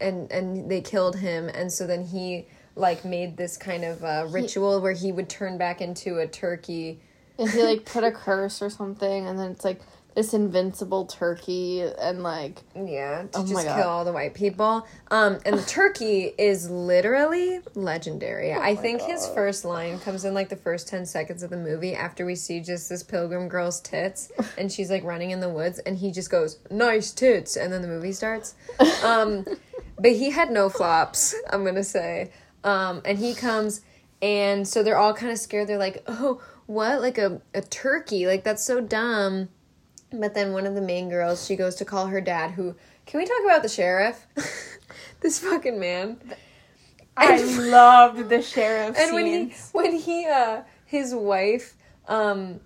and 0.00 0.30
and 0.30 0.70
they 0.70 0.80
killed 0.80 1.16
him 1.16 1.48
and 1.48 1.72
so 1.72 1.86
then 1.86 2.04
he 2.04 2.46
like 2.78 3.04
made 3.04 3.36
this 3.36 3.56
kind 3.56 3.84
of 3.84 4.04
uh, 4.04 4.26
ritual 4.30 4.80
where 4.80 4.92
he 4.92 5.10
would 5.10 5.28
turn 5.28 5.58
back 5.58 5.80
into 5.80 6.18
a 6.18 6.26
turkey? 6.26 7.00
And 7.36 7.50
he 7.50 7.62
like 7.62 7.84
put 7.92 8.04
a 8.04 8.12
curse 8.12 8.62
or 8.62 8.70
something 8.70 9.26
and 9.26 9.38
then 9.38 9.50
it's 9.50 9.64
like 9.64 9.80
this 10.18 10.34
invincible 10.34 11.06
turkey 11.06 11.80
and 11.80 12.24
like 12.24 12.64
Yeah, 12.74 13.22
to 13.22 13.38
Oh 13.38 13.46
just 13.46 13.66
kill 13.68 13.88
all 13.88 14.04
the 14.04 14.10
white 14.10 14.34
people. 14.34 14.84
Um, 15.12 15.38
and 15.46 15.56
the 15.56 15.62
turkey 15.62 16.34
is 16.36 16.68
literally 16.68 17.60
legendary. 17.76 18.52
Oh 18.52 18.60
I 18.60 18.74
think 18.74 19.00
his 19.00 19.28
first 19.28 19.64
line 19.64 20.00
comes 20.00 20.24
in 20.24 20.34
like 20.34 20.48
the 20.48 20.56
first 20.56 20.88
10 20.88 21.06
seconds 21.06 21.44
of 21.44 21.50
the 21.50 21.56
movie 21.56 21.94
after 21.94 22.26
we 22.26 22.34
see 22.34 22.58
just 22.58 22.88
this 22.88 23.04
pilgrim 23.04 23.48
girl's 23.48 23.80
tits 23.80 24.32
and 24.58 24.72
she's 24.72 24.90
like 24.90 25.04
running 25.04 25.30
in 25.30 25.38
the 25.38 25.48
woods 25.48 25.78
and 25.78 25.96
he 25.96 26.10
just 26.10 26.30
goes, 26.30 26.58
nice 26.68 27.12
tits. 27.12 27.56
And 27.56 27.72
then 27.72 27.80
the 27.80 27.88
movie 27.88 28.12
starts. 28.12 28.56
Um, 29.04 29.46
but 29.96 30.12
he 30.12 30.30
had 30.30 30.50
no 30.50 30.68
flops, 30.68 31.34
I'm 31.50 31.64
to 31.64 31.84
say. 31.84 32.32
Um, 32.64 33.00
and 33.04 33.16
he 33.16 33.34
comes 33.34 33.82
and 34.20 34.66
so 34.66 34.82
they're 34.82 34.98
all 34.98 35.14
kind 35.14 35.30
of 35.30 35.38
scared. 35.38 35.68
They're 35.68 35.78
like, 35.78 36.02
oh, 36.08 36.42
what? 36.66 37.00
Like 37.00 37.18
a, 37.18 37.40
a 37.54 37.62
turkey? 37.62 38.26
Like 38.26 38.42
that's 38.42 38.64
so 38.64 38.80
dumb. 38.80 39.48
But 40.12 40.34
then 40.34 40.52
one 40.52 40.66
of 40.66 40.74
the 40.74 40.80
main 40.80 41.08
girls, 41.08 41.46
she 41.46 41.56
goes 41.56 41.74
to 41.76 41.84
call 41.84 42.06
her 42.06 42.20
dad, 42.20 42.52
who 42.52 42.74
can 43.06 43.20
we 43.20 43.26
talk 43.26 43.42
about 43.44 43.62
the 43.62 43.68
sheriff? 43.68 44.26
this 45.20 45.38
fucking 45.38 45.78
man. 45.78 46.18
I 47.18 47.42
loved 47.42 48.28
the 48.28 48.42
sheriff 48.42 48.96
And 48.98 49.14
when 49.14 49.26
he 49.26 49.54
when 49.72 49.92
he 49.92 50.26
uh 50.26 50.62
his 50.84 51.14
wife 51.14 51.74
um 52.06 52.60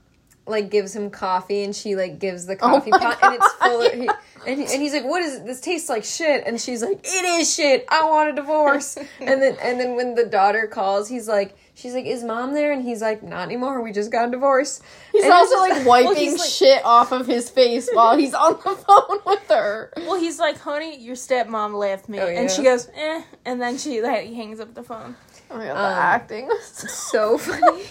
like 0.47 0.70
gives 0.70 0.95
him 0.95 1.11
coffee 1.11 1.62
and 1.62 1.74
she 1.74 1.97
like 1.97 2.18
gives 2.18 2.47
the 2.47 2.57
coffee 2.57 2.90
my 2.90 2.99
pot 2.99 3.18
and 3.22 3.34
it's 3.34 3.53
full 3.55 3.80
of 3.80 3.93
God, 3.93 4.01
he, 4.01 4.09
and, 4.51 4.61
he, 4.61 4.74
and 4.74 4.82
he's 4.82 4.93
like 4.93 5.05
what 5.05 5.22
is 5.22 5.36
it? 5.36 5.47
this 5.47 5.61
tastes 5.61 5.88
like 5.88 6.05
shit 6.05 6.45
and 6.47 6.61
she's 6.61 6.82
like 6.82 7.01
it 7.03 7.24
is 7.40 7.55
shit 7.55 7.86
I 7.88 8.05
want 8.05 8.30
a 8.30 8.32
divorce 8.34 8.99
and 9.20 9.40
then 9.40 9.57
and 9.62 9.80
then 9.80 9.97
when 9.97 10.14
the 10.14 10.26
daughter 10.26 10.66
calls 10.66 11.09
he's 11.09 11.28
like 11.28 11.57
she's 11.75 11.95
like 11.95 12.05
is 12.05 12.23
mom 12.23 12.53
there 12.55 12.70
and 12.73 12.83
he's 12.85 13.01
like 13.01 13.23
not 13.23 13.43
anymore 13.45 13.81
we 13.83 13.93
just 13.93 14.12
got 14.12 14.29
a 14.29 14.31
divorce 14.31 14.81
he's 15.11 15.25
And 15.25 15.33
also 15.33 15.55
it's 15.64 15.79
like 15.79 15.87
wiping 16.07 16.14
well, 16.33 16.37
like- 16.39 16.49
shit 16.51 16.85
off 16.85 17.12
of 17.12 17.27
his 17.27 17.49
face 17.51 17.89
while 17.93 18.16
he's 18.16 18.35
on 18.35 18.53
the 18.53 18.77
phone 18.87 19.18
with 19.25 19.49
her. 19.49 19.93
well, 19.97 20.18
he's 20.20 20.39
like, 20.39 20.59
"Honey, 20.59 20.99
your 20.99 21.16
stepmom 21.16 21.75
left 21.75 22.09
me," 22.09 22.20
Oh, 22.20 22.27
yeah. 22.29 22.41
and 22.41 22.51
she 22.51 22.62
goes, 22.62 22.89
"Eh," 22.95 23.23
and 23.45 23.61
then 23.61 23.79
she 23.79 24.03
like 24.03 24.27
hangs 24.33 24.61
up 24.61 24.75
the 24.75 24.83
phone. 24.83 25.16
Oh 25.51 25.57
my 25.59 25.66
god, 25.66 25.75
the 25.75 25.81
Um, 25.81 25.93
acting. 25.99 26.51
so 26.62 27.37
funny. 27.39 27.85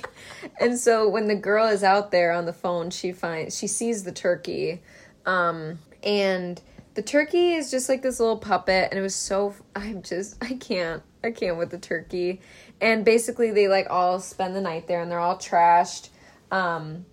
and 0.60 0.78
so 0.80 1.08
when 1.10 1.28
the 1.28 1.36
girl 1.36 1.68
is 1.68 1.84
out 1.84 2.12
there 2.12 2.32
on 2.32 2.46
the 2.46 2.54
phone, 2.54 2.90
she 2.92 3.12
finds 3.12 3.58
she 3.58 3.68
sees 3.68 4.04
the 4.04 4.12
turkey, 4.12 4.82
um, 5.26 5.80
and 6.04 6.62
the 6.94 7.02
turkey 7.02 7.54
is 7.54 7.72
just 7.72 7.88
like 7.90 8.02
this 8.02 8.20
little 8.20 8.38
puppet, 8.38 8.90
and 8.92 9.00
it 9.00 9.04
was 9.04 9.16
so 9.16 9.56
I'm 9.76 10.02
just 10.02 10.38
I 10.44 10.54
can't 10.56 11.04
I 11.24 11.32
can't 11.32 11.58
with 11.58 11.70
the 11.70 11.78
turkey, 11.78 12.42
and 12.82 13.06
basically 13.06 13.52
they 13.52 13.68
like 13.68 13.88
all 13.90 14.20
spend 14.20 14.56
the 14.56 14.62
night 14.62 14.88
there, 14.88 15.02
and 15.02 15.10
they're 15.10 15.20
all 15.20 15.38
trashed, 15.38 16.10
um. 16.52 17.06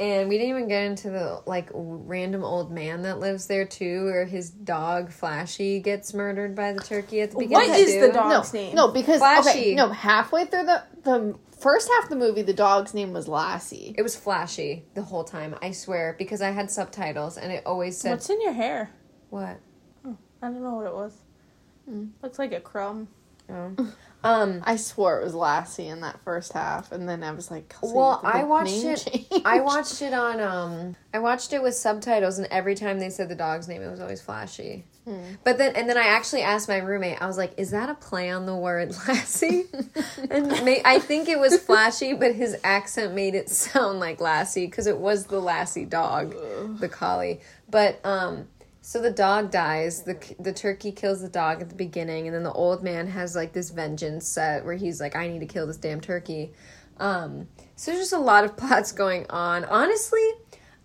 And 0.00 0.28
we 0.28 0.38
didn't 0.38 0.50
even 0.50 0.68
get 0.68 0.84
into 0.84 1.10
the 1.10 1.42
like 1.44 1.70
random 1.72 2.44
old 2.44 2.70
man 2.70 3.02
that 3.02 3.18
lives 3.18 3.48
there 3.48 3.64
too, 3.64 4.04
where 4.04 4.26
his 4.26 4.48
dog 4.48 5.10
Flashy 5.10 5.80
gets 5.80 6.14
murdered 6.14 6.54
by 6.54 6.72
the 6.72 6.78
turkey 6.78 7.20
at 7.20 7.32
the 7.32 7.38
beginning. 7.38 7.70
What 7.70 7.80
is 7.80 7.94
the 7.94 8.06
too. 8.06 8.12
dog? 8.12 8.26
no, 8.26 8.30
dog's 8.36 8.52
name? 8.54 8.74
no, 8.76 8.92
because 8.92 9.18
Flashy. 9.18 9.48
okay, 9.48 9.74
no, 9.74 9.88
halfway 9.88 10.44
through 10.44 10.66
the 10.66 10.84
the 11.02 11.36
first 11.58 11.88
half 11.88 12.04
of 12.04 12.10
the 12.10 12.16
movie, 12.16 12.42
the 12.42 12.54
dog's 12.54 12.94
name 12.94 13.12
was 13.12 13.26
Lassie. 13.26 13.92
It 13.98 14.02
was 14.02 14.14
flashy 14.14 14.84
the 14.94 15.02
whole 15.02 15.24
time, 15.24 15.56
I 15.60 15.72
swear, 15.72 16.14
because 16.16 16.40
I 16.42 16.50
had 16.52 16.70
subtitles 16.70 17.36
and 17.36 17.50
it 17.52 17.64
always 17.66 17.98
said 17.98 18.12
What's 18.12 18.30
in 18.30 18.40
your 18.40 18.52
hair? 18.52 18.90
what? 19.30 19.58
I 20.06 20.10
don't 20.42 20.62
know 20.62 20.74
what 20.74 20.86
it 20.86 20.94
was. 20.94 21.12
Looks 22.22 22.38
like 22.38 22.52
a 22.52 22.60
crumb. 22.60 23.08
Oh. 23.50 23.74
Um 24.28 24.62
I 24.64 24.76
swore 24.76 25.20
it 25.20 25.24
was 25.24 25.34
Lassie 25.34 25.88
in 25.88 26.02
that 26.02 26.20
first 26.20 26.52
half, 26.52 26.92
and 26.92 27.08
then 27.08 27.22
I 27.22 27.30
was 27.32 27.50
like, 27.50 27.74
well, 27.82 28.20
I 28.22 28.44
watched 28.44 28.84
it 28.84 28.98
changed. 28.98 29.42
I 29.46 29.60
watched 29.60 30.02
it 30.02 30.12
on 30.12 30.40
um 30.40 30.96
I 31.14 31.18
watched 31.18 31.52
it 31.54 31.62
with 31.62 31.74
subtitles 31.74 32.38
and 32.38 32.46
every 32.50 32.74
time 32.74 32.98
they 32.98 33.08
said 33.08 33.30
the 33.30 33.34
dog's 33.34 33.68
name 33.68 33.80
it 33.80 33.90
was 33.90 34.00
always 34.00 34.20
flashy. 34.20 34.84
But 35.42 35.56
then 35.56 35.74
and 35.74 35.88
then 35.88 35.96
I 35.96 36.08
actually 36.08 36.42
asked 36.42 36.68
my 36.68 36.76
roommate. 36.76 37.22
I 37.22 37.26
was 37.26 37.38
like, 37.38 37.54
"Is 37.56 37.70
that 37.70 37.88
a 37.88 37.94
play 37.94 38.28
on 38.28 38.44
the 38.44 38.54
word 38.54 38.94
Lassie?" 39.08 39.64
and 40.30 40.48
may, 40.62 40.82
I 40.84 40.98
think 40.98 41.28
it 41.28 41.38
was 41.38 41.58
flashy, 41.58 42.12
but 42.12 42.34
his 42.34 42.58
accent 42.62 43.14
made 43.14 43.34
it 43.34 43.48
sound 43.64 44.00
like 44.00 44.20
Lassie 44.20 44.66
because 44.66 44.86
it 44.86 44.98
was 44.98 45.24
the 45.24 45.40
Lassie 45.40 45.86
dog, 45.86 46.34
the 46.78 46.90
collie. 46.90 47.40
But 47.70 48.04
um 48.04 48.48
So 48.88 49.02
the 49.02 49.10
dog 49.10 49.50
dies. 49.50 50.04
the 50.04 50.16
The 50.40 50.54
turkey 50.54 50.92
kills 50.92 51.20
the 51.20 51.28
dog 51.28 51.60
at 51.60 51.68
the 51.68 51.74
beginning, 51.74 52.26
and 52.26 52.34
then 52.34 52.42
the 52.42 52.52
old 52.54 52.82
man 52.82 53.06
has 53.08 53.36
like 53.36 53.52
this 53.52 53.68
vengeance 53.68 54.26
set 54.26 54.64
where 54.64 54.76
he's 54.76 54.98
like, 54.98 55.14
"I 55.14 55.28
need 55.28 55.40
to 55.40 55.46
kill 55.46 55.66
this 55.66 55.76
damn 55.76 56.00
turkey." 56.00 56.54
Um, 56.96 57.48
so 57.76 57.90
there's 57.90 58.04
just 58.04 58.14
a 58.14 58.18
lot 58.18 58.44
of 58.44 58.56
plots 58.56 58.92
going 58.92 59.26
on. 59.28 59.66
Honestly, 59.66 60.26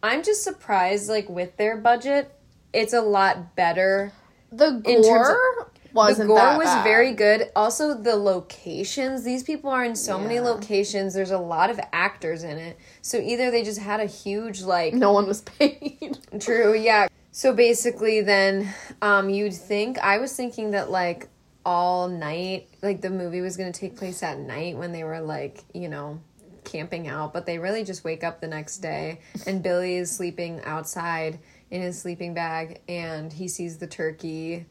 I'm 0.03 0.21
just 0.21 0.43
surprised. 0.43 1.07
Like 1.07 1.29
with 1.29 1.55
their 1.55 1.77
budget, 1.77 2.29
it's 2.73 2.91
a 2.91 2.99
lot 2.99 3.55
better. 3.55 4.11
The 4.51 4.81
gore 4.83 5.71
wasn't 5.93 6.27
the 6.27 6.35
gore 6.35 6.57
was 6.57 6.65
bad. 6.65 6.83
very 6.83 7.13
good. 7.13 7.51
Also, 7.55 7.93
the 7.93 8.17
locations. 8.17 9.23
These 9.23 9.43
people 9.43 9.69
are 9.69 9.85
in 9.85 9.95
so 9.95 10.19
many 10.19 10.41
locations. 10.41 11.13
There's 11.13 11.31
a 11.31 11.37
lot 11.37 11.69
of 11.69 11.79
actors 11.93 12.43
in 12.43 12.57
it. 12.57 12.77
So 13.01 13.17
either 13.17 13.49
they 13.49 13.63
just 13.63 13.79
had 13.79 14.01
a 14.01 14.07
huge 14.07 14.61
like 14.61 14.93
No 14.93 15.13
one 15.13 15.25
was 15.25 15.39
paid. 15.57 16.17
True, 16.41 16.73
yeah. 16.73 17.07
So 17.35 17.51
basically 17.51 18.21
then 18.21 18.71
um 19.01 19.27
you'd 19.27 19.55
think 19.55 19.97
I 19.97 20.19
was 20.19 20.35
thinking 20.35 20.71
that 20.71 20.91
like 20.91 21.29
all 21.65 22.07
night 22.07 22.69
like 22.83 23.01
the 23.01 23.09
movie 23.09 23.41
was 23.41 23.57
to 23.57 23.71
take 23.71 23.97
place 23.97 24.21
at 24.21 24.37
night 24.37 24.77
when 24.77 24.91
they 24.91 25.03
were 25.03 25.19
like, 25.19 25.63
you 25.73 25.89
know, 25.89 26.21
camping 26.63 27.07
out, 27.07 27.33
but 27.33 27.47
they 27.47 27.57
really 27.57 27.83
just 27.83 28.03
wake 28.03 28.23
up 28.23 28.39
the 28.39 28.47
next 28.47 28.77
day 28.77 29.19
and 29.47 29.63
Billy 29.63 29.95
is 29.95 30.15
sleeping 30.15 30.61
outside 30.63 31.39
in 31.71 31.81
his 31.81 31.99
sleeping 31.99 32.35
bag 32.35 32.81
and 32.87 33.33
he 33.33 33.47
sees 33.47 33.79
the 33.79 33.87
turkey 33.87 34.67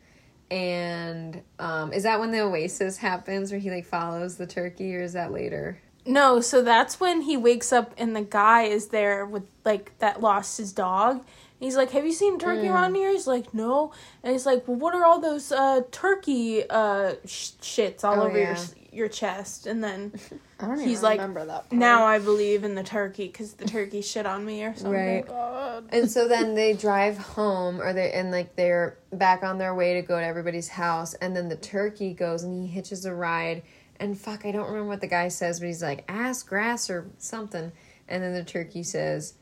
and 0.48 1.42
um 1.58 1.92
is 1.92 2.04
that 2.04 2.20
when 2.20 2.30
the 2.30 2.42
oasis 2.42 2.96
happens 2.96 3.50
where 3.50 3.58
he 3.58 3.72
like 3.72 3.86
follows 3.86 4.36
the 4.36 4.46
turkey 4.46 4.94
or 4.94 5.02
is 5.02 5.14
that 5.14 5.32
later? 5.32 5.80
No, 6.06 6.40
so 6.40 6.62
that's 6.62 7.00
when 7.00 7.22
he 7.22 7.36
wakes 7.36 7.72
up 7.72 7.92
and 7.98 8.14
the 8.14 8.22
guy 8.22 8.62
is 8.62 8.88
there 8.88 9.26
with 9.26 9.44
like 9.64 9.98
that 9.98 10.20
lost 10.20 10.58
his 10.58 10.72
dog. 10.72 11.24
He's 11.62 11.76
like, 11.76 11.90
"Have 11.92 12.04
you 12.04 12.12
seen 12.12 12.38
turkey 12.38 12.66
Mm. 12.66 12.74
around 12.74 12.94
here?" 12.96 13.10
He's 13.10 13.26
like, 13.26 13.54
"No." 13.54 13.92
And 14.22 14.32
he's 14.32 14.44
like, 14.46 14.66
"Well, 14.66 14.76
what 14.76 14.94
are 14.94 15.04
all 15.04 15.20
those 15.20 15.52
uh 15.52 15.82
turkey 15.90 16.64
uh 16.68 17.14
sh- 17.24 17.52
shits 17.60 18.02
all 18.04 18.20
Oh, 18.20 18.26
over 18.26 18.36
your 18.38 18.52
yeah. 18.54 18.64
your 18.90 19.08
chest?" 19.08 19.66
And 19.66 19.82
then 19.82 20.12
I 20.60 20.66
don't 20.66 20.80
He's 20.80 21.02
like, 21.02 21.18
remember 21.20 21.44
that. 21.46 21.68
Part. 21.68 21.72
now 21.72 22.04
I 22.04 22.18
believe 22.18 22.64
in 22.64 22.74
the 22.74 22.82
turkey 22.82 23.26
because 23.28 23.54
the 23.54 23.64
turkey 23.64 24.00
shit 24.02 24.26
on 24.26 24.44
me 24.44 24.64
or 24.64 24.74
something. 24.74 24.92
Right. 24.92 25.26
God. 25.28 25.84
And 25.90 26.10
so 26.10 26.26
then 26.28 26.54
they 26.54 26.72
drive 26.72 27.16
home, 27.18 27.80
or 27.80 27.92
they 27.92 28.12
and 28.12 28.30
like 28.32 28.56
they're 28.56 28.98
back 29.12 29.42
on 29.44 29.58
their 29.58 29.74
way 29.74 29.94
to 29.94 30.02
go 30.02 30.18
to 30.18 30.26
everybody's 30.26 30.68
house, 30.68 31.14
and 31.14 31.36
then 31.36 31.48
the 31.48 31.56
turkey 31.56 32.12
goes 32.12 32.42
and 32.42 32.60
he 32.60 32.66
hitches 32.66 33.04
a 33.06 33.14
ride, 33.14 33.62
and 34.00 34.18
fuck, 34.18 34.44
I 34.44 34.50
don't 34.52 34.66
remember 34.66 34.88
what 34.88 35.00
the 35.00 35.06
guy 35.06 35.28
says, 35.28 35.60
but 35.60 35.66
he's 35.66 35.82
like 35.82 36.04
ass, 36.08 36.42
grass, 36.42 36.90
or 36.90 37.06
something, 37.18 37.70
and 38.08 38.22
then 38.22 38.34
the 38.34 38.44
turkey 38.44 38.82
says, 38.82 39.34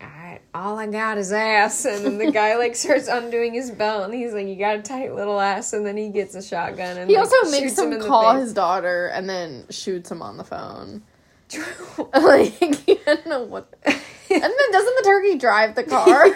I, 0.00 0.40
all 0.54 0.78
I 0.78 0.86
got 0.86 1.18
is 1.18 1.32
ass. 1.32 1.84
And 1.84 2.04
then 2.04 2.18
the 2.18 2.30
guy 2.30 2.56
like 2.56 2.76
starts 2.76 3.08
undoing 3.08 3.54
his 3.54 3.70
belt 3.70 4.04
and 4.04 4.14
he's 4.14 4.32
like, 4.32 4.46
You 4.46 4.56
got 4.56 4.76
a 4.76 4.82
tight 4.82 5.14
little 5.14 5.40
ass. 5.40 5.72
And 5.72 5.86
then 5.86 5.96
he 5.96 6.10
gets 6.10 6.34
a 6.34 6.42
shotgun 6.42 6.98
and 6.98 7.08
He 7.10 7.16
like, 7.16 7.26
also 7.26 7.50
makes 7.50 7.78
him 7.78 7.92
him 7.92 8.00
call 8.02 8.34
his 8.36 8.52
daughter 8.52 9.08
and 9.08 9.28
then 9.28 9.64
shoots 9.70 10.10
him 10.10 10.22
on 10.22 10.36
the 10.36 10.44
phone. 10.44 11.02
True. 11.48 11.64
like 12.14 12.62
I 12.62 12.98
don't 13.04 13.26
know 13.26 13.42
what. 13.44 13.72
And 13.84 14.42
then 14.42 14.72
doesn't 14.72 14.96
the 14.96 15.02
turkey 15.04 15.38
drive 15.38 15.74
the 15.74 15.84
car? 15.84 16.26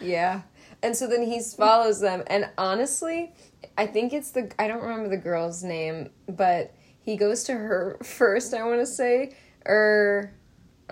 yeah. 0.00 0.42
And 0.82 0.96
so 0.96 1.06
then 1.06 1.22
he 1.22 1.40
follows 1.40 2.00
them. 2.00 2.22
And 2.26 2.48
honestly, 2.56 3.32
I 3.76 3.86
think 3.86 4.12
it's 4.12 4.30
the, 4.30 4.50
I 4.58 4.66
don't 4.66 4.82
remember 4.82 5.08
the 5.08 5.18
girl's 5.18 5.62
name, 5.62 6.10
but 6.26 6.74
he 7.02 7.16
goes 7.16 7.44
to 7.44 7.52
her 7.52 7.98
first, 8.02 8.54
I 8.54 8.64
want 8.64 8.80
to 8.80 8.86
say. 8.86 9.36
Or, 9.66 10.32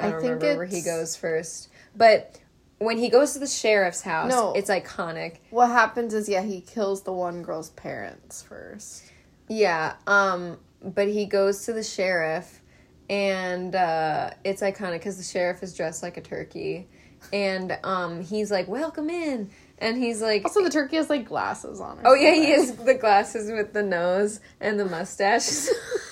I 0.01 0.07
I 0.09 0.11
don't 0.11 0.20
think 0.20 0.32
remember 0.42 0.57
where 0.59 0.66
he 0.66 0.80
goes 0.82 1.16
first. 1.16 1.68
But 1.96 2.38
when 2.78 2.99
he 2.99 3.09
goes 3.09 3.32
to 3.32 3.38
the 3.40 3.46
sheriff's 3.46 4.03
house, 4.03 4.30
No. 4.30 4.53
it's 4.53 4.70
iconic. 4.70 5.36
what 5.51 5.68
happens 5.68 6.14
is 6.14 6.28
yeah, 6.28 6.42
he 6.42 6.61
kills 6.61 7.03
the 7.03 7.12
one 7.12 7.42
girl's 7.42 7.70
parents 7.70 8.42
first. 8.42 9.05
Yeah, 9.49 9.94
um, 10.07 10.59
but 10.82 11.09
he 11.09 11.26
goes 11.26 11.64
to 11.64 11.72
the 11.72 11.82
sheriff, 11.82 12.61
and 13.11 13.74
uh, 13.74 14.30
it's 14.44 14.62
iconic 14.62 14.94
because 14.99 15.16
the 15.16 15.22
sheriff 15.24 15.62
is 15.62 15.74
dressed 15.74 16.03
like 16.03 16.16
a 16.18 16.20
turkey, 16.20 16.86
and 17.32 17.76
um, 17.82 18.20
he's 18.22 18.51
like, 18.51 18.68
"Welcome 18.68 19.09
in," 19.11 19.51
and 19.78 19.96
he's 19.96 20.20
like, 20.20 20.44
Also, 20.44 20.62
the 20.62 20.70
turkey 20.70 20.96
has 20.96 21.09
like 21.11 21.26
glasses 21.26 21.80
on. 21.80 21.99
"Oh 22.05 22.14
yeah, 22.14 22.32
he 22.34 22.51
has 22.51 22.72
the 22.76 22.94
glasses 22.94 23.51
with 23.51 23.72
the 23.72 23.82
nose 23.82 24.40
and 24.61 24.78
the 24.78 24.84
mustache." 24.84 25.66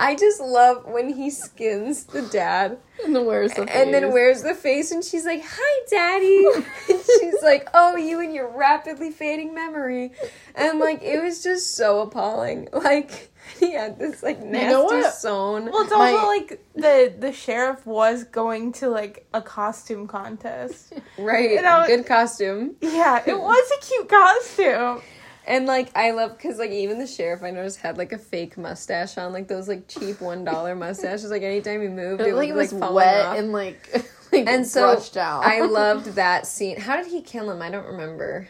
I 0.00 0.14
just 0.14 0.40
love 0.40 0.84
when 0.86 1.08
he 1.12 1.28
skins 1.28 2.04
the 2.04 2.22
dad 2.22 2.78
and 3.04 3.14
then 3.16 3.26
wears 3.26 3.52
the 3.54 3.66
face. 3.66 3.74
and 3.74 3.92
then 3.92 4.12
wears 4.12 4.42
the 4.42 4.54
face, 4.54 4.92
and 4.92 5.02
she's 5.04 5.26
like, 5.26 5.42
"Hi, 5.44 5.84
daddy," 5.90 6.46
and 6.88 7.02
she's 7.04 7.42
like, 7.42 7.68
"Oh, 7.74 7.96
you 7.96 8.20
and 8.20 8.32
your 8.32 8.48
rapidly 8.48 9.10
fading 9.10 9.54
memory," 9.54 10.12
and 10.54 10.78
like 10.78 11.02
it 11.02 11.20
was 11.22 11.42
just 11.42 11.74
so 11.74 12.00
appalling. 12.02 12.68
Like 12.78 13.32
he 13.58 13.72
had 13.72 13.98
this 13.98 14.22
like 14.22 14.40
nasty 14.42 14.68
know 14.72 14.84
what? 14.84 15.14
sewn. 15.14 15.70
Well, 15.72 15.82
it's 15.82 15.90
My- 15.90 16.12
also 16.12 16.26
like 16.28 16.64
the 16.76 17.12
the 17.18 17.32
sheriff 17.32 17.84
was 17.86 18.22
going 18.24 18.72
to 18.74 18.88
like 18.88 19.26
a 19.34 19.42
costume 19.42 20.06
contest. 20.06 20.92
Right, 21.18 21.50
You 21.52 21.62
know- 21.62 21.84
good 21.88 22.06
costume, 22.06 22.76
Yeah, 22.80 23.22
it 23.26 23.38
was 23.38 23.70
a 23.76 23.84
cute 23.84 24.08
costume. 24.08 25.02
And 25.48 25.66
like 25.66 25.90
I 25.96 26.12
love 26.12 26.36
because 26.36 26.58
like 26.58 26.70
even 26.70 26.98
the 27.00 27.06
sheriff 27.06 27.42
I 27.42 27.50
noticed 27.50 27.80
had 27.80 27.98
like 27.98 28.12
a 28.12 28.18
fake 28.18 28.56
mustache 28.56 29.18
on, 29.18 29.32
like 29.32 29.48
those 29.48 29.66
like 29.66 29.88
cheap 29.88 30.20
one 30.20 30.44
dollar 30.44 30.76
mustaches. 30.76 31.30
Like 31.30 31.42
anytime 31.42 31.82
he 31.82 31.88
moved, 31.88 32.20
It 32.20 32.28
it, 32.28 32.34
like 32.34 32.52
was 32.54 32.72
like 32.72 32.80
falling 32.80 32.94
wet 32.94 33.26
off. 33.26 33.36
and 33.38 33.52
like 33.52 33.90
like 34.32 34.46
and 34.46 34.64
so 34.66 34.90
out. 35.16 35.44
I 35.44 35.60
loved 35.66 36.14
that 36.14 36.46
scene. 36.46 36.78
How 36.78 36.96
did 36.96 37.06
he 37.08 37.22
kill 37.22 37.50
him? 37.50 37.60
I 37.62 37.70
don't 37.70 37.86
remember. 37.86 38.46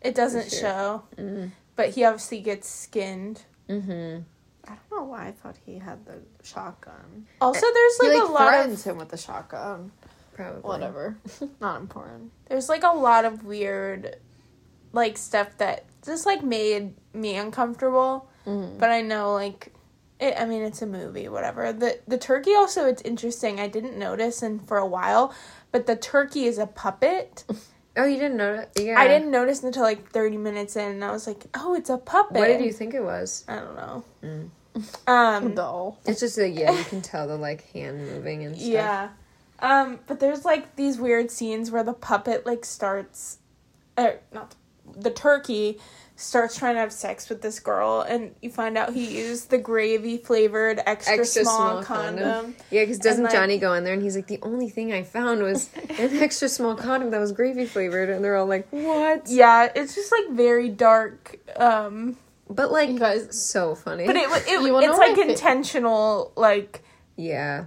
It 0.00 0.14
doesn't 0.16 0.50
sure. 0.50 0.60
show, 0.60 1.02
Mm. 1.16 1.52
but 1.76 1.90
he 1.90 2.04
obviously 2.04 2.40
gets 2.40 2.68
skinned. 2.68 3.42
Mm-hmm. 3.68 4.22
I 4.64 4.76
don't 4.90 4.98
know 4.98 5.04
why 5.04 5.28
I 5.28 5.32
thought 5.32 5.56
he 5.66 5.78
had 5.78 6.04
the 6.06 6.20
shotgun. 6.42 7.26
Also, 7.40 7.60
there's 7.72 7.98
He 8.00 8.08
like, 8.08 8.18
like 8.20 8.28
a 8.28 8.32
lot 8.32 8.66
of 8.70 8.82
him 8.82 8.96
with 8.98 9.08
the 9.10 9.16
shotgun. 9.16 9.92
Probably 10.34 10.60
Whatever, 10.62 11.18
not 11.60 11.80
important. 11.80 12.32
there's 12.48 12.68
like 12.70 12.82
a 12.82 12.96
lot 12.96 13.24
of 13.26 13.44
weird, 13.44 14.16
like 14.92 15.18
stuff 15.18 15.48
that 15.58 15.84
just 16.04 16.26
like 16.26 16.42
made 16.42 16.94
me 17.12 17.36
uncomfortable. 17.36 18.28
Mm. 18.46 18.78
But 18.78 18.90
I 18.90 19.02
know 19.02 19.34
like. 19.34 19.72
It, 20.18 20.34
I 20.38 20.44
mean, 20.44 20.62
it's 20.62 20.82
a 20.82 20.86
movie, 20.86 21.28
whatever. 21.28 21.72
The 21.72 21.98
the 22.06 22.18
turkey 22.18 22.54
also 22.54 22.86
it's 22.86 23.00
interesting. 23.02 23.58
I 23.58 23.68
didn't 23.68 23.98
notice, 23.98 24.42
and 24.42 24.66
for 24.68 24.76
a 24.76 24.86
while, 24.86 25.34
but 25.72 25.86
the 25.86 25.96
turkey 25.96 26.44
is 26.44 26.58
a 26.58 26.66
puppet. 26.66 27.44
Oh, 27.96 28.04
you 28.04 28.18
didn't 28.18 28.36
notice? 28.36 28.68
Yeah. 28.78 28.98
I 28.98 29.08
didn't 29.08 29.32
notice 29.32 29.64
until 29.64 29.82
like 29.82 30.10
thirty 30.12 30.36
minutes 30.36 30.76
in, 30.76 30.90
and 30.92 31.04
I 31.04 31.10
was 31.10 31.26
like, 31.26 31.44
"Oh, 31.54 31.74
it's 31.74 31.90
a 31.90 31.98
puppet." 31.98 32.36
What 32.38 32.46
did 32.46 32.60
you 32.60 32.72
think 32.72 32.94
it 32.94 33.02
was? 33.02 33.44
I 33.48 33.56
don't 33.56 33.74
know. 33.74 34.04
Mm. 34.22 34.50
Um, 35.08 35.54
Dull. 35.56 35.98
It's 36.06 36.20
just 36.20 36.38
like 36.38 36.56
yeah, 36.56 36.70
you 36.70 36.84
can 36.84 37.02
tell 37.02 37.26
the 37.26 37.36
like 37.36 37.68
hand 37.72 37.98
moving 38.06 38.44
and 38.44 38.54
stuff. 38.56 38.68
yeah. 38.68 39.08
Um, 39.58 39.98
but 40.06 40.20
there's 40.20 40.44
like 40.44 40.76
these 40.76 40.98
weird 40.98 41.32
scenes 41.32 41.72
where 41.72 41.82
the 41.82 41.92
puppet 41.92 42.46
like 42.46 42.64
starts, 42.64 43.38
uh, 43.98 44.12
not 44.32 44.50
the 44.50 44.56
turkey 45.14 45.78
starts 46.16 46.54
trying 46.58 46.74
to 46.74 46.80
have 46.80 46.92
sex 46.92 47.28
with 47.30 47.40
this 47.40 47.58
girl, 47.60 48.02
and 48.02 48.34
you 48.42 48.50
find 48.50 48.76
out 48.76 48.92
he 48.92 49.18
used 49.22 49.48
the 49.48 49.56
gravy 49.56 50.18
flavored 50.18 50.78
extra, 50.84 51.18
Extra 51.18 51.44
small, 51.44 51.56
small 51.56 51.82
condom. 51.82 52.22
condom. 52.24 52.56
Yeah, 52.70 52.82
because 52.82 52.98
doesn't 52.98 53.30
Johnny 53.30 53.56
go 53.58 53.72
in 53.72 53.84
there 53.84 53.94
and 53.94 54.02
he's 54.02 54.16
like, 54.16 54.26
the 54.26 54.38
only 54.42 54.68
thing 54.68 54.92
I 54.92 55.02
found 55.02 55.42
was 55.42 55.70
an 55.98 56.16
extra 56.18 56.48
small 56.50 56.74
condom 56.74 57.10
that 57.10 57.18
was 57.20 57.32
gravy 57.32 57.64
flavored, 57.64 58.10
and 58.10 58.22
they're 58.22 58.36
all 58.36 58.46
like, 58.46 58.68
what? 58.70 59.28
Yeah, 59.28 59.70
it's 59.74 59.94
just 59.94 60.12
like 60.12 60.30
very 60.36 60.68
dark. 60.68 61.38
Um, 61.56 62.18
But 62.50 62.70
like, 62.70 62.98
guys- 62.98 63.40
so 63.48 63.74
funny. 63.74 64.06
but 64.06 64.16
it 64.16 64.28
it, 64.46 64.60
wanna 64.72 64.88
it's 64.90 64.98
like 64.98 65.16
intentional. 65.16 66.32
Like 66.36 66.82
yeah, 67.16 67.64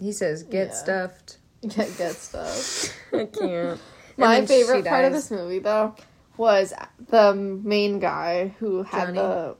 he 0.00 0.10
says, 0.12 0.42
get 0.42 0.68
Yeah. 0.68 0.74
stuffed. 0.74 1.36
Get 1.62 1.96
get 1.96 2.12
stuff. 2.16 2.92
I 3.12 3.26
can't. 3.26 3.80
My 4.16 4.38
And 4.38 4.48
then 4.48 4.58
she 4.58 4.64
favorite 4.64 4.84
part 4.84 5.04
of 5.04 5.12
this 5.12 5.30
movie, 5.30 5.60
though, 5.60 5.94
was 6.36 6.72
the 7.08 7.34
main 7.34 7.98
guy 7.98 8.54
who 8.58 8.82
had 8.82 9.06
Johnny? 9.06 9.18
the 9.18 9.56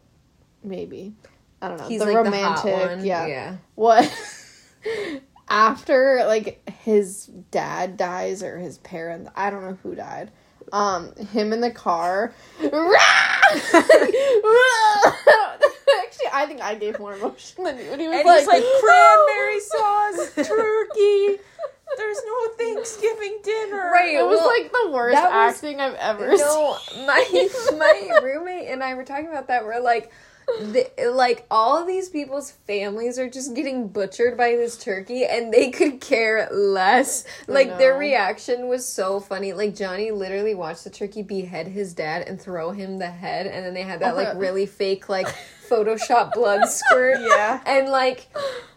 maybe. 0.62 1.14
I 1.60 1.68
don't 1.68 1.78
know. 1.78 1.88
He's 1.88 2.00
the 2.00 2.06
like 2.06 2.16
romantic 2.16 3.00
the 3.00 3.06
yeah. 3.06 3.26
Yeah. 3.26 3.56
what? 3.74 4.10
After 5.48 6.24
like 6.26 6.68
his 6.82 7.26
dad 7.50 7.96
dies 7.96 8.42
or 8.42 8.58
his 8.58 8.78
parents 8.78 9.30
I 9.36 9.50
don't 9.50 9.62
know 9.62 9.78
who 9.82 9.94
died. 9.94 10.30
Um 10.72 11.14
him 11.16 11.52
in 11.52 11.60
the 11.60 11.70
car. 11.70 12.32
Actually 12.58 12.72
I 16.32 16.46
think 16.46 16.62
I 16.62 16.74
gave 16.74 16.98
more 16.98 17.14
emotion 17.14 17.64
than 17.64 17.78
you. 17.78 17.84
And 17.92 18.00
he 18.00 18.08
was 18.08 18.18
and 18.18 18.26
like, 18.26 18.46
like 18.46 18.64
cranberry 18.80 19.60
sauce, 19.60 20.34
turkey. 20.48 21.38
There's 21.96 22.18
no 22.24 22.48
Thanksgiving 22.58 23.38
dinner. 23.42 23.90
Right, 23.92 24.14
it 24.14 24.26
was 24.26 24.38
well, 24.38 24.48
like 24.48 24.72
the 24.72 24.90
worst 24.90 25.14
that 25.16 25.30
was- 25.30 25.54
acting 25.56 25.80
I've 25.80 25.94
ever 25.94 26.36
seen. 26.36 26.46
No, 26.46 26.76
my 27.06 27.48
my 27.78 28.20
roommate 28.22 28.68
and 28.68 28.82
I 28.82 28.94
were 28.94 29.04
talking 29.04 29.28
about 29.28 29.48
that. 29.48 29.64
We're 29.64 29.80
like, 29.80 30.10
the, 30.46 30.90
like 31.14 31.46
all 31.50 31.78
of 31.80 31.86
these 31.86 32.08
people's 32.08 32.50
families 32.50 33.18
are 33.18 33.30
just 33.30 33.54
getting 33.54 33.88
butchered 33.88 34.36
by 34.36 34.50
this 34.56 34.76
turkey, 34.76 35.24
and 35.24 35.52
they 35.52 35.70
could 35.70 36.00
care 36.00 36.48
less. 36.52 37.24
Like 37.46 37.78
their 37.78 37.96
reaction 37.96 38.68
was 38.68 38.86
so 38.86 39.20
funny. 39.20 39.52
Like 39.52 39.74
Johnny 39.74 40.10
literally 40.10 40.54
watched 40.54 40.84
the 40.84 40.90
turkey 40.90 41.22
behead 41.22 41.68
his 41.68 41.94
dad 41.94 42.26
and 42.26 42.40
throw 42.40 42.72
him 42.72 42.98
the 42.98 43.10
head, 43.10 43.46
and 43.46 43.64
then 43.64 43.74
they 43.74 43.82
had 43.82 44.00
that 44.00 44.16
like 44.16 44.36
really 44.36 44.66
fake 44.66 45.08
like 45.08 45.28
Photoshop 45.68 46.32
blood 46.32 46.68
squirt. 46.68 47.20
Yeah. 47.22 47.60
and 47.66 47.88
like 47.88 48.28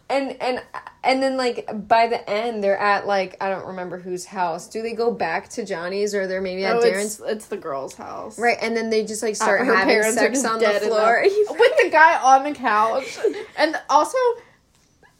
and 0.08 0.40
and 0.40 0.62
and 1.02 1.22
then 1.22 1.36
like 1.36 1.68
by 1.88 2.06
the 2.06 2.28
end 2.30 2.62
they're 2.62 2.78
at 2.78 3.06
like 3.06 3.36
I 3.40 3.48
don't 3.50 3.66
remember 3.66 3.98
whose 3.98 4.24
house. 4.26 4.68
Do 4.68 4.82
they 4.82 4.92
go 4.92 5.10
back 5.12 5.48
to 5.50 5.64
Johnny's 5.64 6.14
or 6.14 6.26
they're 6.26 6.40
maybe 6.40 6.64
at 6.64 6.76
Oh, 6.76 6.80
Darren's? 6.80 7.20
it's, 7.20 7.30
it's 7.30 7.46
the 7.46 7.56
girl's 7.56 7.94
house. 7.94 8.38
Right, 8.38 8.58
and 8.60 8.76
then 8.76 8.90
they 8.90 9.04
just 9.04 9.22
like 9.22 9.34
start 9.36 9.62
Uh, 9.62 9.74
having 9.74 10.02
sex 10.12 10.44
on 10.44 10.60
the 10.60 10.66
floor. 10.80 11.22
with 11.24 11.72
the 11.82 11.90
guy 11.90 12.18
on 12.22 12.44
the 12.44 12.52
couch. 12.52 13.18
And 13.58 13.76
also, 13.90 14.18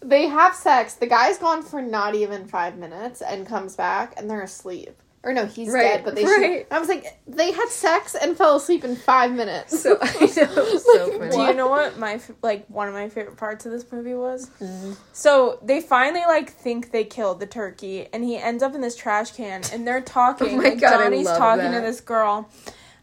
they 0.01 0.27
have 0.29 0.55
sex. 0.55 0.95
The 0.95 1.07
guy's 1.07 1.39
gone 1.39 1.63
for 1.63 1.83
not 1.83 2.15
even 2.15 2.47
five 2.47 2.77
minutes 2.79 3.23
and 3.23 3.47
comes 3.47 3.75
back, 3.75 4.15
and 4.17 4.31
they're 4.31 4.43
asleep. 4.43 4.97
Or 5.23 5.33
no, 5.33 5.45
he's 5.47 5.69
Right, 5.71 5.83
dead, 5.83 6.05
but 6.05 6.15
they 6.15 6.25
right. 6.25 6.61
shoot. 6.61 6.67
I 6.71 6.79
was 6.79 6.89
like, 6.89 7.05
they 7.27 7.51
had 7.51 7.69
sex 7.69 8.15
and 8.15 8.37
fell 8.37 8.55
asleep 8.57 8.85
in 8.85 8.95
five 8.95 9.33
minutes. 9.33 9.81
so 9.83 9.99
I 10.03 10.21
know, 10.21 10.29
so 10.79 11.07
Like, 11.09 11.19
funny. 11.19 11.31
Do 11.31 11.39
you 11.43 11.55
know 11.55 11.67
what 11.69 11.99
my 11.99 12.21
like 12.43 12.65
one 12.69 12.87
of 12.87 12.95
my 12.95 13.09
favorite 13.09 13.37
parts 13.37 13.67
of 13.67 13.73
this 13.73 13.91
movie 13.91 14.15
was? 14.15 14.51
Mm-hmm. 14.61 14.93
So 15.13 15.59
they 15.63 15.81
finally 15.81 16.21
like 16.29 16.51
think 16.51 16.93
they 16.93 17.03
killed 17.05 17.41
the 17.41 17.47
turkey, 17.47 18.07
and 18.13 18.23
he 18.23 18.37
ends 18.37 18.63
up 18.63 18.75
in 18.77 18.81
this 18.83 18.95
trash 18.95 19.33
can, 19.33 19.63
and 19.73 19.85
they're 19.87 20.01
talking. 20.21 20.55
Oh 20.55 20.57
my 20.63 20.69
like, 20.71 20.81
God, 20.81 20.95
I 21.01 21.05
Johnny's 21.05 21.27
love 21.27 21.39
talking 21.39 21.73
that. 21.73 21.81
to 21.81 21.87
this 21.87 22.01
girl, 22.01 22.49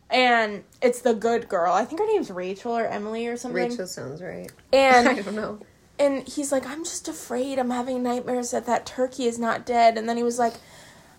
and 0.10 0.64
it's 0.82 1.02
the 1.02 1.14
good 1.14 1.50
girl. 1.50 1.74
I 1.74 1.84
think 1.84 2.00
her 2.00 2.08
name's 2.08 2.32
Rachel 2.32 2.72
or 2.78 2.86
Emily 2.86 3.28
or 3.28 3.36
something. 3.36 3.70
Rachel 3.70 3.86
sounds 3.88 4.22
right. 4.22 4.50
And 4.72 5.10
I 5.10 5.22
don't 5.22 5.36
know. 5.36 5.60
and 6.00 6.26
he's 6.28 6.52
like, 6.54 6.66
I'm 6.66 6.86
just 6.86 7.08
afraid. 7.10 7.60
I'm 7.60 7.72
having 7.72 8.02
nightmares 8.02 8.52
that 8.52 8.66
that 8.68 8.86
turkey 8.86 9.26
is 9.26 9.38
not 9.40 9.66
dead. 9.66 9.98
And 9.98 10.08
then 10.08 10.16
he 10.16 10.24
was 10.24 10.40
like, 10.40 10.54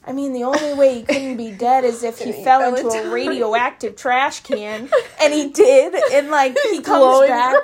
I 0.06 0.12
mean, 0.12 0.32
the 0.32 0.44
only 0.44 0.74
way 0.74 0.94
he 0.94 1.02
couldn't 1.02 1.36
be 1.36 1.50
dead 1.50 1.84
is 1.84 2.02
if 2.02 2.18
he 2.18 2.32
fell 2.44 2.74
into 2.74 2.88
a 2.88 3.10
radioactive 3.10 3.96
trash 4.04 4.40
can. 4.40 4.90
And 5.22 5.32
he 5.32 5.48
did. 5.48 5.94
And 6.12 6.30
like 6.30 6.56
he 6.70 6.80
comes 6.80 7.26
back 7.28 7.56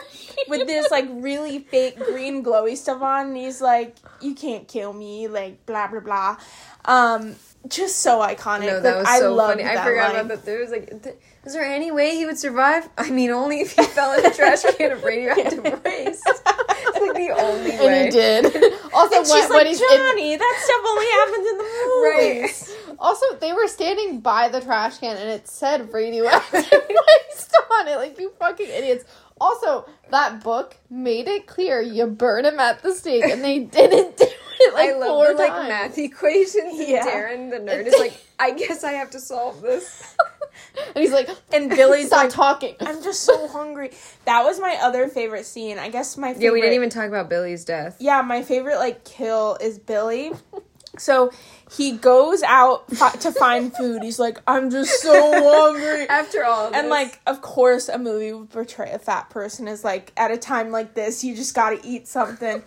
with 0.49 0.67
this 0.67 0.91
like 0.91 1.07
really 1.11 1.59
fake 1.59 1.99
green 1.99 2.43
glowy 2.43 2.77
stuff 2.77 3.03
on. 3.03 3.29
And 3.29 3.37
he's 3.37 3.61
like, 3.61 3.97
You 4.21 4.35
can't 4.35 4.67
kill 4.67 4.93
me. 4.93 5.29
Like 5.29 5.65
blah 5.67 5.89
blah 5.89 6.01
blah. 6.01 6.37
Um, 6.87 7.35
just 7.69 7.97
so 7.99 8.21
iconic. 8.21 8.67
No, 8.67 8.81
that 8.81 8.97
was 8.99 9.07
I 9.07 9.19
so 9.19 9.35
loved 9.35 9.61
funny. 9.61 9.69
I 9.69 9.85
forgot 9.85 10.15
line. 10.15 10.25
about 10.25 10.29
that. 10.29 10.45
There 10.47 10.61
was 10.61 10.71
like, 10.71 11.03
th- 11.03 11.17
is 11.47 11.53
there 11.55 11.65
any 11.65 11.91
way 11.91 12.17
he 12.17 12.27
would 12.27 12.39
survive? 12.39 12.89
I 12.99 13.11
mean, 13.11 13.31
only 13.31 13.61
if 13.61 13.73
he 13.77 13.83
fell 13.85 14.19
in 14.19 14.25
a 14.27 14.35
trash 14.35 14.63
can 14.77 14.93
of 14.93 15.03
radioactive 15.03 15.63
waste. 15.85 16.23
It's 16.27 17.01
like 17.01 17.15
the 17.17 17.35
only 17.39 17.71
way. 17.71 17.87
And 17.87 18.05
he 18.05 18.11
did. 18.11 18.75
Also, 18.93 19.17
And 19.19 19.29
when, 19.29 19.49
like, 19.51 19.67
he's 19.69 19.81
in- 19.81 19.89
Johnny, 19.89 20.37
that 20.37 20.61
stuff 20.63 20.83
only 20.87 21.07
happens 21.07 21.47
in 21.49 21.59
the 21.59 22.43
movies. 22.43 22.77
Also, 22.99 23.37
they 23.37 23.53
were 23.53 23.69
standing 23.69 24.21
by 24.21 24.49
the 24.49 24.61
trash 24.61 24.99
can 24.99 25.17
and 25.17 25.29
it 25.29 25.47
said 25.49 25.93
radioactive 25.93 26.71
waste 26.73 27.57
on 27.73 27.89
it. 27.89 27.97
Like, 27.97 28.19
you 28.19 28.31
fucking 28.39 28.69
idiots. 28.69 29.05
Also, 29.41 29.89
that 30.11 30.43
book 30.43 30.77
made 30.91 31.29
it 31.29 31.47
clear 31.47 31.81
you 31.81 32.07
burn 32.09 32.45
him 32.45 32.59
at 32.61 32.83
the 32.83 32.93
stake 32.95 33.25
and 33.25 33.43
they 33.45 33.61
didn't 33.61 34.17
do 34.19 34.27
it 34.27 34.75
like 34.75 34.91
I 34.91 34.93
love 34.95 35.09
four 35.09 35.29
the 35.29 35.35
like 35.35 35.69
math 35.69 35.97
equations. 35.97 36.75
Yeah. 36.77 37.07
And 37.31 37.51
Darren, 37.53 37.65
the 37.67 37.73
nerd, 37.73 37.87
is 37.87 37.95
like, 37.99 38.21
I 38.39 38.51
guess 38.51 38.85
I 38.85 38.93
have 38.93 39.11
to 39.13 39.21
solve 39.21 39.63
this. 39.63 40.15
and 40.95 40.97
he's 40.97 41.13
like, 41.13 41.29
And 41.53 41.69
Billy's 41.71 42.09
stop 42.09 42.25
like, 42.25 42.31
talking. 42.31 42.77
I'm 42.81 43.03
just 43.03 43.21
so 43.23 43.49
hungry. 43.49 43.91
That 44.25 44.45
was 44.45 44.61
my 44.61 44.79
other 44.83 45.09
favorite 45.09 45.47
scene. 45.47 45.79
I 45.79 45.89
guess 45.91 46.17
my 46.17 46.29
favorite. 46.29 46.45
Yeah, 46.45 46.51
we 46.53 46.61
didn't 46.61 46.75
even 46.75 46.91
talk 46.91 47.09
about 47.09 47.29
Billy's 47.29 47.65
death. 47.65 47.97
Yeah, 48.01 48.23
my 48.23 48.43
favorite 48.43 48.79
like 48.79 49.05
kill 49.05 49.57
is 49.61 49.79
Billy. 49.79 50.33
So 50.99 51.31
he 51.71 51.93
goes 51.93 52.43
out 52.43 52.91
fi- 52.91 53.13
to 53.13 53.31
find 53.31 53.73
food. 53.73 54.03
He's 54.03 54.19
like, 54.19 54.39
I'm 54.47 54.71
just 54.71 55.01
so 55.01 55.13
hungry. 55.33 56.07
After 56.09 56.45
all, 56.45 56.67
of 56.67 56.75
And 56.75 56.87
this. 56.87 56.91
like, 56.91 57.21
of 57.29 57.41
course, 57.43 57.89
a 57.89 57.97
movie 57.97 58.33
would 58.33 58.51
portray 58.51 58.91
a 58.91 58.99
fat 58.99 59.31
person 59.31 59.69
as 59.69 59.85
like, 59.85 60.13
at 60.17 60.33
a 60.33 60.37
time 60.37 60.73
like 60.73 60.95
this, 60.95 61.23
you 61.23 61.37
just 61.37 61.55
gotta 61.55 61.79
eat 61.85 62.09
something. 62.09 62.65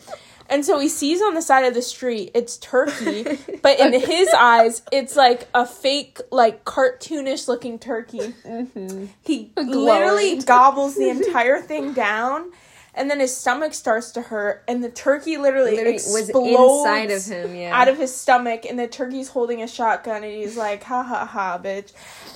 And 0.53 0.63
so 0.63 0.77
he 0.77 0.87
sees 0.87 1.19
on 1.19 1.33
the 1.33 1.41
side 1.41 1.65
of 1.65 1.73
the 1.73 1.81
street, 1.81 2.29
it's 2.35 2.57
turkey, 2.57 3.23
but 3.63 3.79
in 3.79 3.99
his 3.99 4.29
eyes, 4.37 4.83
it's 4.91 5.15
like 5.15 5.47
a 5.55 5.65
fake, 5.65 6.19
like 6.29 6.63
cartoonish 6.63 7.47
looking 7.47 7.79
turkey. 7.79 8.35
Mm-hmm. 8.45 9.05
He 9.23 9.51
literally 9.57 10.39
gobbles 10.43 10.95
the 10.95 11.09
entire 11.09 11.59
thing 11.63 11.93
down, 11.93 12.51
and 12.93 13.09
then 13.09 13.19
his 13.19 13.35
stomach 13.35 13.73
starts 13.73 14.11
to 14.11 14.21
hurt, 14.21 14.63
and 14.67 14.83
the 14.83 14.91
turkey 14.91 15.37
literally, 15.37 15.71
literally 15.71 15.95
explodes 15.95 16.85
inside 16.85 17.09
of 17.09 17.25
him. 17.25 17.55
Yeah, 17.55 17.75
out 17.75 17.87
of 17.87 17.97
his 17.97 18.15
stomach, 18.15 18.63
and 18.65 18.77
the 18.77 18.87
turkey's 18.87 19.29
holding 19.29 19.63
a 19.63 19.67
shotgun, 19.67 20.23
and 20.23 20.31
he's 20.31 20.55
like, 20.55 20.83
"Ha 20.83 21.01
ha 21.01 21.25
ha, 21.25 21.57
bitch!" 21.57 21.93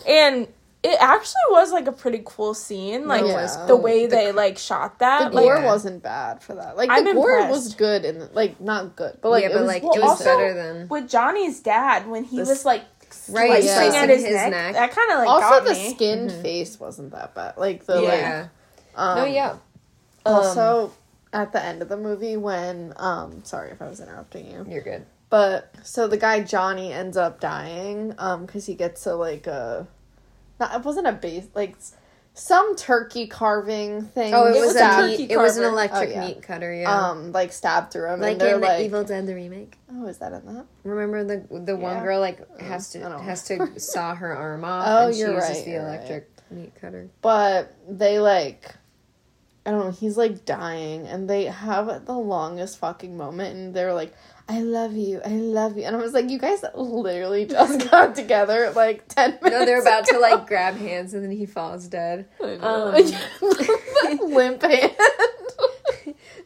And 0.07 0.47
it 0.84 0.97
actually 1.01 1.41
was 1.49 1.71
like 1.71 1.88
a 1.88 1.91
pretty 1.91 2.21
cool 2.23 2.53
scene, 2.53 3.07
like 3.07 3.21
it 3.21 3.34
was 3.34 3.57
the 3.61 3.67
cool. 3.75 3.82
way 3.82 4.05
they 4.05 4.32
like 4.32 4.57
shot 4.57 4.99
that. 4.99 5.32
The 5.32 5.39
gore 5.41 5.57
Yeah. 5.57 5.65
wasn't 5.65 6.03
bad 6.03 6.41
for 6.43 6.53
that. 6.55 6.78
Like, 6.78 6.89
I'm 6.89 7.03
the 7.03 7.13
gore 7.13 7.39
impressed. 7.39 7.51
was 7.51 7.75
good 7.75 8.05
and, 8.05 8.34
like, 8.36 8.61
not 8.61 8.95
good, 8.95 9.17
but, 9.21 9.30
like, 9.30 9.43
yeah, 9.43 9.49
it 9.49 9.53
but 9.53 9.61
was, 9.61 9.67
like 9.67 9.84
well, 9.84 9.93
it 9.93 10.01
was 10.01 10.09
also- 10.11 10.23
better 10.23 10.53
than 10.53 10.88
with 10.88 11.09
Johnny's 11.09 11.59
dad 11.59 12.07
when 12.07 12.23
he 12.23 12.38
This- 12.38 12.47
was 12.49 12.65
like 12.65 12.84
Right, 13.30 13.63
slicing 13.63 13.93
yeah. 13.93 14.01
at 14.03 14.09
his, 14.09 14.23
his 14.23 14.34
neck, 14.34 14.51
neck. 14.51 14.73
that 14.75 14.91
kind 14.91 15.11
of 15.11 15.17
like 15.19 15.28
also 15.30 15.41
got 15.49 15.63
the 15.65 15.73
me. 15.73 15.93
skinned 15.95 16.32
face 16.32 16.80
wasn't 16.80 17.11
that 17.11 17.34
bad. 17.34 17.57
Like, 17.57 17.86
the, 17.86 18.01
yeah. 18.01 18.47
like, 18.95 18.99
um, 19.01 19.17
no, 19.19 19.25
yeah. 19.25 19.55
Also, 20.25 20.91
at 21.34 21.51
the 21.53 21.63
end 21.63 21.82
of 21.82 21.89
the 21.89 21.97
movie, 21.97 22.38
when 22.38 22.93
um, 22.97 23.43
sorry 23.43 23.71
if 23.71 23.82
I 23.82 23.88
was 23.88 23.99
interrupting 23.99 24.49
you, 24.51 24.65
You're 24.69 24.82
good. 24.82 25.05
but 25.30 25.73
so 25.84 26.07
the 26.07 26.17
guy 26.17 26.41
Johnny 26.41 26.91
ends 26.93 27.15
up 27.17 27.39
dying 27.39 28.13
um 28.17 28.45
because 28.45 28.65
he 28.65 28.75
gets 28.75 29.05
a 29.05 29.15
like 29.15 29.47
a, 29.47 29.88
not 30.60 30.76
it 30.76 30.84
wasn't 30.84 31.08
a 31.08 31.14
base 31.14 31.47
like 31.55 31.76
some 32.34 32.76
turkey 32.76 33.26
carving 33.26 34.03
thing. 34.03 34.32
Oh, 34.36 34.45
it, 34.45 34.55
It 34.55 34.60
was, 34.60 34.74
was 34.74 34.76
a 34.76 35.08
meat, 35.08 35.32
it 35.32 35.38
was 35.38 35.58
an 35.58 35.64
electric 35.64 36.10
Oh, 36.10 36.12
yeah. 36.12 36.28
meat 36.28 36.41
cutter. 36.43 36.72
Yeah, 36.74 37.10
um 37.10 37.32
like 37.32 37.51
stabbed 37.51 37.91
through 37.91 38.12
him 38.14 38.20
like 38.22 38.39
in 38.39 38.62
the 38.62 38.82
Evil 38.84 39.03
Dead 39.03 39.26
the 39.26 39.34
remake. 39.34 39.78
oh 39.91 40.05
is 40.05 40.20
that 40.20 40.34
in 40.34 40.45
that 40.53 40.66
Remember 40.84 41.24
the 41.24 41.60
the 41.62 41.76
one 41.76 42.03
girl 42.03 42.20
like 42.20 42.60
has 42.60 42.91
to 42.91 42.99
has 43.20 43.43
to 43.45 43.80
saw 43.80 44.14
her 44.16 44.36
arm 44.36 44.64
off. 44.64 44.86
Oh, 44.88 45.05
and 45.08 45.16
she 45.16 45.22
you're 45.22 45.34
uses 45.34 45.49
right, 45.49 45.66
the 45.66 45.72
you're 45.72 45.84
right. 45.84 45.95
electric 45.95 46.30
meat 46.51 46.74
cutter. 46.80 47.10
but 47.22 47.74
they 47.89 48.20
like 48.20 48.76
I 49.66 49.72
don't 49.72 49.80
know, 49.86 49.91
he's 49.91 50.16
like 50.16 50.45
dying 50.45 51.08
and 51.08 51.30
they 51.30 51.45
have 51.45 52.05
the 52.05 52.14
longest 52.14 52.78
fucking 52.78 53.18
moment 53.18 53.53
and 53.58 53.74
they're 53.74 53.93
like, 53.93 54.14
I 54.49 54.61
love 54.61 54.93
you, 54.95 55.19
I 55.25 55.29
love 55.31 55.77
you. 55.77 55.83
And 55.83 55.95
I 55.95 55.99
was 55.99 56.13
like, 56.13 56.29
you 56.29 56.39
guys 56.39 56.63
literally 56.73 57.45
just 57.45 57.89
got 57.91 58.15
together 58.15 58.71
like 58.75 59.07
10 59.09 59.39
minutes. 59.41 59.51
No, 59.51 59.65
they're 59.65 59.81
about 59.81 60.05
to 60.07 60.19
like 60.19 60.47
grab 60.47 60.75
hands 60.75 61.13
and 61.13 61.23
then 61.23 61.31
he 61.31 61.45
falls 61.45 61.87
dead. 61.87 62.29
Um, 62.41 62.63
Um, 62.63 62.93
limp 64.31 64.61
hand. 64.61 64.95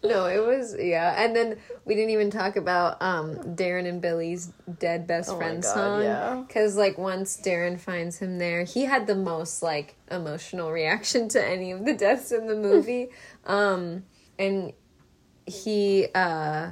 No, 0.03 0.25
it 0.25 0.43
was 0.43 0.75
yeah, 0.79 1.23
and 1.23 1.35
then 1.35 1.57
we 1.85 1.93
didn't 1.93 2.09
even 2.09 2.31
talk 2.31 2.55
about 2.55 2.99
um 3.03 3.35
Darren 3.55 3.87
and 3.87 4.01
Billy's 4.01 4.47
dead 4.79 5.05
best 5.05 5.29
Oh 5.29 5.33
my 5.33 5.37
friend 5.37 5.61
God, 5.61 5.73
song. 5.75 6.01
yeah. 6.01 6.43
Because 6.47 6.75
like 6.75 6.97
once 6.97 7.37
Darren 7.37 7.79
finds 7.79 8.17
him 8.17 8.39
there, 8.39 8.63
he 8.63 8.85
had 8.85 9.05
the 9.05 9.13
most 9.13 9.61
like 9.61 9.95
emotional 10.09 10.71
reaction 10.71 11.29
to 11.29 11.45
any 11.47 11.69
of 11.71 11.85
the 11.85 11.93
deaths 11.93 12.31
in 12.31 12.47
the 12.47 12.55
movie, 12.55 13.09
um, 13.45 14.03
and 14.39 14.73
he 15.45 16.07
uh 16.15 16.71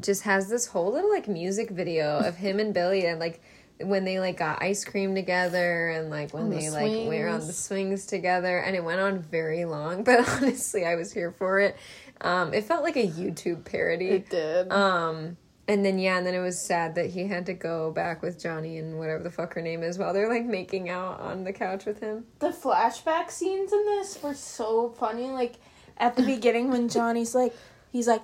just 0.00 0.22
has 0.22 0.48
this 0.48 0.66
whole 0.66 0.92
little 0.92 1.10
like 1.10 1.28
music 1.28 1.70
video 1.70 2.18
of 2.18 2.36
him 2.36 2.58
and 2.60 2.74
Billy 2.74 3.06
and 3.06 3.18
like 3.18 3.40
when 3.80 4.04
they 4.04 4.18
like 4.20 4.38
got 4.38 4.62
ice 4.62 4.84
cream 4.84 5.14
together 5.14 5.88
and 5.90 6.08
like 6.10 6.32
when 6.32 6.48
the 6.48 6.56
they 6.56 6.70
like 6.70 7.08
were 7.08 7.28
on 7.28 7.40
the 7.40 7.52
swings. 7.52 7.58
swings 7.58 8.06
together 8.06 8.58
and 8.58 8.74
it 8.74 8.82
went 8.82 9.00
on 9.00 9.18
very 9.20 9.64
long 9.64 10.04
but 10.04 10.26
honestly 10.28 10.84
I 10.84 10.94
was 10.94 11.12
here 11.12 11.30
for 11.32 11.60
it. 11.60 11.76
Um 12.20 12.54
it 12.54 12.64
felt 12.64 12.82
like 12.82 12.96
a 12.96 13.06
YouTube 13.06 13.64
parody. 13.64 14.08
It 14.08 14.30
did. 14.30 14.70
Um 14.72 15.36
and 15.68 15.84
then 15.84 15.98
yeah, 15.98 16.16
and 16.16 16.24
then 16.26 16.34
it 16.34 16.40
was 16.40 16.60
sad 16.60 16.94
that 16.94 17.10
he 17.10 17.26
had 17.26 17.46
to 17.46 17.52
go 17.54 17.90
back 17.90 18.22
with 18.22 18.40
Johnny 18.40 18.78
and 18.78 18.98
whatever 18.98 19.22
the 19.24 19.32
fuck 19.32 19.54
her 19.54 19.60
name 19.62 19.82
is 19.82 19.98
while 19.98 20.12
they're 20.12 20.28
like 20.28 20.44
making 20.44 20.88
out 20.88 21.18
on 21.20 21.42
the 21.42 21.52
couch 21.52 21.86
with 21.86 21.98
him. 22.00 22.24
the 22.38 22.50
flashback 22.50 23.30
scenes 23.30 23.72
in 23.72 23.84
this 23.84 24.22
were 24.22 24.34
so 24.34 24.90
funny. 24.90 25.28
Like 25.30 25.54
at 25.98 26.14
the 26.16 26.22
beginning 26.22 26.70
when 26.70 26.88
Johnny's 26.88 27.34
like, 27.34 27.52
he's 27.90 28.06
like, 28.06 28.22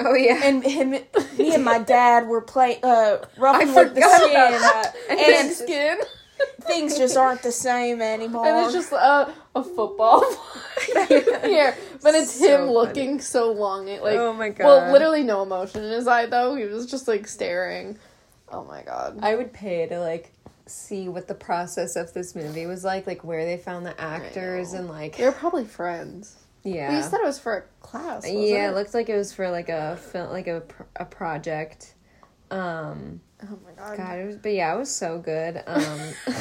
Oh 0.00 0.14
yeah. 0.14 0.40
and 0.44 0.62
him, 0.64 0.90
me 0.90 1.54
and 1.54 1.64
my 1.64 1.78
dad 1.80 2.26
were 2.28 2.40
playing, 2.40 2.78
uh, 2.84 3.18
roughing 3.36 3.70
I 3.70 3.74
with 3.84 3.94
the 3.94 4.00
skin, 4.02 4.30
about 4.30 4.60
that. 4.60 4.94
and 5.10 5.20
And 5.20 5.52
skin. 5.52 5.98
things 6.62 6.96
just 6.96 7.16
aren't 7.16 7.42
the 7.42 7.50
same 7.50 8.00
anymore. 8.00 8.46
And 8.46 8.64
it's 8.64 8.72
just 8.72 8.92
uh, 8.92 9.28
a 9.56 9.64
football 9.64 10.20
here, 11.08 11.76
but 12.02 12.14
it's 12.14 12.32
So 12.32 12.46
him 12.46 12.60
funny. 12.60 12.72
looking 12.72 13.20
so 13.20 13.50
long. 13.52 13.88
It, 13.88 14.02
like, 14.02 14.16
Oh 14.18 14.32
my 14.32 14.50
god, 14.50 14.64
Well, 14.64 14.92
literally 14.92 15.24
no 15.24 15.42
emotion 15.42 15.82
in 15.84 15.90
his 15.90 16.06
eye 16.06 16.26
though. 16.26 16.54
He 16.54 16.64
was 16.64 16.86
just 16.86 17.08
like 17.08 17.26
staring. 17.26 17.98
Oh 18.52 18.64
my 18.64 18.82
god. 18.82 19.18
I 19.22 19.34
would 19.34 19.52
pay 19.52 19.86
to 19.88 19.98
like 19.98 20.32
see 20.66 21.08
what 21.08 21.26
the 21.26 21.34
process 21.34 21.96
of 21.96 22.12
this 22.14 22.34
movie 22.36 22.66
was 22.66 22.84
like, 22.84 23.06
like 23.06 23.24
where 23.24 23.44
they 23.44 23.56
found 23.56 23.84
the 23.84 24.00
actors 24.00 24.74
and 24.74 24.88
like 24.88 25.16
They're 25.16 25.32
probably 25.32 25.64
friends. 25.64 26.36
Yeah. 26.64 26.88
Well, 26.88 26.96
you 26.98 27.02
said 27.02 27.20
it 27.20 27.26
was 27.26 27.38
for 27.38 27.56
a 27.56 27.62
class. 27.84 28.22
wasn't 28.24 28.40
yeah, 28.40 28.66
it? 28.66 28.70
it 28.70 28.74
looked 28.74 28.94
like 28.94 29.08
it 29.08 29.16
was 29.16 29.32
for 29.32 29.50
like 29.50 29.68
a 29.68 29.96
film, 29.96 30.30
like 30.30 30.46
a 30.48 30.60
pr- 30.60 30.82
a 30.96 31.04
project. 31.04 31.94
Um, 32.50 33.20
Oh 33.40 33.58
my 33.64 33.70
god. 33.72 33.96
God, 33.96 34.18
it 34.18 34.26
was, 34.26 34.36
but 34.36 34.52
yeah, 34.52 34.74
it 34.74 34.78
was 34.78 34.90
so 34.94 35.18
good. 35.20 35.62
Um, 35.64 36.00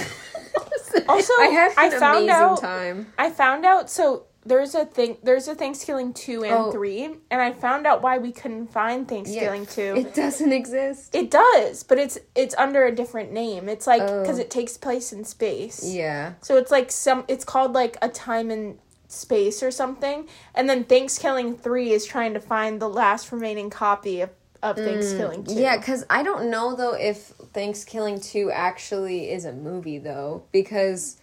also, 1.07 1.33
I 1.39 1.47
had 1.53 1.73
I 1.77 1.85
an 1.93 1.99
found 1.99 2.17
amazing 2.23 2.29
out, 2.31 2.59
time. 2.61 3.13
I 3.17 3.29
found 3.29 3.65
out. 3.65 3.89
So 3.89 4.23
there's 4.45 4.73
a 4.73 4.85
thing. 4.85 5.17
There's 5.21 5.47
a 5.47 5.55
ThanksKilling 5.55 6.15
two 6.15 6.43
and 6.43 6.53
Oh. 6.53 6.71
three, 6.71 7.05
and 7.29 7.41
I 7.41 7.51
found 7.53 7.85
out 7.85 8.01
why 8.01 8.17
we 8.17 8.31
couldn't 8.31 8.67
find 8.71 9.07
ThanksKilling 9.07 9.71
two. 9.71 9.95
It 9.95 10.15
doesn't 10.15 10.51
exist. 10.51 11.13
It 11.13 11.29
does, 11.29 11.83
but 11.83 11.99
it's 11.99 12.17
it's 12.33 12.55
under 12.57 12.85
a 12.85 12.91
different 12.95 13.31
name. 13.31 13.69
It's 13.69 13.85
like 13.85 14.01
Oh. 14.01 14.21
because 14.21 14.39
it 14.39 14.49
takes 14.49 14.75
place 14.77 15.13
in 15.13 15.23
space. 15.23 15.83
Yeah. 15.85 16.33
So 16.41 16.57
it's 16.57 16.71
like 16.71 16.91
some. 16.91 17.25
It's 17.27 17.45
called 17.45 17.73
like 17.73 17.97
a 18.01 18.09
time 18.09 18.49
and 18.49 18.79
space 19.07 19.63
or 19.63 19.71
something. 19.71 20.27
And 20.53 20.69
then 20.69 20.83
ThanksKilling 20.83 21.59
three 21.59 21.91
is 21.91 22.05
trying 22.05 22.33
to 22.33 22.39
find 22.39 22.81
the 22.81 22.89
last 22.89 23.31
remaining 23.31 23.69
copy 23.69 24.21
of 24.21 24.29
of 24.63 24.75
ThanksKilling 24.75 25.45
two. 25.47 25.53
Mm, 25.53 25.61
Yeah, 25.61 25.77
because 25.77 26.05
I 26.09 26.23
don't 26.23 26.49
know 26.49 26.75
though 26.75 26.93
if 26.95 27.37
ThanksKilling 27.53 28.23
2 28.23 28.51
actually 28.51 29.29
is 29.31 29.45
a 29.45 29.53
movie 29.53 29.99
though, 29.99 30.43
because 30.51 31.17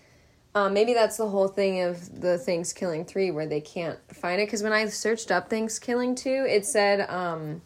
um, 0.54 0.72
maybe 0.72 0.94
that's 0.94 1.16
the 1.16 1.28
whole 1.28 1.48
thing 1.48 1.80
of 1.82 2.20
the 2.20 2.38
ThanksKilling 2.38 3.06
3 3.08 3.32
where 3.32 3.46
they 3.46 3.60
can't 3.60 3.98
find 4.14 4.40
it. 4.40 4.46
Because 4.46 4.62
when 4.62 4.72
I 4.72 4.86
searched 4.86 5.30
up 5.32 5.50
ThanksKilling 5.50 6.16
2, 6.16 6.46
it 6.48 6.64
said 6.64 7.08
um, 7.10 7.60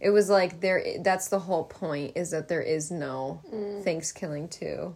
it 0.00 0.10
was 0.10 0.30
like 0.30 0.60
there. 0.60 0.82
that's 1.00 1.28
the 1.28 1.38
whole 1.38 1.64
point 1.64 2.12
is 2.16 2.30
that 2.30 2.48
there 2.48 2.62
is 2.62 2.90
no 2.90 3.42
ThanksKilling 3.52 4.50
2. 4.50 4.94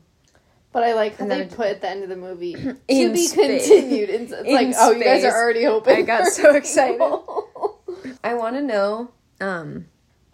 But 0.75 0.83
I 0.85 0.93
like 0.93 1.17
how 1.17 1.23
And 1.23 1.31
they 1.31 1.39
then 1.39 1.49
put 1.49 1.69
at 1.69 1.81
the 1.81 1.89
end 1.89 2.03
of 2.03 2.09
the 2.11 2.17
movie 2.17 2.53
to 2.55 2.75
be 2.89 3.17
space. 3.27 3.67
continued. 3.69 4.11
It's, 4.11 4.33
it's 4.33 4.43
In 4.49 4.55
like, 4.55 4.75
oh, 4.77 4.91
you 4.91 5.03
guys 5.05 5.25
are 5.25 5.33
already 5.33 5.65
open. 5.67 5.95
I 5.97 6.03
got 6.03 6.27
so 6.27 6.55
excited. 6.55 7.01
I 8.25 8.35
want 8.35 8.57
to 8.57 8.63
know. 8.63 9.11
Um, 9.41 9.87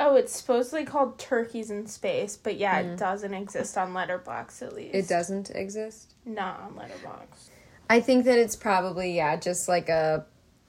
Oh, 0.02 0.16
it's 0.16 0.34
supposedly 0.34 0.86
called 0.86 1.18
Turkeys 1.18 1.70
in 1.70 1.86
Space, 1.86 2.34
but 2.34 2.56
yeah, 2.56 2.78
it 2.80 2.96
doesn't 2.96 3.34
exist 3.34 3.76
on 3.76 3.92
Letterboxd 3.92 4.62
at 4.62 4.74
least. 4.74 4.94
it 4.94 5.06
doesn't 5.06 5.50
exist. 5.50 6.14
Not 6.24 6.58
on 6.60 6.72
Letterboxd. 6.72 7.50
I 7.90 8.00
think 8.00 8.24
that 8.24 8.38
it's 8.38 8.56
probably 8.56 9.14
yeah, 9.14 9.36
just 9.36 9.68
like 9.68 9.90
a 9.90 10.24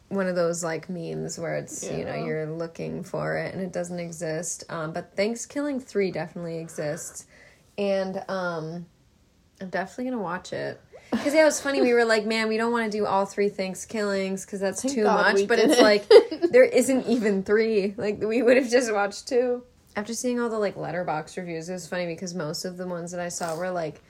one 0.10 0.28
of 0.28 0.36
those 0.36 0.66
like 0.66 0.90
memes 0.90 1.40
where 1.40 1.56
it's 1.56 1.90
you 1.90 2.04
know 2.04 2.16
you're 2.16 2.46
looking 2.46 3.04
for 3.04 3.38
it 3.38 3.54
and 3.54 3.64
it 3.64 3.72
doesn't 3.72 4.00
exist. 4.00 4.66
Um, 4.68 4.92
but 4.92 5.16
Thanksgiving 5.16 5.80
three 5.80 6.12
definitely 6.12 6.58
exists, 6.60 7.26
and 7.78 8.22
um, 8.28 8.86
I'm 9.62 9.70
definitely 9.70 10.06
gonna 10.12 10.24
watch 10.24 10.54
it. 10.54 10.82
Because 11.12 11.34
yeah, 11.34 11.42
it 11.42 11.46
was 11.46 11.60
funny. 11.62 11.82
We 11.82 11.94
were 11.94 12.06
like, 12.06 12.26
man, 12.26 12.48
we 12.48 12.58
don't 12.58 12.72
want 12.72 12.90
to 12.90 12.98
do 12.98 13.06
all 13.06 13.26
three 13.26 13.50
ThanksKillings 13.50 14.46
because 14.46 14.60
that's 14.62 14.82
Thank 14.82 14.96
too 14.96 15.04
God 15.04 15.36
much. 15.36 15.48
But 15.48 15.60
it's 15.60 15.76
didn't. 15.76 15.84
like 15.84 16.10
there 16.52 16.64
isn't 16.64 17.06
even 17.06 17.44
three. 17.44 17.94
Like 17.98 18.22
we 18.22 18.42
would 18.42 18.58
have 18.58 18.70
just 18.70 18.92
watched 18.92 19.28
two. 19.28 19.64
After 19.96 20.14
seeing 20.14 20.40
all 20.40 20.50
the 20.50 20.58
like 20.58 20.76
Letterboxd 20.76 21.38
reviews, 21.38 21.70
it 21.70 21.74
was 21.74 21.88
funny 21.88 22.06
because 22.06 22.34
most 22.34 22.64
of 22.66 22.78
the 22.78 22.88
ones 22.88 23.12
that 23.12 23.20
I 23.20 23.28
saw 23.28 23.56
were 23.58 23.70
like 23.70 24.02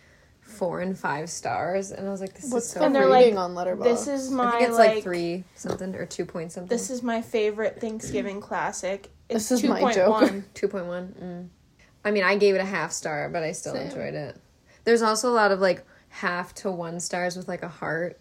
four 0.42 0.82
and 0.82 0.98
five 0.98 1.30
stars, 1.30 1.92
and 1.92 2.08
I 2.08 2.12
was 2.12 2.22
like, 2.22 2.36
this 2.36 2.52
What's 2.52 2.68
is 2.68 2.72
so. 2.74 2.84
And 2.84 2.94
they're 2.94 3.08
like, 3.08 3.36
on 3.36 3.56
Letterboxd? 3.56 3.84
This 3.84 4.08
is 4.08 4.32
I 4.32 4.36
my 4.36 4.52
think 4.52 4.70
it's 4.70 4.78
like, 4.78 4.96
like, 4.96 5.04
three 5.04 5.44
something 5.56 5.96
or 5.96 6.06
two 6.06 6.26
point 6.26 6.52
something. 6.52 6.70
This 6.70 6.90
is 6.90 7.02
my 7.02 7.22
favorite 7.22 7.82
Thanksgiving 7.82 8.42
classic. 8.42 9.10
It's 9.28 9.50
This 9.50 9.64
is 9.64 9.70
my 9.70 9.92
joke. 9.92 10.32
Two 10.54 10.68
point 10.68 10.86
one. 10.86 11.16
Mm. 11.22 11.48
I 12.04 12.10
mean, 12.10 12.24
I 12.24 12.36
gave 12.36 12.56
it 12.56 12.62
a 12.62 12.66
half 12.66 12.92
star, 12.92 13.30
but 13.30 13.44
I 13.44 13.52
still 13.52 13.74
Same. 13.74 13.88
enjoyed 13.88 14.16
it. 14.16 14.36
There's 14.92 15.02
also 15.02 15.30
a 15.30 15.32
lot 15.32 15.54
of 15.54 15.62
like 15.62 15.86
half 16.10 16.54
to 16.56 16.70
one 16.70 17.00
stars 17.00 17.38
with 17.38 17.48
like 17.48 17.64
a 17.64 17.70
heart. 17.70 18.20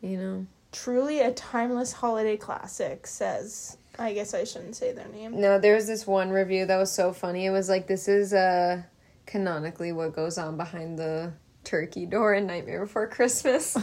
You 0.00 0.16
know. 0.16 0.46
Truly 0.72 1.20
a 1.20 1.32
timeless 1.32 1.92
holiday 1.92 2.38
classic, 2.38 3.06
says. 3.06 3.76
I 3.98 4.14
guess 4.14 4.32
I 4.32 4.44
shouldn't 4.44 4.74
say 4.74 4.92
their 4.92 5.06
name. 5.08 5.38
No, 5.38 5.58
there 5.58 5.74
was 5.74 5.86
this 5.86 6.06
one 6.06 6.30
review 6.30 6.64
that 6.64 6.78
was 6.78 6.90
so 6.90 7.12
funny. 7.12 7.44
It 7.44 7.50
was 7.50 7.68
like 7.68 7.86
this 7.88 8.08
is 8.08 8.32
uh 8.32 8.84
canonically 9.26 9.92
what 9.92 10.16
goes 10.16 10.38
on 10.38 10.56
behind 10.56 10.98
the 10.98 11.34
turkey 11.62 12.06
door 12.06 12.32
in 12.32 12.46
Nightmare 12.46 12.80
Before 12.86 13.06
Christmas. 13.06 13.76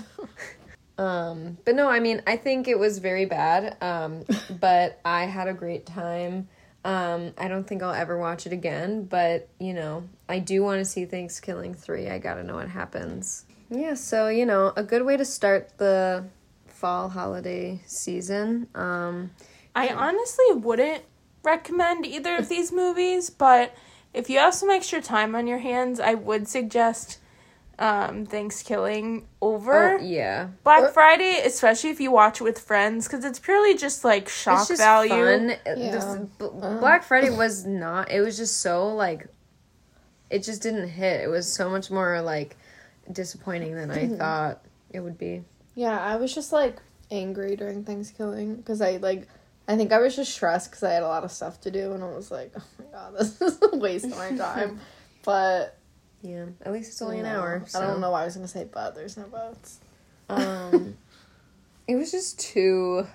um, 0.98 1.60
but 1.64 1.76
no, 1.76 1.90
I 1.90 2.00
mean, 2.00 2.24
I 2.26 2.38
think 2.38 2.68
it 2.68 2.80
was 2.80 2.98
very 2.98 3.26
bad. 3.26 3.78
Um, 3.84 4.24
but 4.60 5.00
I 5.06 5.26
had 5.26 5.48
a 5.48 5.54
great 5.54 5.86
time. 5.86 6.48
Um, 6.86 7.34
I 7.38 7.48
don't 7.48 7.66
think 7.66 7.82
I'll 7.82 7.94
ever 7.94 8.18
watch 8.18 8.46
it 8.46 8.54
again, 8.54 9.06
but 9.06 9.48
you 9.60 9.74
know, 9.74 10.04
I 10.28 10.40
do 10.40 10.64
want 10.64 10.80
to 10.80 10.86
see 10.86 11.06
ThanksKilling 11.06 11.78
3. 11.78 12.10
I 12.10 12.18
got 12.18 12.36
to 12.36 12.44
know 12.44 12.56
what 12.56 12.70
happens. 12.70 13.46
Yeah, 13.70 13.94
so 13.94 14.28
you 14.28 14.46
know, 14.46 14.74
a 14.76 14.84
good 14.84 15.04
way 15.06 15.18
to 15.18 15.26
start 15.26 15.78
the 15.78 16.26
fall 16.68 17.10
holiday 17.10 17.82
season. 17.86 18.68
Um, 18.76 19.32
I 19.76 19.90
honestly 19.90 20.46
wouldn't 20.54 21.04
recommend 21.44 22.06
either 22.06 22.36
of 22.36 22.50
these 22.50 22.72
movies, 22.72 23.30
but 23.30 23.74
if 24.14 24.30
you 24.30 24.38
have 24.40 24.54
some 24.54 24.70
extra 24.70 25.02
time 25.02 25.36
on 25.36 25.48
your 25.48 25.60
hands, 25.60 26.00
I 26.00 26.14
would 26.14 26.48
suggest 26.48 27.20
um, 27.80 28.26
ThanksKilling 28.28 29.24
over 29.42 29.98
oh, 29.98 30.02
yeah. 30.02 30.50
Black 30.64 30.84
Or- 30.84 30.90
Friday, 30.90 31.42
especially 31.46 31.90
if 31.90 32.00
you 32.00 32.12
watch 32.12 32.40
it 32.42 32.44
with 32.44 32.60
friends, 32.60 33.08
because 33.08 33.26
it's 33.26 33.40
purely 33.40 33.76
just 33.76 34.04
like 34.04 34.30
shock 34.30 34.60
it's 34.62 34.70
just 34.70 34.82
value. 34.82 35.10
fun. 35.10 35.50
Yeah. 35.66 35.74
This- 35.76 36.30
B- 36.40 36.46
Uh. 36.62 36.80
Black 36.80 37.04
Friday 37.04 37.30
was 37.30 37.66
not. 37.66 38.12
It 38.12 38.22
was 38.22 38.38
just 38.38 38.62
so 38.62 38.88
like, 38.90 39.28
it 40.30 40.44
just 40.44 40.62
didn't 40.62 40.90
hit. 40.90 41.22
It 41.22 41.28
was 41.28 41.52
so 41.52 41.70
much 41.70 41.90
more 41.92 42.22
like 42.22 42.56
disappointing 43.12 43.76
than 43.76 43.92
I 43.92 44.08
thought 44.08 44.66
it 44.92 45.00
would 45.00 45.18
be. 45.18 45.44
Yeah, 45.76 46.00
I 46.00 46.16
was 46.18 46.34
just 46.34 46.52
like 46.54 46.78
angry 47.12 47.56
during 47.56 47.84
Thanksgiving 47.84 48.56
because 48.56 48.82
I 48.82 48.98
like, 48.98 49.28
I 49.68 49.76
think 49.78 49.92
I 49.92 50.00
was 50.00 50.16
just 50.16 50.32
stressed 50.34 50.70
because 50.70 50.84
I 50.84 50.92
had 50.92 51.04
a 51.04 51.08
lot 51.08 51.24
of 51.24 51.32
stuff 51.32 51.62
to 51.62 51.72
do 51.72 51.94
and 51.94 52.04
I 52.04 52.08
was 52.08 52.30
like, 52.32 52.54
oh 52.56 52.64
my 52.80 52.86
god, 52.92 53.14
this 53.20 53.42
is 53.42 53.60
a 53.74 53.76
waste 53.78 54.06
of 54.06 54.18
my 54.18 54.36
time. 54.36 54.80
but 55.26 55.78
Yeah, 56.24 56.46
at 56.66 56.72
least 56.72 56.90
it's 56.90 57.02
only 57.02 57.18
you 57.18 57.26
an 57.26 57.34
know, 57.34 57.42
hour. 57.42 57.66
I 57.76 57.82
don't 57.82 58.00
know 58.00 58.12
why 58.12 58.22
I 58.22 58.26
was 58.26 58.36
gonna 58.36 58.48
say 58.48 58.66
but. 58.72 58.96
There's 58.96 59.18
no 59.18 59.26
buts. 59.26 59.80
Um, 60.30 60.98
it 61.88 61.98
was 61.98 62.12
just 62.12 62.40
too, 62.40 63.06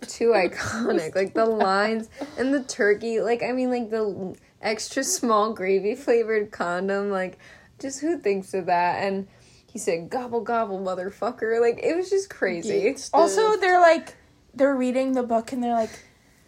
too 0.00 0.30
iconic. 0.30 1.14
Like 1.14 1.32
the 1.32 1.46
lines 1.46 2.08
and 2.36 2.52
the 2.52 2.64
turkey. 2.64 3.20
Like 3.20 3.44
I 3.44 3.52
mean, 3.52 3.70
like 3.70 3.90
the 3.90 4.36
extra 4.60 5.04
small 5.04 5.54
gravy 5.54 5.94
flavored 5.94 6.50
condom. 6.50 7.10
Like, 7.10 7.38
just 7.78 8.00
who 8.00 8.18
thinks 8.18 8.52
of 8.52 8.66
that? 8.66 9.04
And 9.04 9.28
he 9.70 9.78
said, 9.78 10.10
"Gobble 10.10 10.40
gobble, 10.40 10.80
motherfucker!" 10.80 11.60
Like 11.60 11.78
it 11.80 11.94
was 11.94 12.10
just 12.10 12.30
crazy. 12.30 12.96
Also, 13.12 13.56
they're 13.58 13.80
like, 13.80 14.16
they're 14.52 14.74
reading 14.74 15.12
the 15.12 15.22
book 15.22 15.52
and 15.52 15.62
they're 15.62 15.72
like, 15.72 16.04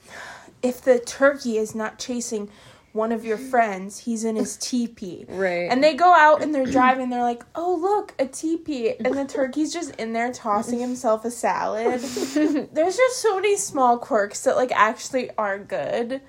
if 0.62 0.82
the 0.82 0.98
turkey 0.98 1.58
is 1.58 1.76
not 1.76 1.96
chasing 2.00 2.50
one 2.92 3.12
of 3.12 3.24
your 3.24 3.38
friends, 3.38 3.98
he's 3.98 4.24
in 4.24 4.36
his 4.36 4.56
teepee. 4.56 5.26
Right. 5.40 5.70
And 5.70 5.82
they 5.82 5.94
go 5.94 6.12
out 6.12 6.42
and 6.42 6.54
they're 6.54 6.66
driving. 6.66 7.08
They're 7.08 7.22
like, 7.22 7.44
"Oh, 7.54 7.78
look, 7.80 8.14
a 8.18 8.26
teepee!" 8.26 8.96
And 8.98 9.16
the 9.16 9.24
turkey's 9.24 9.72
just 9.72 9.94
in 9.96 10.12
there 10.12 10.32
tossing 10.32 10.78
himself 10.80 11.24
a 11.24 11.30
salad. 11.30 12.00
There's 12.74 12.96
just 12.96 13.22
so 13.22 13.36
many 13.36 13.56
small 13.56 13.96
quirks 13.98 14.42
that 14.44 14.56
like 14.56 14.72
actually 14.72 15.30
are 15.38 15.58
good, 15.58 16.20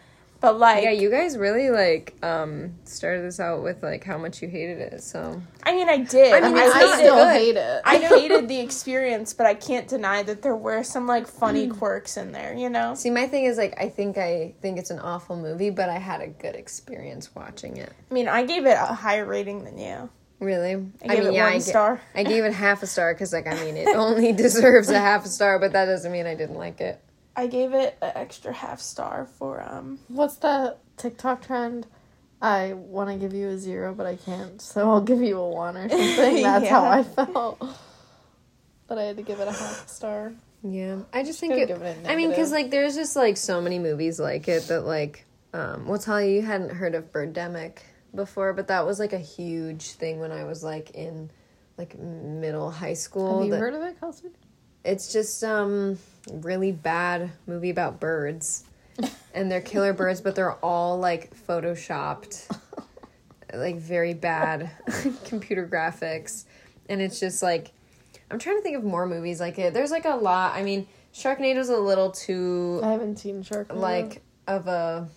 but 0.42 0.60
like, 0.60 0.84
yeah, 0.84 0.92
you 0.92 1.10
guys 1.10 1.38
really 1.38 1.70
like 1.70 2.16
um 2.24 2.74
started 2.84 3.24
this 3.24 3.40
out 3.40 3.64
with 3.64 3.82
like 3.84 4.04
how 4.04 4.18
much 4.18 4.42
you 4.42 4.50
hated 4.50 4.80
it. 4.80 5.02
So 5.04 5.42
I 5.64 5.74
mean, 5.74 5.88
I 5.88 5.98
did. 5.98 6.34
I 6.34 6.38
I 6.38 6.42
mean, 6.42 6.54
mean, 6.54 6.64
it's 6.64 6.76
I 6.76 6.80
not 6.82 6.98
still 6.98 7.16
good. 7.16 7.34
hate 7.34 7.56
it. 7.56 7.82
I 7.86 7.98
hated 8.20 8.48
the 8.48 8.60
experience, 8.60 9.34
but 9.34 9.46
I 9.46 9.54
can't 9.54 9.88
deny 9.88 10.24
that 10.24 10.42
there 10.42 10.56
were 10.56 10.84
some 10.84 11.08
like 11.08 11.28
funny 11.28 11.68
quirks 11.68 12.18
in 12.18 12.32
there. 12.32 12.54
You 12.54 12.70
know. 12.70 12.96
see, 12.96 13.10
my 13.10 13.28
thing 13.28 13.46
is 13.46 13.58
like 13.58 13.80
I 13.80 13.88
think 13.88 14.18
I 14.18 14.54
think 14.62 14.78
it's 14.78 14.92
an 14.92 15.00
awful 15.00 15.38
movie, 15.38 15.70
but 15.70 15.88
I 15.90 16.00
had 16.00 16.22
a 16.22 16.28
good 16.28 16.56
experience 16.56 17.34
watching 17.36 17.78
it. 17.78 17.94
I 18.10 18.14
mean, 18.14 18.28
I 18.28 18.44
gave 18.44 18.66
it 18.66 18.78
a 18.78 18.94
higher 18.94 19.26
rating 19.26 19.64
than 19.64 19.78
you. 19.78 20.10
Really, 20.40 20.72
I 21.04 21.08
gave 21.08 21.26
it 21.26 21.34
one 21.34 21.40
I 21.40 21.54
ga- 21.54 21.60
star. 21.60 22.02
I 22.16 22.24
gave 22.24 22.44
it 22.46 22.52
half 22.54 22.82
a 22.82 22.88
star 22.88 23.14
because, 23.14 23.32
like, 23.32 23.46
I 23.46 23.54
mean, 23.64 23.78
it 23.78 23.88
only 23.96 24.32
deserves 24.46 24.90
a 24.90 24.98
half 24.98 25.24
a 25.24 25.28
star, 25.30 25.60
but 25.60 25.74
that 25.74 25.86
doesn't 25.86 26.12
mean 26.12 26.26
I 26.26 26.34
didn't 26.34 26.56
like 26.58 26.82
it. 26.82 27.00
I 27.36 27.48
gave 27.48 27.74
it 27.74 27.98
an 28.02 28.12
extra 28.16 28.54
half 28.54 28.80
star 28.80 29.28
for 29.38 29.62
um. 29.62 30.00
What's 30.08 30.36
that 30.38 30.80
TikTok 30.98 31.46
trend? 31.46 31.88
I 32.42 32.74
want 32.74 33.10
to 33.10 33.18
give 33.18 33.34
you 33.34 33.50
a 33.50 33.58
zero, 33.58 33.94
but 33.94 34.08
I 34.08 34.16
can't, 34.16 34.60
so 34.60 34.90
I'll 34.90 35.02
give 35.02 35.22
you 35.22 35.38
a 35.38 35.48
one 35.48 35.78
or 35.78 35.88
something. 35.90 36.42
That's 36.44 36.68
how 36.68 36.84
I 36.86 37.04
felt. 37.04 37.62
But 38.88 38.98
I 38.98 39.04
had 39.04 39.18
to 39.18 39.22
give 39.24 39.40
it 39.40 39.48
a 39.48 39.52
half 39.52 39.88
star. 39.88 40.34
Yeah, 40.64 41.00
I 41.14 41.24
just 41.24 41.40
think 41.40 41.54
Could've 41.54 41.70
it. 41.70 41.74
given 41.74 41.88
it 42.06 42.08
a 42.08 42.12
I 42.12 42.16
mean, 42.16 42.30
because 42.30 42.52
like, 42.52 42.72
there's 42.72 42.96
just 42.96 43.16
like 43.16 43.38
so 43.38 43.62
many 43.62 43.78
movies 43.80 44.20
like 44.20 44.48
it 44.48 44.68
that 44.70 44.82
like, 44.82 45.26
um, 45.54 45.88
well, 45.88 46.00
tell 46.00 46.22
you, 46.22 46.32
you 46.36 46.42
hadn't 46.42 46.72
heard 46.72 46.96
of 46.96 47.12
Birdemic 47.12 47.78
before, 48.14 48.54
but 48.54 48.68
that 48.68 48.86
was 48.86 49.00
like 49.00 49.14
a 49.14 49.20
huge 49.20 49.92
thing 49.92 50.20
when 50.20 50.32
I 50.32 50.44
was 50.44 50.64
like 50.64 50.92
in 50.92 51.30
like 51.78 51.98
middle 51.98 52.70
high 52.72 52.94
school. 52.96 53.38
Have 53.38 53.46
you 53.46 53.52
that- 53.52 53.60
heard 53.60 53.74
of 53.76 53.84
it, 53.84 54.00
Kelsey? 54.00 54.30
It's 54.84 55.12
just 55.12 55.44
um 55.44 55.98
really 56.32 56.72
bad 56.72 57.32
movie 57.48 57.70
about 57.70 58.00
birds. 58.00 58.66
and 59.34 59.52
they're 59.52 59.62
killer 59.62 59.94
birds, 59.94 60.22
but 60.22 60.36
they're 60.36 60.54
all 60.56 61.00
like 61.00 61.34
photoshopped. 61.48 62.50
like 63.54 63.78
very 63.78 64.14
bad 64.14 64.72
computer 65.26 65.68
graphics. 65.68 66.46
And 66.90 67.02
it's 67.02 67.20
just 67.20 67.42
like 67.42 67.72
I'm 68.30 68.40
trying 68.40 68.58
to 68.58 68.62
think 68.62 68.78
of 68.78 68.84
more 68.84 69.06
movies 69.06 69.40
like 69.40 69.60
it. 69.60 69.74
There's 69.74 69.92
like 69.92 70.06
a 70.06 70.16
lot. 70.16 70.56
I 70.56 70.64
mean, 70.64 70.88
Sharknado's 71.14 71.70
a 71.70 71.78
little 71.78 72.12
too 72.12 72.80
I 72.84 72.92
haven't 72.92 73.18
seen 73.18 73.44
Shark. 73.44 73.74
like 73.74 74.22
of 74.48 74.68
a 74.68 75.08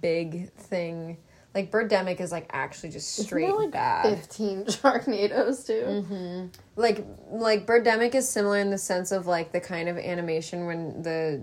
big 0.00 0.52
thing. 0.52 1.18
Like 1.54 1.70
Birdemic 1.72 2.20
is 2.20 2.30
like 2.30 2.48
actually 2.52 2.90
just 2.90 3.16
straight 3.16 3.46
there, 3.46 3.54
like, 3.56 3.70
bad. 3.72 4.18
fifteen 4.18 4.64
Sharknadoes 4.66 5.66
too. 5.66 5.82
Mm-hmm. 5.84 6.46
like 6.76 7.04
like 7.28 7.66
Birdemic 7.66 8.14
is 8.14 8.28
similar 8.28 8.58
in 8.58 8.70
the 8.70 8.78
sense 8.78 9.10
of 9.10 9.26
like 9.26 9.52
the 9.52 9.60
kind 9.60 9.88
of 9.88 9.98
animation 9.98 10.66
when 10.66 11.02
the 11.02 11.42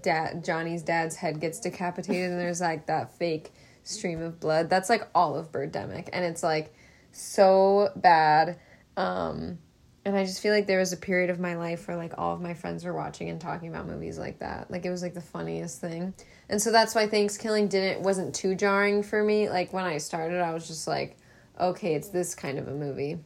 dad 0.00 0.44
Johnny's 0.44 0.82
dad's 0.82 1.16
head 1.16 1.40
gets 1.40 1.58
decapitated 1.60 2.30
and 2.30 2.40
there's 2.40 2.60
like 2.60 2.86
that 2.86 3.12
fake 3.18 3.52
stream 3.82 4.22
of 4.22 4.38
blood. 4.38 4.70
That's 4.70 4.88
like 4.88 5.08
all 5.14 5.36
of 5.36 5.50
Birdemic 5.50 6.08
and 6.12 6.24
it's 6.24 6.42
like 6.44 6.72
so 7.10 7.90
bad. 7.96 8.58
Um 8.96 9.58
and 10.04 10.16
I 10.16 10.24
just 10.24 10.40
feel 10.40 10.52
like 10.52 10.66
there 10.66 10.80
was 10.80 10.92
a 10.92 10.96
period 10.96 11.30
of 11.30 11.38
my 11.38 11.54
life 11.54 11.86
where 11.86 11.96
like 11.96 12.14
all 12.18 12.34
of 12.34 12.40
my 12.40 12.54
friends 12.54 12.84
were 12.84 12.92
watching 12.92 13.28
and 13.28 13.40
talking 13.40 13.68
about 13.68 13.86
movies 13.86 14.18
like 14.18 14.40
that. 14.40 14.70
Like 14.70 14.84
it 14.84 14.90
was 14.90 15.02
like 15.02 15.14
the 15.14 15.20
funniest 15.20 15.80
thing. 15.80 16.14
And 16.52 16.60
so 16.60 16.70
that's 16.70 16.94
why 16.94 17.06
ThanksKilling 17.06 17.70
didn't 17.70 18.02
wasn't 18.02 18.34
too 18.34 18.54
jarring 18.54 19.02
for 19.02 19.24
me. 19.24 19.48
Like 19.48 19.72
when 19.72 19.84
I 19.84 19.96
started 19.96 20.38
I 20.42 20.52
was 20.52 20.68
just 20.68 20.86
like, 20.86 21.16
okay, 21.58 21.94
it's 21.94 22.08
this 22.08 22.34
kind 22.34 22.58
of 22.58 22.68
a 22.68 22.74
movie. 22.74 23.20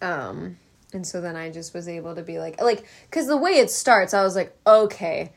Um, 0.00 0.56
and 0.92 1.04
so 1.04 1.20
then 1.20 1.34
I 1.34 1.50
just 1.50 1.74
was 1.74 1.88
able 1.88 2.14
to 2.14 2.22
be 2.22 2.38
like, 2.38 2.62
like, 2.62 2.86
because 3.10 3.26
the 3.26 3.36
way 3.36 3.54
it 3.54 3.68
starts, 3.68 4.14
I 4.14 4.22
was 4.22 4.36
like, 4.36 4.56
okay, 4.64 5.32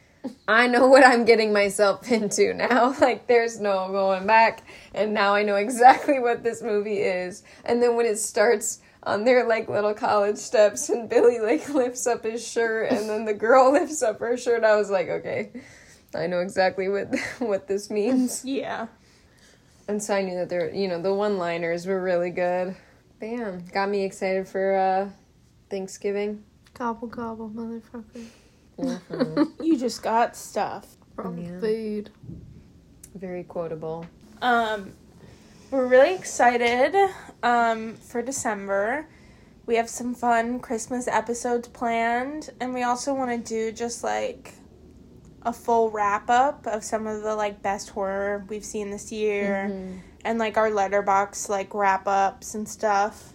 I 0.47 0.67
know 0.67 0.87
what 0.87 1.03
I'm 1.03 1.25
getting 1.25 1.51
myself 1.51 2.11
into 2.11 2.53
now. 2.53 2.95
Like, 3.01 3.25
there's 3.25 3.59
no 3.59 3.87
going 3.89 4.27
back. 4.27 4.61
And 4.93 5.11
now 5.11 5.33
I 5.33 5.41
know 5.41 5.55
exactly 5.55 6.19
what 6.19 6.43
this 6.43 6.61
movie 6.61 6.99
is. 6.99 7.41
And 7.65 7.81
then 7.81 7.95
when 7.95 8.05
it 8.05 8.19
starts 8.19 8.81
on 9.01 9.23
their 9.23 9.47
like 9.47 9.67
little 9.67 9.95
college 9.95 10.37
steps 10.37 10.89
and 10.89 11.09
Billy 11.09 11.39
like 11.39 11.69
lifts 11.69 12.05
up 12.05 12.23
his 12.23 12.47
shirt 12.47 12.91
and 12.91 13.09
then 13.09 13.25
the 13.25 13.33
girl 13.33 13.71
lifts 13.71 14.03
up 14.03 14.19
her 14.19 14.37
shirt, 14.37 14.63
I 14.63 14.75
was 14.75 14.91
like, 14.91 15.09
okay, 15.09 15.49
I 16.15 16.27
know 16.27 16.39
exactly 16.39 16.87
what 16.89 17.13
what 17.39 17.67
this 17.67 17.89
means. 17.89 18.43
Yeah. 18.45 18.87
And 19.87 20.01
so 20.03 20.13
I 20.13 20.21
knew 20.21 20.35
that 20.35 20.49
there, 20.49 20.71
you 20.73 20.87
know, 20.87 21.01
the 21.01 21.13
one 21.13 21.37
liners 21.39 21.87
were 21.87 21.99
really 22.01 22.29
good. 22.29 22.75
Bam. 23.19 23.65
Got 23.73 23.89
me 23.89 24.03
excited 24.05 24.47
for 24.47 24.75
uh 24.75 25.09
Thanksgiving. 25.69 26.43
Gobble 26.73 27.07
gobble, 27.07 27.49
motherfucker. 27.49 28.27
You 29.61 29.77
just 29.77 30.01
got 30.03 30.35
stuff. 30.35 30.87
From 31.15 31.37
Yeah. 31.37 31.59
food. 31.59 32.11
Very 33.15 33.43
quotable. 33.43 34.05
Um, 34.41 34.93
we're 35.69 35.85
really 35.87 36.15
excited 36.15 36.95
um, 37.43 37.95
for 37.95 38.21
December. 38.21 39.05
we 39.65 39.75
have 39.75 39.89
some 39.89 40.15
fun 40.15 40.59
Christmas 40.61 41.07
episodes 41.07 41.67
planned, 41.67 42.49
and 42.61 42.73
we 42.73 42.83
also 42.83 43.13
want 43.13 43.29
to 43.31 43.37
do 43.55 43.71
just 43.71 44.03
like 44.03 44.53
a 45.49 45.53
full 45.53 45.89
wrap 45.89 46.29
up 46.29 46.65
of 46.67 46.83
some 46.83 47.07
of 47.07 47.23
the 47.23 47.35
like 47.35 47.61
best 47.61 47.89
horror 47.89 48.45
we've 48.47 48.63
seen 48.63 48.91
this 48.91 49.11
year, 49.11 49.67
mm-hmm. 49.69 49.97
and 50.23 50.37
like 50.39 50.57
our 50.57 50.69
Letterboxd 50.69 51.49
like 51.49 51.73
wrap 51.73 52.07
ups 52.07 52.53
and 52.55 52.69
stuff. 52.69 53.33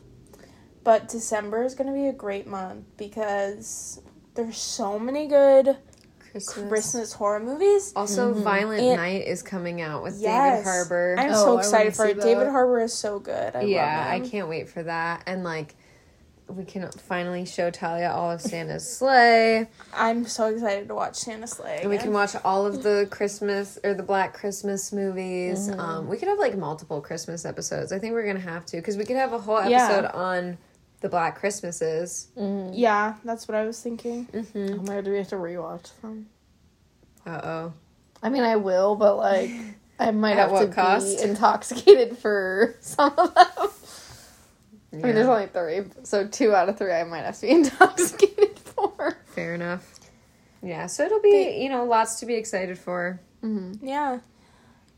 But 0.85 1.09
December 1.09 1.65
is 1.65 1.75
gonna 1.75 1.93
be 1.93 2.07
a 2.07 2.13
great 2.13 2.47
month 2.47 2.85
because 2.97 4.01
there's 4.35 4.59
so 4.59 4.99
many 4.99 5.27
good 5.27 5.77
Christmas. 6.31 6.69
Christmas 6.69 7.13
horror 7.15 7.41
movies. 7.41 7.93
Also, 7.97 8.33
mm-hmm. 8.33 8.43
Violent 8.43 8.83
And- 8.83 8.97
Night 8.97 9.27
is 9.27 9.43
coming 9.43 9.81
out 9.81 10.03
with 10.03 10.21
Yes. 10.21 10.59
David 10.59 10.65
Harbour. 10.65 11.17
I'm 11.19 11.31
Oh, 11.31 11.35
so 11.45 11.59
excited 11.59 11.95
for 11.97 12.07
see 12.07 12.13
it. 12.13 12.21
David 12.21 12.47
that. 12.47 12.51
Harbour 12.51 12.81
is 12.81 12.93
so 12.93 13.19
good. 13.19 13.55
I 13.57 13.63
yeah, 13.63 14.07
I 14.09 14.15
love 14.19 14.25
him. 14.25 14.31
can't 14.31 14.49
wait 14.49 14.69
for 14.69 14.83
that. 14.83 15.23
And 15.27 15.43
like, 15.45 15.75
we 16.49 16.65
can 16.65 16.91
finally 16.93 17.45
show 17.47 17.71
Talia 17.71 18.11
all 18.11 18.31
of 18.31 18.41
Santa's 18.41 18.89
Slay. 18.89 19.67
I'm 19.95 20.27
so 20.27 20.47
excited 20.47 20.89
to 20.89 20.95
watch 20.95 21.17
Santa 21.17 21.47
Slay. 21.47 21.79
And 21.81 21.91
we 21.91 21.99
can 21.99 22.13
watch 22.13 22.37
all 22.45 22.67
of 22.67 22.83
the 22.83 23.09
Christmas 23.11 23.79
or 23.83 23.95
the 23.95 24.03
Black 24.03 24.35
Christmas 24.35 24.93
movies. 24.93 25.69
Mm-hmm. 25.69 25.81
Um, 25.81 26.09
we 26.09 26.17
could 26.19 26.29
have 26.29 26.39
like 26.39 26.57
multiple 26.57 27.01
Christmas 27.01 27.45
episodes. 27.45 27.93
I 27.93 27.99
think 27.99 28.13
we're 28.13 28.27
gonna 28.27 28.41
have 28.41 28.67
to 28.67 28.77
because 28.77 28.97
we 28.97 29.05
could 29.05 29.17
have 29.17 29.33
a 29.33 29.39
whole 29.39 29.57
Yeah. 29.69 29.85
episode 29.87 30.05
on 30.17 30.59
the 31.01 31.09
Black 31.09 31.39
Christmases. 31.39 32.29
Yeah, 32.37 33.15
that's 33.25 33.49
what 33.49 33.55
I 33.57 33.65
was 33.67 33.81
thinking. 33.81 34.29
Oh 34.55 34.83
my 34.83 34.95
god, 34.97 35.05
do 35.07 35.11
we 35.11 35.19
have 35.19 35.29
to 35.29 35.37
rewatch 35.37 35.91
them? 36.03 36.27
Uh 37.27 37.41
oh. 37.43 37.73
I 38.23 38.29
mean, 38.29 38.43
I 38.43 38.57
will, 38.57 38.97
but 38.97 39.17
like, 39.17 39.51
I 39.99 40.11
might 40.11 40.37
At 40.37 40.51
have 40.51 40.61
to 40.61 40.75
cost? 40.75 41.19
be 41.19 41.23
intoxicated 41.23 42.19
for 42.19 42.75
some 42.81 43.13
of 43.19 43.35
them. 43.35 43.69
I 45.03 45.07
mean, 45.07 45.15
there's 45.15 45.27
only 45.27 45.47
three, 45.47 45.83
so 46.05 46.27
two 46.27 46.55
out 46.55 46.69
of 46.69 46.79
three 46.79 46.93
I 46.93 47.05
might 47.05 47.23
have 47.25 47.37
to 47.37 47.43
be 47.43 47.51
intoxicated 47.53 48.59
for. 48.59 49.17
Fair 49.27 49.55
enough. 49.55 50.01
Yeah, 50.63 50.87
so 50.87 51.05
it'll 51.05 51.21
be 51.21 51.59
you 51.63 51.69
know 51.69 51.85
lots 51.85 52.21
to 52.21 52.27
be 52.27 52.35
excited 52.35 52.79
for. 52.79 53.21
Yeah. 53.83 54.21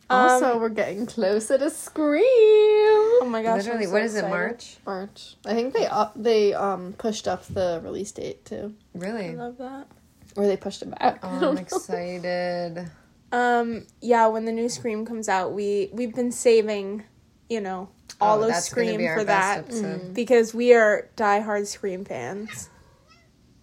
Also, 0.09 0.53
Um, 0.55 0.61
we're 0.61 0.69
getting 0.69 1.05
closer 1.05 1.59
to 1.59 1.69
Scream. 1.69 2.23
oh 2.25 3.27
my 3.29 3.43
gosh. 3.43 3.65
Literally, 3.65 3.85
I'm 3.85 3.89
so 3.89 3.93
what 3.93 4.03
is 4.03 4.15
it? 4.15 4.29
March? 4.29 4.77
March. 4.87 5.35
I 5.45 5.55
think 5.55 5.75
they 5.75 5.87
up 5.87 6.13
they 6.15 6.55
um 6.55 6.93
pushed 6.97 7.27
up 7.27 7.45
the 7.47 7.81
release 7.83 8.13
date 8.13 8.45
too, 8.45 8.75
Really. 8.95 9.31
I 9.31 9.35
love 9.35 9.59
that. 9.59 9.89
or 10.37 10.47
they 10.47 10.57
pushed 10.57 10.83
it 10.83 10.91
back. 10.97 11.19
Oh, 11.25 11.51
I'm 11.51 11.59
excited. 11.59 12.89
Um, 13.33 13.87
yeah, 14.01 14.29
when 14.29 14.45
the 14.45 14.53
new 14.53 14.69
Scream 14.69 15.05
comes 15.05 15.29
out, 15.29 15.53
we 15.53 15.91
we've 15.93 16.15
been 16.15 16.31
saving, 16.31 17.03
you 17.49 17.61
know, 17.61 17.89
all 18.21 18.43
Oh, 18.45 18.49
of 18.49 18.55
Scream 18.57 18.99
for 19.01 19.25
best 19.25 19.27
that 19.27 19.59
episode. 19.59 20.15
because 20.15 20.55
we 20.55 20.75
are 20.75 21.09
diehard 21.17 21.67
Scream 21.67 22.05
fans. 22.05 22.71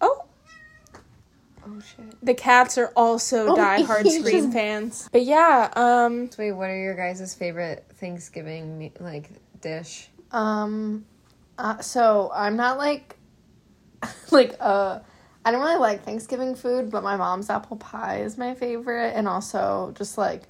Oh, 0.00 0.24
Oh 1.66 1.80
shit. 1.80 2.04
the 2.22 2.34
cats 2.34 2.76
are 2.78 2.92
also 2.96 3.48
Oh, 3.48 3.56
diehard 3.58 4.08
Scream 4.08 4.50
fans. 4.52 5.08
But 5.12 5.22
yeah, 5.24 5.70
um, 5.76 6.30
So 6.30 6.42
wait, 6.42 6.52
what 6.52 6.70
are 6.70 6.76
your 6.78 6.94
guys' 6.94 7.34
favorite 7.34 7.84
Thanksgiving 7.94 8.92
like 9.00 9.30
dish? 9.60 10.08
Um, 10.30 11.04
uh, 11.58 11.78
so 11.80 12.30
I'm 12.34 12.56
not 12.56 12.76
like, 12.78 13.16
like 14.30 14.56
uh, 14.60 15.00
I 15.44 15.50
don't 15.50 15.60
really 15.60 15.78
like 15.78 16.04
Thanksgiving 16.04 16.54
food, 16.54 16.90
but 16.90 17.02
my 17.02 17.16
mom's 17.16 17.48
apple 17.50 17.76
pie 17.76 18.20
is 18.22 18.36
my 18.38 18.54
favorite, 18.54 19.12
and 19.16 19.26
also 19.28 19.92
just 19.96 20.18
like, 20.18 20.42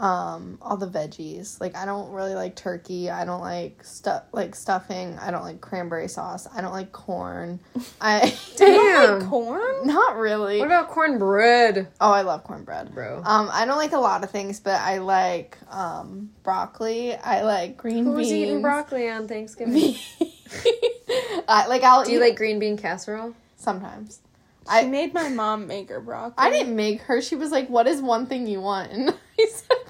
um, 0.00 0.58
all 0.62 0.76
the 0.78 0.88
veggies. 0.88 1.60
Like 1.60 1.76
I 1.76 1.84
don't 1.84 2.10
really 2.12 2.34
like 2.34 2.56
turkey. 2.56 3.10
I 3.10 3.24
don't 3.26 3.40
like 3.42 3.84
stuff 3.84 4.24
like 4.32 4.54
stuffing. 4.54 5.18
I 5.18 5.30
don't 5.30 5.42
like 5.42 5.60
cranberry 5.60 6.08
sauce. 6.08 6.48
I 6.52 6.62
don't 6.62 6.72
like 6.72 6.90
corn. 6.90 7.60
I 8.00 8.34
do 8.56 8.64
you 8.64 8.76
not 8.94 9.06
Damn. 9.08 9.18
like 9.20 9.28
corn? 9.28 9.86
not 9.86 10.16
really. 10.16 10.58
What 10.58 10.66
about 10.66 10.88
cornbread, 10.88 11.88
Oh, 12.00 12.10
I 12.10 12.22
love 12.22 12.44
cornbread. 12.44 12.94
bro? 12.94 13.18
Um, 13.24 13.50
I 13.52 13.66
don't 13.66 13.76
like 13.76 13.92
a 13.92 13.98
lot 13.98 14.24
of 14.24 14.30
things, 14.30 14.58
but 14.58 14.80
I 14.80 14.98
like 14.98 15.58
um 15.70 16.30
broccoli. 16.42 17.14
I 17.14 17.42
like 17.42 17.76
green 17.76 18.04
Who's 18.06 18.28
beans. 18.28 18.32
eating 18.32 18.62
broccoli 18.62 19.08
on 19.10 19.28
Thanksgiving? 19.28 19.96
I 21.48 21.66
like 21.68 21.82
I'll 21.82 22.04
Do 22.04 22.12
you 22.12 22.18
eat 22.18 22.22
like 22.22 22.36
green 22.36 22.58
bean 22.58 22.76
casserole? 22.76 23.34
sometimes. 23.56 24.20
She 24.64 24.78
I- 24.78 24.86
made 24.86 25.12
my 25.14 25.28
mom 25.28 25.66
make 25.66 25.88
her 25.90 26.00
broccoli. 26.00 26.34
I 26.38 26.50
didn't 26.50 26.76
make 26.76 27.02
her. 27.02 27.20
She 27.20 27.34
was 27.34 27.50
like, 27.50 27.68
"What 27.68 27.86
is 27.86 28.00
one 28.00 28.26
thing 28.26 28.46
you 28.46 28.60
want?" 28.60 28.92
And 28.92 29.10
I 29.10 29.46
said 29.46 29.68
broccoli. 29.68 29.89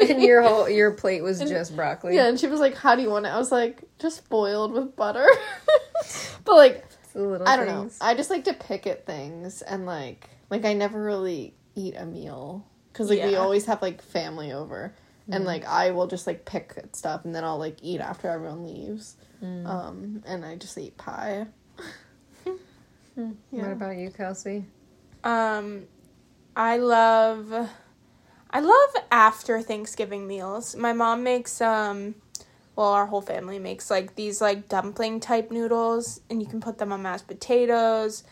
And 0.08 0.22
your 0.22 0.42
whole 0.42 0.68
your 0.68 0.92
plate 0.92 1.22
was 1.22 1.40
just 1.40 1.76
broccoli. 1.76 2.14
yeah, 2.14 2.26
and 2.26 2.38
she 2.40 2.46
was 2.46 2.60
like, 2.60 2.74
"How 2.74 2.94
do 2.94 3.02
you 3.02 3.10
want 3.10 3.26
it?" 3.26 3.30
I 3.30 3.38
was 3.38 3.52
like, 3.52 3.82
"Just 3.98 4.28
boiled 4.28 4.72
with 4.72 4.96
butter." 4.96 5.26
but 6.44 6.56
like, 6.56 6.84
the 7.12 7.22
little 7.22 7.46
I 7.48 7.56
don't 7.56 7.66
know. 7.66 7.90
I 8.00 8.14
just 8.14 8.30
like 8.30 8.44
to 8.44 8.54
pick 8.54 8.86
at 8.86 9.04
things, 9.06 9.62
and 9.62 9.84
like, 9.86 10.28
like 10.48 10.64
I 10.64 10.72
never 10.72 11.02
really 11.02 11.54
eat 11.74 11.94
a 11.96 12.06
meal 12.06 12.64
because 12.92 13.10
like 13.10 13.22
we 13.22 13.36
always 13.36 13.66
have 13.66 13.82
like 13.82 14.00
family 14.02 14.52
over, 14.52 14.94
and 15.30 15.44
like 15.44 15.66
I 15.66 15.90
will 15.90 16.06
just 16.06 16.26
like 16.26 16.44
pick 16.44 16.72
at 16.76 16.96
stuff, 16.96 17.24
and 17.24 17.34
then 17.34 17.44
I'll 17.44 17.58
like 17.58 17.76
eat 17.82 18.00
after 18.00 18.28
everyone 18.28 18.64
leaves. 18.64 19.16
Um, 19.42 20.22
and 20.26 20.44
I 20.44 20.56
just 20.56 20.76
eat 20.78 20.96
pie. 20.98 21.46
What 23.50 23.72
about 23.72 23.96
you, 23.96 24.10
Kelsey? 24.10 24.64
Um, 25.24 25.84
I 26.56 26.78
love, 26.78 27.68
I 28.52 28.60
love 28.60 29.04
after 29.10 29.60
Thanksgiving 29.62 30.26
meals. 30.26 30.74
My 30.76 30.92
mom 30.92 31.22
makes 31.22 31.60
um, 31.60 32.16
well, 32.76 32.88
our 32.88 33.06
whole 33.06 33.20
family 33.22 33.58
makes 33.58 33.90
like 33.90 34.16
these 34.16 34.40
like 34.40 34.68
dumpling 34.68 35.20
type 35.20 35.50
noodles, 35.50 36.20
and 36.30 36.42
you 36.42 36.48
can 36.48 36.60
put 36.60 36.78
them 36.78 36.92
on 36.92 37.02
mashed 37.02 37.26
potatoes. 37.26 38.24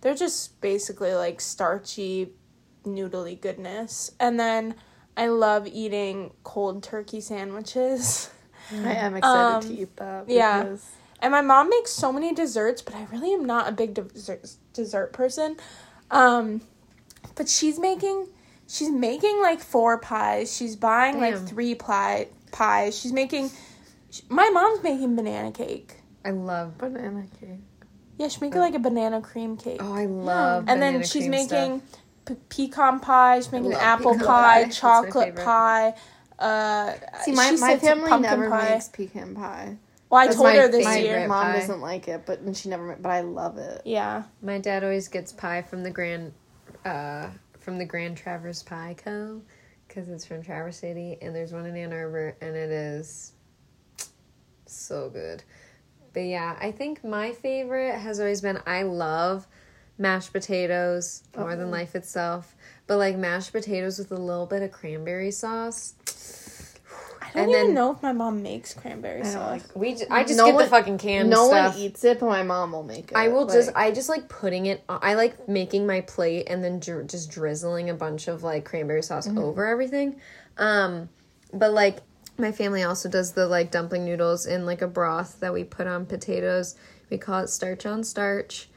They're 0.00 0.14
just 0.14 0.60
basically 0.60 1.14
like 1.14 1.40
starchy, 1.40 2.32
noodly 2.84 3.40
goodness. 3.40 4.10
And 4.18 4.38
then 4.38 4.74
I 5.16 5.28
love 5.28 5.66
eating 5.66 6.32
cold 6.42 6.82
turkey 6.82 7.20
sandwiches. 7.20 8.30
I 8.72 8.94
am 8.94 9.14
excited 9.16 9.54
Um, 9.54 9.62
to 9.76 9.82
eat 9.82 9.96
that. 9.96 10.24
yeah. 10.28 10.76
And 11.20 11.30
my 11.30 11.40
mom 11.40 11.68
makes 11.70 11.92
so 11.92 12.12
many 12.12 12.34
desserts, 12.34 12.82
but 12.82 12.94
I 12.96 13.06
really 13.12 13.32
am 13.32 13.44
not 13.44 13.68
a 13.68 13.72
big 13.72 13.94
dessert 13.94 14.50
dessert 14.72 15.12
person. 15.12 15.56
Um, 16.10 16.62
but 17.36 17.48
she's 17.48 17.78
making 17.78 18.26
she's 18.72 18.90
making 18.90 19.40
like 19.42 19.60
four 19.60 19.98
pies. 19.98 20.54
She's 20.56 20.76
buying 20.76 21.20
Damn. 21.20 21.22
like 21.34 21.48
three 21.48 21.74
pie 21.74 22.28
pies. 22.50 22.98
She's 22.98 23.12
making 23.12 23.50
sh- 24.10 24.20
my 24.28 24.48
mom's 24.50 24.82
making 24.82 25.14
banana 25.14 25.52
cake. 25.52 25.96
I 26.24 26.30
love. 26.30 26.78
banana 26.78 27.26
cake. 27.40 27.60
Yeah, 28.18 28.28
she's 28.28 28.40
making 28.40 28.60
like 28.60 28.74
a 28.74 28.78
banana 28.78 29.20
cream 29.20 29.56
cake. 29.56 29.80
Oh, 29.82 29.92
I 29.94 30.06
love. 30.06 30.64
and 30.68 30.80
then 30.80 30.94
banana 30.94 31.06
she's 31.06 31.28
making 31.28 31.80
stuff. 31.80 32.00
pe- 32.24 32.66
pecan 32.66 33.00
pie. 33.00 33.40
She's 33.40 33.52
making 33.52 33.74
apple 33.74 34.18
pie, 34.18 34.64
pie. 34.64 34.68
Chocolate 34.70 35.36
pie. 35.36 35.94
Uh, 36.38 36.94
See, 37.22 37.32
my, 37.32 37.52
my 37.52 37.76
family 37.76 38.08
pumpkin 38.08 38.22
never 38.22 38.50
pie. 38.50 38.70
makes 38.70 38.88
pecan 38.88 39.34
pie. 39.34 39.76
Well, 40.10 40.20
I 40.20 40.26
That's 40.26 40.36
told 40.36 40.54
her 40.54 40.68
this 40.68 40.84
my 40.84 40.96
year. 40.98 41.26
Mom 41.26 41.46
pie. 41.46 41.58
doesn't 41.58 41.80
like 41.80 42.06
it, 42.08 42.26
but 42.26 42.40
and 42.40 42.56
she 42.56 42.68
never. 42.68 42.96
But 43.00 43.10
I 43.10 43.20
love 43.22 43.58
it. 43.58 43.82
Yeah. 43.84 44.24
My 44.42 44.58
dad 44.58 44.82
always 44.84 45.08
gets 45.08 45.32
pie 45.32 45.62
from 45.62 45.82
the 45.84 45.90
Grand, 45.90 46.32
uh, 46.84 47.28
from 47.62 47.78
the 47.78 47.84
Grand 47.84 48.16
Traverse 48.16 48.62
Pie 48.62 48.96
Co. 49.02 49.42
Because 49.88 50.08
it's 50.08 50.24
from 50.24 50.42
Traverse 50.42 50.78
City, 50.78 51.18
and 51.20 51.34
there's 51.34 51.52
one 51.52 51.66
in 51.66 51.76
Ann 51.76 51.92
Arbor, 51.92 52.34
and 52.40 52.56
it 52.56 52.70
is 52.70 53.32
so 54.64 55.10
good. 55.10 55.42
But 56.14 56.20
yeah, 56.20 56.56
I 56.60 56.72
think 56.72 57.04
my 57.04 57.32
favorite 57.32 57.98
has 57.98 58.18
always 58.18 58.40
been 58.40 58.58
I 58.66 58.82
love 58.84 59.46
mashed 59.98 60.32
potatoes 60.32 61.24
more 61.36 61.56
than 61.56 61.68
oh. 61.68 61.70
life 61.70 61.94
itself. 61.94 62.54
But 62.86 62.98
like 62.98 63.16
mashed 63.16 63.52
potatoes 63.52 63.98
with 63.98 64.12
a 64.12 64.16
little 64.16 64.46
bit 64.46 64.62
of 64.62 64.72
cranberry 64.72 65.30
sauce. 65.30 65.94
I 67.34 67.38
don't 67.38 67.44
And 67.44 67.50
even 67.50 67.66
then- 67.68 67.74
know 67.74 67.92
if 67.92 68.02
my 68.02 68.12
mom 68.12 68.42
makes 68.42 68.74
cranberry 68.74 69.24
sauce. 69.24 69.34
like. 69.50 69.62
We 69.74 69.94
j- 69.94 70.06
I 70.10 70.22
just 70.24 70.36
No 70.36 70.46
get 70.46 70.54
one- 70.54 70.64
the 70.64 70.70
fucking 70.70 70.98
canned 70.98 71.30
no 71.30 71.48
stuff. 71.48 71.74
one 71.74 71.82
eats 71.82 72.04
it, 72.04 72.20
but 72.20 72.26
my 72.26 72.42
mom 72.42 72.72
will 72.72 72.82
make 72.82 73.10
it. 73.10 73.16
I 73.16 73.28
will 73.28 73.46
just 73.46 73.70
I 73.74 73.90
just 73.90 74.08
like 74.08 74.28
putting 74.28 74.66
it 74.66 74.82
I 74.88 75.14
like 75.14 75.48
making 75.48 75.86
my 75.86 76.02
plate 76.02 76.46
and 76.48 76.62
then 76.62 76.78
dr- 76.78 77.06
just 77.06 77.30
drizzling 77.30 77.88
a 77.90 77.94
bunch 77.94 78.28
of 78.28 78.42
like 78.42 78.64
cranberry 78.64 79.02
sauce 79.02 79.26
Mm-hmm. 79.26 79.38
over 79.38 79.66
everything. 79.66 80.16
Um 80.58 81.08
but 81.52 81.72
like 81.72 81.98
my 82.38 82.52
family 82.52 82.82
also 82.82 83.08
does 83.08 83.32
the 83.32 83.46
like 83.46 83.70
dumpling 83.70 84.04
noodles 84.04 84.46
in 84.46 84.64
like 84.66 84.82
a 84.82 84.88
broth 84.88 85.38
that 85.40 85.52
we 85.52 85.64
put 85.64 85.86
on 85.86 86.06
potatoes. 86.06 86.74
We 87.10 87.18
call 87.18 87.40
it 87.40 87.48
starch 87.48 87.84
on 87.86 88.04
starch. 88.04 88.68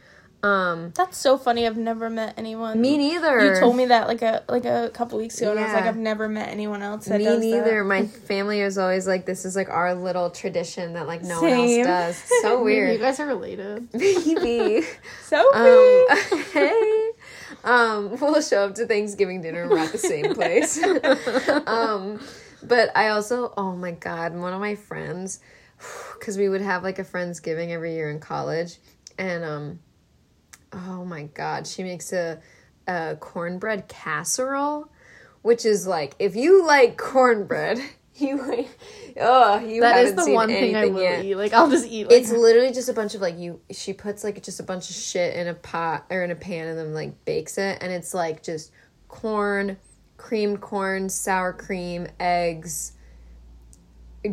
Um 0.46 0.92
That's 0.96 1.18
so 1.18 1.38
funny. 1.38 1.66
I've 1.66 1.78
never 1.78 2.10
met 2.10 2.36
anyone. 2.38 2.80
me 2.80 2.98
neither. 2.98 3.54
You 3.56 3.60
told 3.60 3.76
me 3.76 3.86
that 3.86 4.08
like 4.08 4.22
a 4.22 4.44
like 4.48 4.66
a 4.66 4.92
couple 4.94 5.18
weeks 5.18 5.40
ago, 5.42 5.52
and 5.52 5.60
I 5.60 5.64
was 5.64 5.74
like, 5.74 5.86
I've 5.86 5.98
never 5.98 6.28
met 6.30 6.50
anyone 6.50 6.82
else 6.82 7.06
that 7.06 7.18
me 7.20 7.24
does 7.26 7.40
neither. 7.40 7.80
that. 7.80 7.86
My 7.86 8.06
family 8.32 8.62
is 8.62 8.78
always 8.78 9.08
like 9.08 9.26
this 9.26 9.46
is 9.46 9.56
like 9.56 9.70
our 9.70 9.96
little 9.96 10.30
tradition 10.30 10.94
that 10.94 11.08
like 11.08 11.24
no 11.24 11.40
Same. 11.42 11.58
one 11.58 11.88
else 11.88 11.88
does. 11.88 12.32
So 12.42 12.64
maybe 12.64 12.76
you 12.76 12.82
weird. 12.86 13.02
guys 13.02 13.20
are 13.20 13.26
related. 13.26 13.88
Maybe. 13.94 14.86
So 15.24 15.38
Um, 15.54 15.64
weird. 15.64 16.46
hey. 16.54 17.10
Um, 17.64 18.20
we'll 18.20 18.42
show 18.42 18.66
up 18.66 18.76
to 18.76 18.86
Thanksgiving 18.86 19.42
dinner 19.42 19.64
and 19.64 19.72
we're 19.72 19.80
at 19.80 19.92
the 19.92 19.98
same 19.98 20.34
place. 20.36 20.78
um, 21.66 22.20
but 22.62 22.96
I 22.96 23.10
also, 23.10 23.54
oh 23.58 23.76
my 23.76 23.92
God, 23.92 24.36
one 24.36 24.54
of 24.54 24.60
my 24.60 24.76
friends, 24.76 25.40
because 26.20 26.38
we 26.38 26.50
would 26.50 26.62
have 26.62 26.84
like 26.84 27.00
a 27.00 27.04
friendsgiving 27.04 27.70
every 27.70 27.94
year 27.96 28.10
in 28.12 28.20
college, 28.20 28.78
and 29.18 29.44
um, 29.44 29.80
oh 30.76 31.06
my 31.06 31.24
god, 31.24 31.68
she 31.68 31.84
makes 31.84 32.14
a 32.14 32.40
a 32.88 33.16
cornbread 33.20 33.88
casserole, 33.88 34.90
which 35.42 35.66
is 35.66 35.88
like 35.88 36.16
if 36.20 36.36
you 36.36 36.66
like 36.66 36.98
cornbread, 36.98 37.80
you 38.16 38.38
like 38.48 38.70
oh 39.20 39.60
you 39.60 39.82
That 39.82 40.06
is 40.06 40.16
the 40.16 40.32
one 40.32 40.48
thing 40.50 40.76
I 40.76 40.86
will 40.86 41.02
yet. 41.02 41.26
eat. 41.26 41.36
Like 41.36 41.54
I'll 41.54 41.70
just 41.70 41.88
eat. 41.88 42.08
Like, 42.08 42.18
It's 42.18 42.32
literally 42.32 42.72
just 42.72 42.90
a 42.90 42.94
bunch 42.94 43.16
of 43.16 43.22
like 43.22 43.38
you. 43.38 43.60
She 43.72 43.94
puts 43.94 44.24
like 44.24 44.42
just 44.44 44.60
a 44.60 44.64
bunch 44.64 44.90
of 44.90 44.96
shit 44.96 45.36
in 45.36 45.48
a 45.48 45.54
pot 45.54 46.06
or 46.10 46.24
in 46.24 46.32
a 46.32 46.36
pan 46.36 46.68
and 46.68 46.78
then 46.78 46.94
like 46.94 47.26
bakes 47.26 47.58
it, 47.58 47.80
and 47.82 47.92
it's 47.92 48.14
like 48.14 48.44
just 48.44 48.72
corn, 49.08 49.78
creamed 50.18 50.62
corn, 50.62 51.10
sour 51.10 51.54
cream, 51.54 52.08
eggs, 52.20 52.94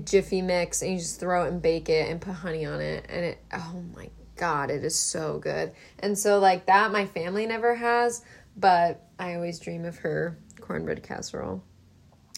Jiffy 0.05 0.43
mix, 0.43 0.82
and 0.82 0.93
you 0.93 0.99
just 0.99 1.20
throw 1.20 1.45
it 1.45 1.49
and 1.53 1.61
bake 1.62 1.88
it 1.88 2.11
and 2.11 2.20
put 2.20 2.34
honey 2.34 2.64
on 2.64 2.80
it, 2.80 3.07
and 3.09 3.24
it. 3.24 3.38
Oh 3.53 3.82
my 3.97 4.09
god, 4.43 4.70
it 4.72 4.82
is 4.82 4.99
so 4.99 5.38
good. 5.38 5.70
And 6.01 6.18
so 6.18 6.40
like 6.40 6.66
that, 6.66 6.90
my 6.90 7.07
family 7.07 7.47
never 7.47 7.76
has, 7.76 8.24
but 8.57 9.07
I 9.16 9.36
always 9.36 9.61
dream 9.61 9.84
of 9.84 9.99
her 9.99 10.36
cornbread 10.61 11.05
casserole. 11.05 11.62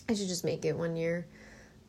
I 0.07 0.12
should 0.12 0.28
just 0.28 0.44
make 0.44 0.66
it 0.66 0.76
one 0.76 0.96
year. 0.96 1.26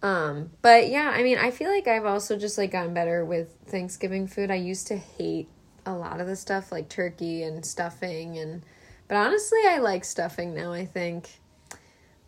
Um, 0.01 0.51
but 0.61 0.88
yeah, 0.88 1.11
I 1.13 1.22
mean, 1.22 1.38
I 1.38 1.51
feel 1.51 1.70
like 1.70 1.89
I've 1.89 2.05
also 2.05 2.38
just 2.38 2.57
like 2.57 2.72
gotten 2.72 2.93
better 2.93 3.26
with 3.26 3.57
Thanksgiving 3.68 4.26
food. 4.26 4.51
I 4.51 4.55
used 4.55 4.88
to 4.88 4.95
hate 4.95 5.49
a 5.86 5.91
lot 5.91 6.22
of 6.22 6.28
the 6.28 6.38
stuff 6.38 6.72
like 6.72 6.88
turkey 6.88 7.43
and 7.43 7.66
stuffing 7.66 8.38
and 8.38 8.61
but 9.09 9.18
honestly, 9.18 9.59
I 9.68 9.80
like 9.80 10.05
stuffing 10.05 10.55
now, 10.55 10.72
I 10.72 10.86
think. 10.86 11.30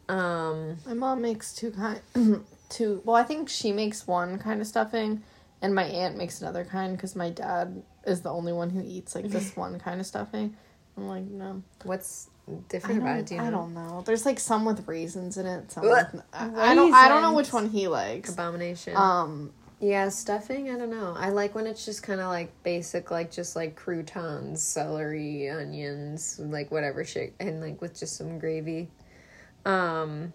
Um, 0.10 0.78
My 0.86 0.94
mom 0.94 1.22
makes 1.22 1.56
two 1.56 1.72
kind, 1.72 2.02
two. 2.70 3.02
Well, 3.06 3.16
I 3.16 3.24
think 3.24 3.48
she 3.48 3.72
makes 3.72 4.06
one 4.06 4.40
kind 4.40 4.60
of 4.60 4.68
stuffing, 4.68 5.24
and 5.62 5.74
my 5.74 5.84
aunt 5.84 6.18
makes 6.18 6.42
another 6.42 6.66
kind 6.66 6.96
because 6.96 7.16
my 7.16 7.30
dad 7.30 7.82
is 8.06 8.22
the 8.22 8.30
only 8.30 8.54
one 8.54 8.70
who 8.70 8.84
eats 8.86 9.16
like 9.16 9.30
this 9.30 9.56
one 9.56 9.80
kind 9.80 10.00
of 10.00 10.06
stuffing. 10.06 10.56
I'm 10.96 11.08
like, 11.08 11.24
no, 11.24 11.62
what's 11.84 12.30
different 12.70 13.02
about 13.02 13.20
it? 13.20 13.26
Do 13.28 13.36
you 13.36 13.42
I 13.42 13.50
don't 13.50 13.74
know. 13.74 14.04
There's 14.06 14.26
like 14.26 14.40
some 14.40 14.66
with 14.66 14.88
raisins 14.88 15.38
in 15.38 15.46
it. 15.46 15.72
Some 15.72 15.84
with, 15.84 16.22
I, 16.34 16.72
I 16.72 16.76
don't. 16.76 16.94
I 16.94 17.08
don't 17.08 17.22
know 17.22 17.34
which 17.34 17.54
one 17.54 17.70
he 17.70 17.88
likes. 17.88 18.34
Abomination. 18.34 18.96
Um, 18.96 19.52
yeah, 19.80 20.10
stuffing, 20.10 20.72
I 20.72 20.78
don't 20.78 20.90
know. 20.90 21.14
I 21.16 21.30
like 21.30 21.54
when 21.54 21.68
it's 21.68 21.86
just 21.86 22.02
kind 22.02 22.20
of 22.20 22.30
like 22.30 22.52
basic, 22.64 23.12
like 23.12 23.32
just 23.32 23.56
like 23.56 23.76
croutons, 23.76 24.64
celery, 24.64 25.50
onions, 25.50 26.40
like 26.40 26.72
whatever 26.72 27.04
shit, 27.04 27.36
and 27.40 27.62
like 27.62 27.80
with 27.80 27.98
just 27.98 28.18
some 28.18 28.40
gravy. 28.40 28.90
Um, 29.66 30.34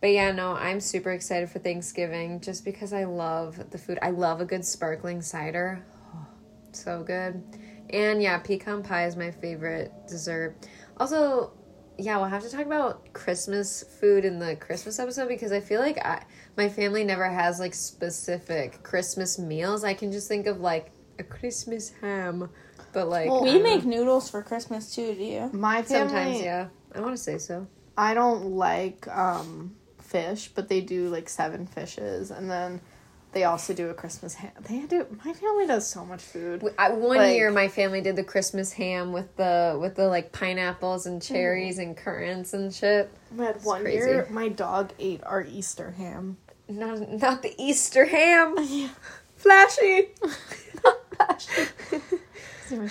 but 0.00 0.10
yeah, 0.10 0.32
no, 0.32 0.52
I'm 0.54 0.80
super 0.80 1.10
excited 1.10 1.50
for 1.50 1.58
Thanksgiving 1.58 2.40
just 2.40 2.64
because 2.64 2.92
I 2.92 3.04
love 3.04 3.70
the 3.70 3.78
food. 3.78 3.98
I 4.02 4.10
love 4.10 4.40
a 4.40 4.44
good 4.44 4.64
sparkling 4.64 5.22
cider. 5.22 5.84
Oh, 6.14 6.26
so 6.72 7.02
good. 7.02 7.42
And 7.90 8.22
yeah, 8.22 8.38
pecan 8.38 8.82
pie 8.82 9.06
is 9.06 9.16
my 9.16 9.30
favorite 9.30 9.92
dessert. 10.08 10.56
Also, 10.98 11.52
yeah, 11.96 12.16
we'll 12.18 12.26
have 12.28 12.42
to 12.42 12.50
talk 12.50 12.66
about 12.66 13.12
Christmas 13.12 13.82
food 13.98 14.24
in 14.24 14.38
the 14.38 14.54
Christmas 14.56 14.98
episode 14.98 15.26
because 15.28 15.50
I 15.52 15.60
feel 15.60 15.80
like 15.80 15.98
I, 16.04 16.22
my 16.56 16.68
family 16.68 17.02
never 17.02 17.28
has 17.28 17.58
like 17.58 17.74
specific 17.74 18.82
Christmas 18.82 19.38
meals. 19.38 19.84
I 19.84 19.94
can 19.94 20.12
just 20.12 20.28
think 20.28 20.46
of 20.46 20.60
like 20.60 20.92
a 21.18 21.24
Christmas 21.24 21.90
ham, 22.00 22.48
but 22.92 23.08
like 23.08 23.28
Well, 23.30 23.42
We 23.42 23.54
don't 23.54 23.62
make 23.64 23.84
know. 23.84 23.96
noodles 23.96 24.30
for 24.30 24.42
Christmas 24.42 24.94
too, 24.94 25.14
do 25.14 25.24
you? 25.24 25.50
my 25.52 25.82
family. 25.82 26.08
sometimes, 26.08 26.40
yeah. 26.42 26.68
I 26.94 27.00
want 27.00 27.16
to 27.16 27.22
say 27.22 27.38
so. 27.38 27.66
I 27.96 28.14
don't 28.14 28.52
like 28.52 29.08
um 29.08 29.74
fish, 30.08 30.48
but 30.54 30.68
they 30.68 30.80
do 30.80 31.08
like 31.08 31.28
seven 31.28 31.66
fishes, 31.66 32.30
and 32.30 32.50
then 32.50 32.80
they 33.32 33.44
also 33.44 33.74
do 33.74 33.90
a 33.90 33.94
Christmas 33.94 34.34
ham. 34.34 34.50
They 34.68 34.80
do. 34.80 35.06
My 35.24 35.32
family 35.34 35.66
does 35.66 35.86
so 35.86 36.04
much 36.04 36.22
food. 36.22 36.64
I, 36.78 36.90
one 36.90 37.18
Like- 37.18 37.36
year, 37.36 37.50
my 37.50 37.68
family 37.68 38.00
did 38.00 38.16
the 38.16 38.24
Christmas 38.24 38.72
ham 38.72 39.12
with 39.12 39.36
the 39.36 39.78
with 39.80 39.96
the 39.96 40.08
like 40.08 40.32
pineapples 40.32 41.06
and 41.06 41.20
cherries 41.22 41.78
and 41.78 41.96
currants 41.96 42.54
and 42.54 42.72
shit. 42.74 43.10
We 43.36 43.44
had 43.44 43.62
one 43.64 43.82
crazy. 43.82 43.98
year, 43.98 44.26
my 44.30 44.48
dog 44.48 44.92
ate 44.98 45.22
our 45.24 45.42
Easter 45.44 45.90
ham. 45.92 46.38
Not 46.68 47.10
not 47.12 47.42
the 47.42 47.54
Easter 47.62 48.06
ham. 48.06 48.56
Flashy. 49.36 50.08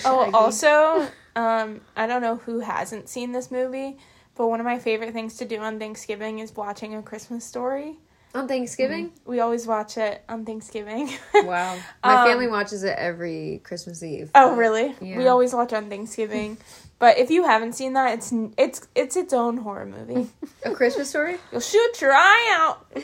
Oh, 0.05 0.31
also, 0.33 1.07
um, 1.35 1.81
I 1.95 2.07
don't 2.07 2.21
know 2.23 2.37
who 2.37 2.61
hasn't 2.61 3.09
seen 3.09 3.31
this 3.31 3.51
movie, 3.51 3.97
but 4.37 4.47
one 4.47 4.59
of 4.59 4.65
my 4.65 4.79
favorite 4.79 5.13
things 5.13 5.37
to 5.37 5.45
do 5.45 5.57
on 5.59 5.79
Thanksgiving 5.79 6.39
is 6.39 6.55
watching 6.55 6.95
a 6.95 7.01
Christmas 7.01 7.43
story. 7.43 7.97
On 8.35 8.47
Thanksgiving? 8.47 9.11
We 9.25 9.39
always 9.39 9.65
watch 9.65 9.97
it 9.97 10.21
on 10.29 10.45
Thanksgiving. 10.45 11.09
Wow. 11.33 11.79
My 12.03 12.15
Um, 12.21 12.27
family 12.27 12.47
watches 12.47 12.83
it 12.83 12.95
every 12.97 13.61
Christmas 13.63 14.03
Eve. 14.03 14.29
Oh, 14.35 14.55
really? 14.55 14.95
We 15.01 15.27
always 15.27 15.53
watch 15.53 15.73
on 15.73 15.89
Thanksgiving. 15.89 16.57
but 16.99 17.17
if 17.17 17.31
you 17.31 17.45
haven't 17.45 17.73
seen 17.73 17.93
that, 17.93 18.13
it's 18.17 18.31
it's 18.57 18.87
it's 18.93 19.15
its 19.15 19.33
own 19.33 19.57
horror 19.57 19.85
movie. 19.87 20.29
A 20.65 20.71
Christmas 20.71 21.09
story? 21.09 21.37
You'll 21.51 21.61
shoot 21.61 21.99
your 22.01 22.13
eye 22.13 22.55
out. 22.59 22.85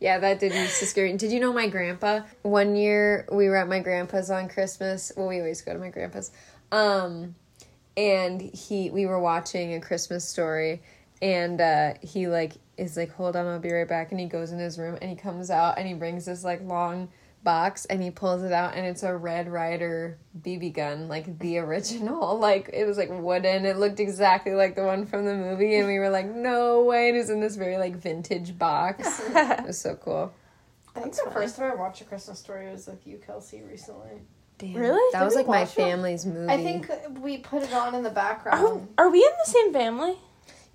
Yeah, 0.00 0.18
that 0.18 0.38
did 0.38 0.52
used 0.52 0.80
to 0.80 0.86
scare 0.86 1.06
me. 1.06 1.16
Did 1.16 1.32
you 1.32 1.40
know 1.40 1.52
my 1.52 1.66
grandpa? 1.66 2.22
One 2.42 2.76
year 2.76 3.26
we 3.32 3.48
were 3.48 3.56
at 3.56 3.68
my 3.68 3.78
grandpa's 3.78 4.30
on 4.30 4.50
Christmas. 4.50 5.10
Well, 5.16 5.28
we 5.28 5.38
always 5.38 5.62
go 5.62 5.72
to 5.72 5.78
my 5.78 5.88
grandpa's. 5.88 6.30
Um, 6.70 7.36
and 7.96 8.40
he 8.40 8.90
we 8.90 9.06
were 9.06 9.18
watching 9.18 9.74
a 9.74 9.80
Christmas 9.80 10.26
story, 10.26 10.82
and 11.22 11.60
uh, 11.60 11.94
he 12.02 12.26
like 12.28 12.54
is 12.76 12.96
like, 12.96 13.12
"Hold 13.12 13.36
on, 13.36 13.46
I'll 13.46 13.58
be 13.58 13.72
right 13.72 13.88
back." 13.88 14.10
And 14.10 14.20
he 14.20 14.26
goes 14.26 14.52
in 14.52 14.58
his 14.58 14.78
room 14.78 14.98
and 15.00 15.10
he 15.10 15.16
comes 15.16 15.50
out 15.50 15.78
and 15.78 15.86
he 15.86 15.94
brings 15.94 16.24
this 16.24 16.44
like 16.44 16.62
long 16.62 17.08
box 17.44 17.84
and 17.84 18.02
he 18.02 18.10
pulls 18.10 18.42
it 18.42 18.52
out 18.52 18.74
and 18.74 18.86
it's 18.86 19.02
a 19.02 19.14
Red 19.14 19.48
Ryder 19.52 20.18
BB 20.40 20.72
gun, 20.72 21.08
like 21.08 21.38
the 21.38 21.58
original. 21.64 22.38
Like 22.38 22.70
it 22.72 22.86
was 22.86 22.96
like 22.98 23.10
wooden. 23.10 23.64
It 23.64 23.76
looked 23.76 24.00
exactly 24.00 24.52
like 24.52 24.74
the 24.74 24.84
one 24.84 25.06
from 25.06 25.24
the 25.24 25.34
movie, 25.34 25.76
and 25.76 25.86
we 25.86 25.98
were 25.98 26.10
like, 26.10 26.26
"No 26.26 26.82
way!" 26.84 27.08
And 27.08 27.16
it 27.16 27.20
was 27.20 27.30
in 27.30 27.40
this 27.40 27.56
very 27.56 27.76
like 27.76 27.96
vintage 27.96 28.58
box. 28.58 29.22
It 29.34 29.66
was 29.66 29.78
so 29.78 29.94
cool. 29.96 30.32
I 30.96 31.00
think 31.00 31.14
the 31.14 31.30
first 31.30 31.56
time 31.56 31.72
I 31.72 31.74
watched 31.74 32.00
a 32.02 32.04
Christmas 32.04 32.38
story 32.38 32.70
was 32.70 32.86
with 32.86 33.06
you, 33.06 33.18
Kelsey, 33.18 33.62
recently. 33.62 34.22
Damn. 34.58 34.74
Really? 34.74 35.12
That 35.12 35.20
Did 35.20 35.24
was 35.24 35.34
like 35.34 35.46
my 35.46 35.60
watch 35.60 35.70
it? 35.70 35.74
family's 35.74 36.24
movie. 36.26 36.52
I 36.52 36.56
think 36.62 36.88
we 37.20 37.38
put 37.38 37.62
it 37.64 37.72
on 37.72 37.94
in 37.94 38.02
the 38.02 38.10
background. 38.10 38.88
are 38.98 39.10
we 39.10 39.18
in 39.18 39.30
the 39.44 39.50
same 39.50 39.72
family? 39.72 40.16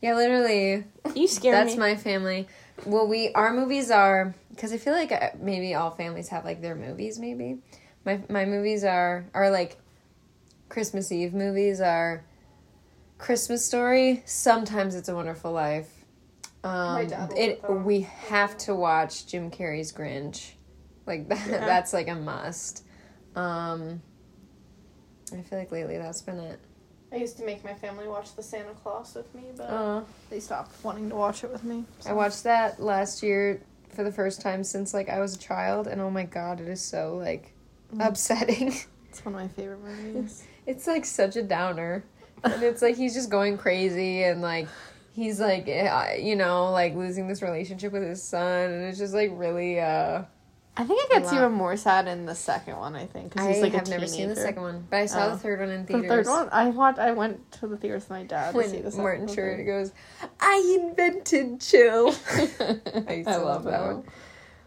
Yeah, 0.01 0.15
literally. 0.15 0.85
You 1.15 1.27
scare 1.27 1.51
That's 1.53 1.73
me. 1.73 1.79
my 1.79 1.95
family. 1.95 2.47
Well, 2.85 3.07
we 3.07 3.31
our 3.33 3.53
movies 3.53 3.91
are 3.91 4.33
because 4.49 4.71
I 4.73 4.77
feel 4.77 4.93
like 4.93 5.11
uh, 5.11 5.29
maybe 5.39 5.75
all 5.75 5.91
families 5.91 6.27
have 6.29 6.45
like 6.45 6.61
their 6.61 6.75
movies. 6.75 7.19
Maybe 7.19 7.59
my 8.05 8.21
my 8.29 8.45
movies 8.45 8.83
are 8.83 9.25
are 9.33 9.49
like 9.49 9.77
Christmas 10.69 11.11
Eve 11.11 11.33
movies 11.33 11.81
are 11.81 12.23
Christmas 13.17 13.65
Story. 13.65 14.23
Sometimes 14.25 14.95
It's 14.95 15.09
a 15.09 15.15
Wonderful 15.15 15.51
Life. 15.51 15.89
Um, 16.63 17.07
dad 17.07 17.31
it 17.37 17.61
put 17.61 17.67
that 17.67 17.73
on. 17.73 17.83
we 17.85 18.01
have 18.01 18.57
to 18.59 18.75
watch 18.75 19.25
Jim 19.27 19.49
Carrey's 19.51 19.91
Grinch. 19.93 20.51
Like 21.05 21.27
that, 21.29 21.47
Yeah. 21.49 21.65
that's 21.65 21.91
like 21.93 22.07
a 22.07 22.15
must. 22.15 22.83
Um, 23.35 24.01
I 25.33 25.41
feel 25.41 25.59
like 25.59 25.71
lately 25.71 25.97
that's 25.97 26.21
been 26.21 26.39
it. 26.39 26.59
I 27.11 27.15
used 27.15 27.37
to 27.37 27.45
make 27.45 27.63
my 27.63 27.73
family 27.73 28.07
watch 28.07 28.35
the 28.35 28.43
Santa 28.43 28.71
Claus 28.83 29.15
with 29.15 29.33
me, 29.33 29.43
but 29.57 29.63
Uh, 29.63 30.01
they 30.29 30.39
stopped 30.39 30.71
wanting 30.83 31.09
to 31.09 31.15
watch 31.15 31.43
it 31.43 31.51
with 31.51 31.63
me. 31.63 31.85
I 32.05 32.13
watched 32.13 32.43
that 32.43 32.79
last 32.81 33.23
year 33.23 33.61
for 33.89 34.03
the 34.03 34.11
first 34.11 34.41
time 34.41 34.63
since 34.63 34.93
like 34.93 35.09
I 35.09 35.19
was 35.19 35.35
a 35.35 35.39
child, 35.39 35.87
and 35.87 35.99
oh 36.01 36.11
my 36.11 36.23
god, 36.25 36.61
it 36.61 36.67
is 36.67 36.81
so 36.81 37.15
like 37.17 37.53
upsetting. 37.99 38.73
It's 39.09 39.25
one 39.25 39.33
of 39.33 39.41
my 39.41 39.47
favorite 39.47 39.79
movies. 39.83 40.43
it's 40.67 40.85
like 40.85 41.03
such 41.03 41.35
a 41.35 41.41
downer, 41.41 42.03
and 42.43 42.61
it's 42.61 42.83
like 42.83 42.95
he's 42.95 43.15
just 43.15 43.31
going 43.31 43.57
crazy, 43.57 44.21
and 44.23 44.39
like 44.39 44.67
he's 45.13 45.39
like 45.39 45.67
eh, 45.67 46.17
you 46.17 46.35
know 46.35 46.69
like 46.71 46.93
losing 46.95 47.27
this 47.27 47.41
relationship 47.41 47.91
with 47.91 48.03
his 48.03 48.21
son, 48.21 48.69
and 48.71 48.83
it's 48.85 48.99
just 48.99 49.15
like 49.15 49.31
really. 49.33 49.79
uh 49.79 50.23
I 50.79 50.85
think 50.85 51.03
it 51.03 51.09
gets 51.11 51.33
even 51.33 51.51
more 51.51 51.75
sad 51.75 52.07
in 52.07 52.25
the 52.25 52.33
second 52.33 52.77
one. 52.77 52.95
I 52.95 53.05
think 53.05 53.33
because 53.33 53.47
he's 53.49 53.61
like 53.61 53.73
I 53.73 53.79
have 53.79 53.87
a 53.87 53.89
never 53.89 54.07
seen 54.07 54.29
the 54.29 54.35
second 54.37 54.61
one, 54.61 54.87
but 54.89 54.95
I 54.95 55.07
saw 55.07 55.27
Oh. 55.27 55.31
the 55.31 55.37
third 55.37 55.59
one 55.59 55.69
in 55.71 55.85
theaters. 55.85 56.03
The 56.03 56.07
theaters. 56.07 56.27
third 56.27 56.33
one, 56.45 56.49
I 56.53 56.69
watched. 56.69 56.99
I 56.99 57.11
went 57.11 57.51
to 57.51 57.67
the 57.67 57.75
theater 57.75 57.95
with 57.95 58.09
my 58.09 58.23
dad 58.23 58.55
to 58.55 58.63
see 58.63 58.77
the 58.77 58.83
When 58.83 58.91
second 58.91 59.03
Martin 59.03 59.25
one. 59.25 59.35
Short 59.35 59.65
goes, 59.65 59.91
I 60.39 60.79
invented 60.79 61.59
chill. 61.59 62.07
I 62.29 63.13
used 63.13 63.27
to 63.27 63.33
I 63.33 63.35
love 63.35 63.65
that 63.65 63.71
that 63.71 63.85
one. 63.93 64.03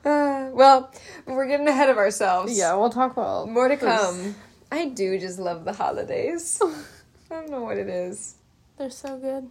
Uh, 0.04 0.50
well, 0.52 0.92
we're 1.24 1.46
getting 1.46 1.66
ahead 1.66 1.88
of 1.88 1.96
ourselves. 1.96 2.58
Yeah, 2.58 2.74
we'll 2.74 2.90
talk 2.90 3.12
about 3.12 3.48
More 3.48 3.68
to 3.68 3.78
come. 3.78 4.34
I 4.70 4.88
do 4.88 5.18
just 5.18 5.38
love 5.38 5.64
the 5.64 5.72
holidays. 5.72 6.60
I 7.30 7.34
don't 7.36 7.48
know 7.50 7.62
what 7.62 7.78
it 7.78 7.88
is. 7.88 8.34
They're 8.76 8.90
so 8.90 9.16
good. 9.16 9.48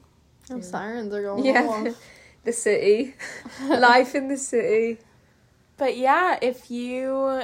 Oh, 0.51 0.62
sirens 0.62 1.12
are 1.12 1.24
going 1.24 1.43
Yeah. 1.43 1.93
the 2.43 2.53
city. 2.53 3.16
Life 3.66 4.14
in 4.14 4.28
the 4.28 4.38
city. 4.38 4.99
But 5.82 5.98
yeah, 5.98 6.38
if 6.44 6.70
you 6.70 7.42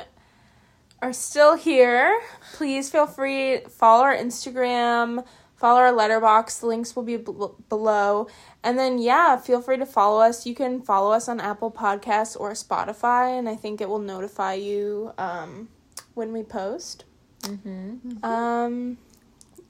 are 1.01 1.11
still 1.11 1.55
here, 1.55 2.21
please 2.53 2.87
feel 2.87 3.07
free 3.07 3.61
follow 3.61 4.03
our 4.03 4.15
Instagram, 4.15 5.25
follow 5.55 5.79
our 5.79 5.91
Letterboxd. 5.91 6.59
The 6.59 6.67
links 6.67 6.95
will 6.95 7.01
be 7.01 7.17
bel- 7.17 7.55
below, 7.67 8.27
And 8.63 8.77
then, 8.77 8.99
yeah, 8.99 9.37
feel 9.37 9.59
free 9.59 9.77
to 9.77 9.87
follow 9.87 10.21
us. 10.21 10.45
You 10.45 10.53
can 10.53 10.83
follow 10.83 11.11
us 11.11 11.27
on 11.27 11.39
Apple 11.39 11.71
Podcasts 11.71 12.39
or 12.39 12.51
Spotify, 12.51 13.39
and 13.39 13.49
I 13.49 13.55
think 13.55 13.81
it 13.81 13.89
will 13.89 13.97
notify 13.97 14.53
you 14.53 15.13
um, 15.17 15.69
when 16.13 16.31
we 16.31 16.43
post. 16.43 17.05
Mm-hmm. 17.41 18.23
Um, 18.23 18.99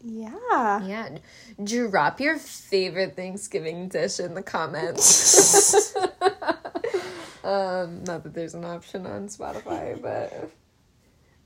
yeah. 0.08 0.86
Yeah. 0.86 1.18
Drop 1.64 2.20
your 2.20 2.38
favorite 2.38 3.16
Thanksgiving 3.16 3.90
dish 3.90 4.20
in 4.20 4.34
the 4.34 4.44
comments. 4.44 5.96
um, 7.44 8.04
not 8.04 8.24
that 8.24 8.34
there's 8.34 8.54
an 8.54 8.66
option 8.66 9.06
on 9.06 9.28
Spotify, 9.28 10.02
but 10.02 10.52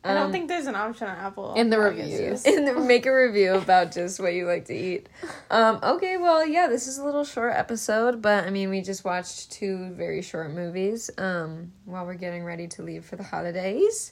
I 0.03 0.15
don't 0.15 0.25
um, 0.25 0.31
think 0.31 0.47
there's 0.47 0.65
an 0.65 0.75
option 0.75 1.07
on 1.07 1.17
Apple. 1.17 1.53
In 1.53 1.69
the 1.69 1.79
reviews. 1.79 2.43
yes. 2.43 2.45
and 2.45 2.87
make 2.87 3.05
a 3.05 3.13
review 3.13 3.53
about 3.53 3.91
just 3.91 4.19
what 4.19 4.33
you 4.33 4.47
like 4.47 4.65
to 4.65 4.73
eat. 4.73 5.07
Um, 5.51 5.79
okay, 5.83 6.17
well, 6.17 6.45
yeah, 6.45 6.67
this 6.67 6.87
is 6.87 6.97
a 6.97 7.05
little 7.05 7.23
short 7.23 7.53
episode, 7.55 8.21
but 8.21 8.45
I 8.45 8.49
mean, 8.49 8.69
we 8.69 8.81
just 8.81 9.05
watched 9.05 9.51
two 9.51 9.89
very 9.91 10.23
short 10.23 10.51
movies 10.51 11.11
um, 11.19 11.71
while 11.85 12.05
we're 12.05 12.15
getting 12.15 12.43
ready 12.43 12.67
to 12.69 12.81
leave 12.81 13.05
for 13.05 13.15
the 13.15 13.23
holidays. 13.23 14.11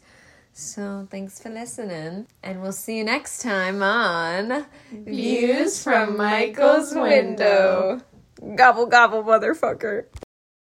So 0.53 1.07
thanks 1.09 1.39
for 1.41 1.49
listening, 1.49 2.27
and 2.43 2.61
we'll 2.61 2.73
see 2.73 2.97
you 2.97 3.03
next 3.03 3.41
time 3.41 3.81
on 3.81 4.65
Views 4.91 5.81
from 5.81 6.17
Michael's 6.17 6.93
Window. 6.93 8.01
Gobble 8.55 8.85
gobble, 8.85 9.23
motherfucker. 9.23 10.05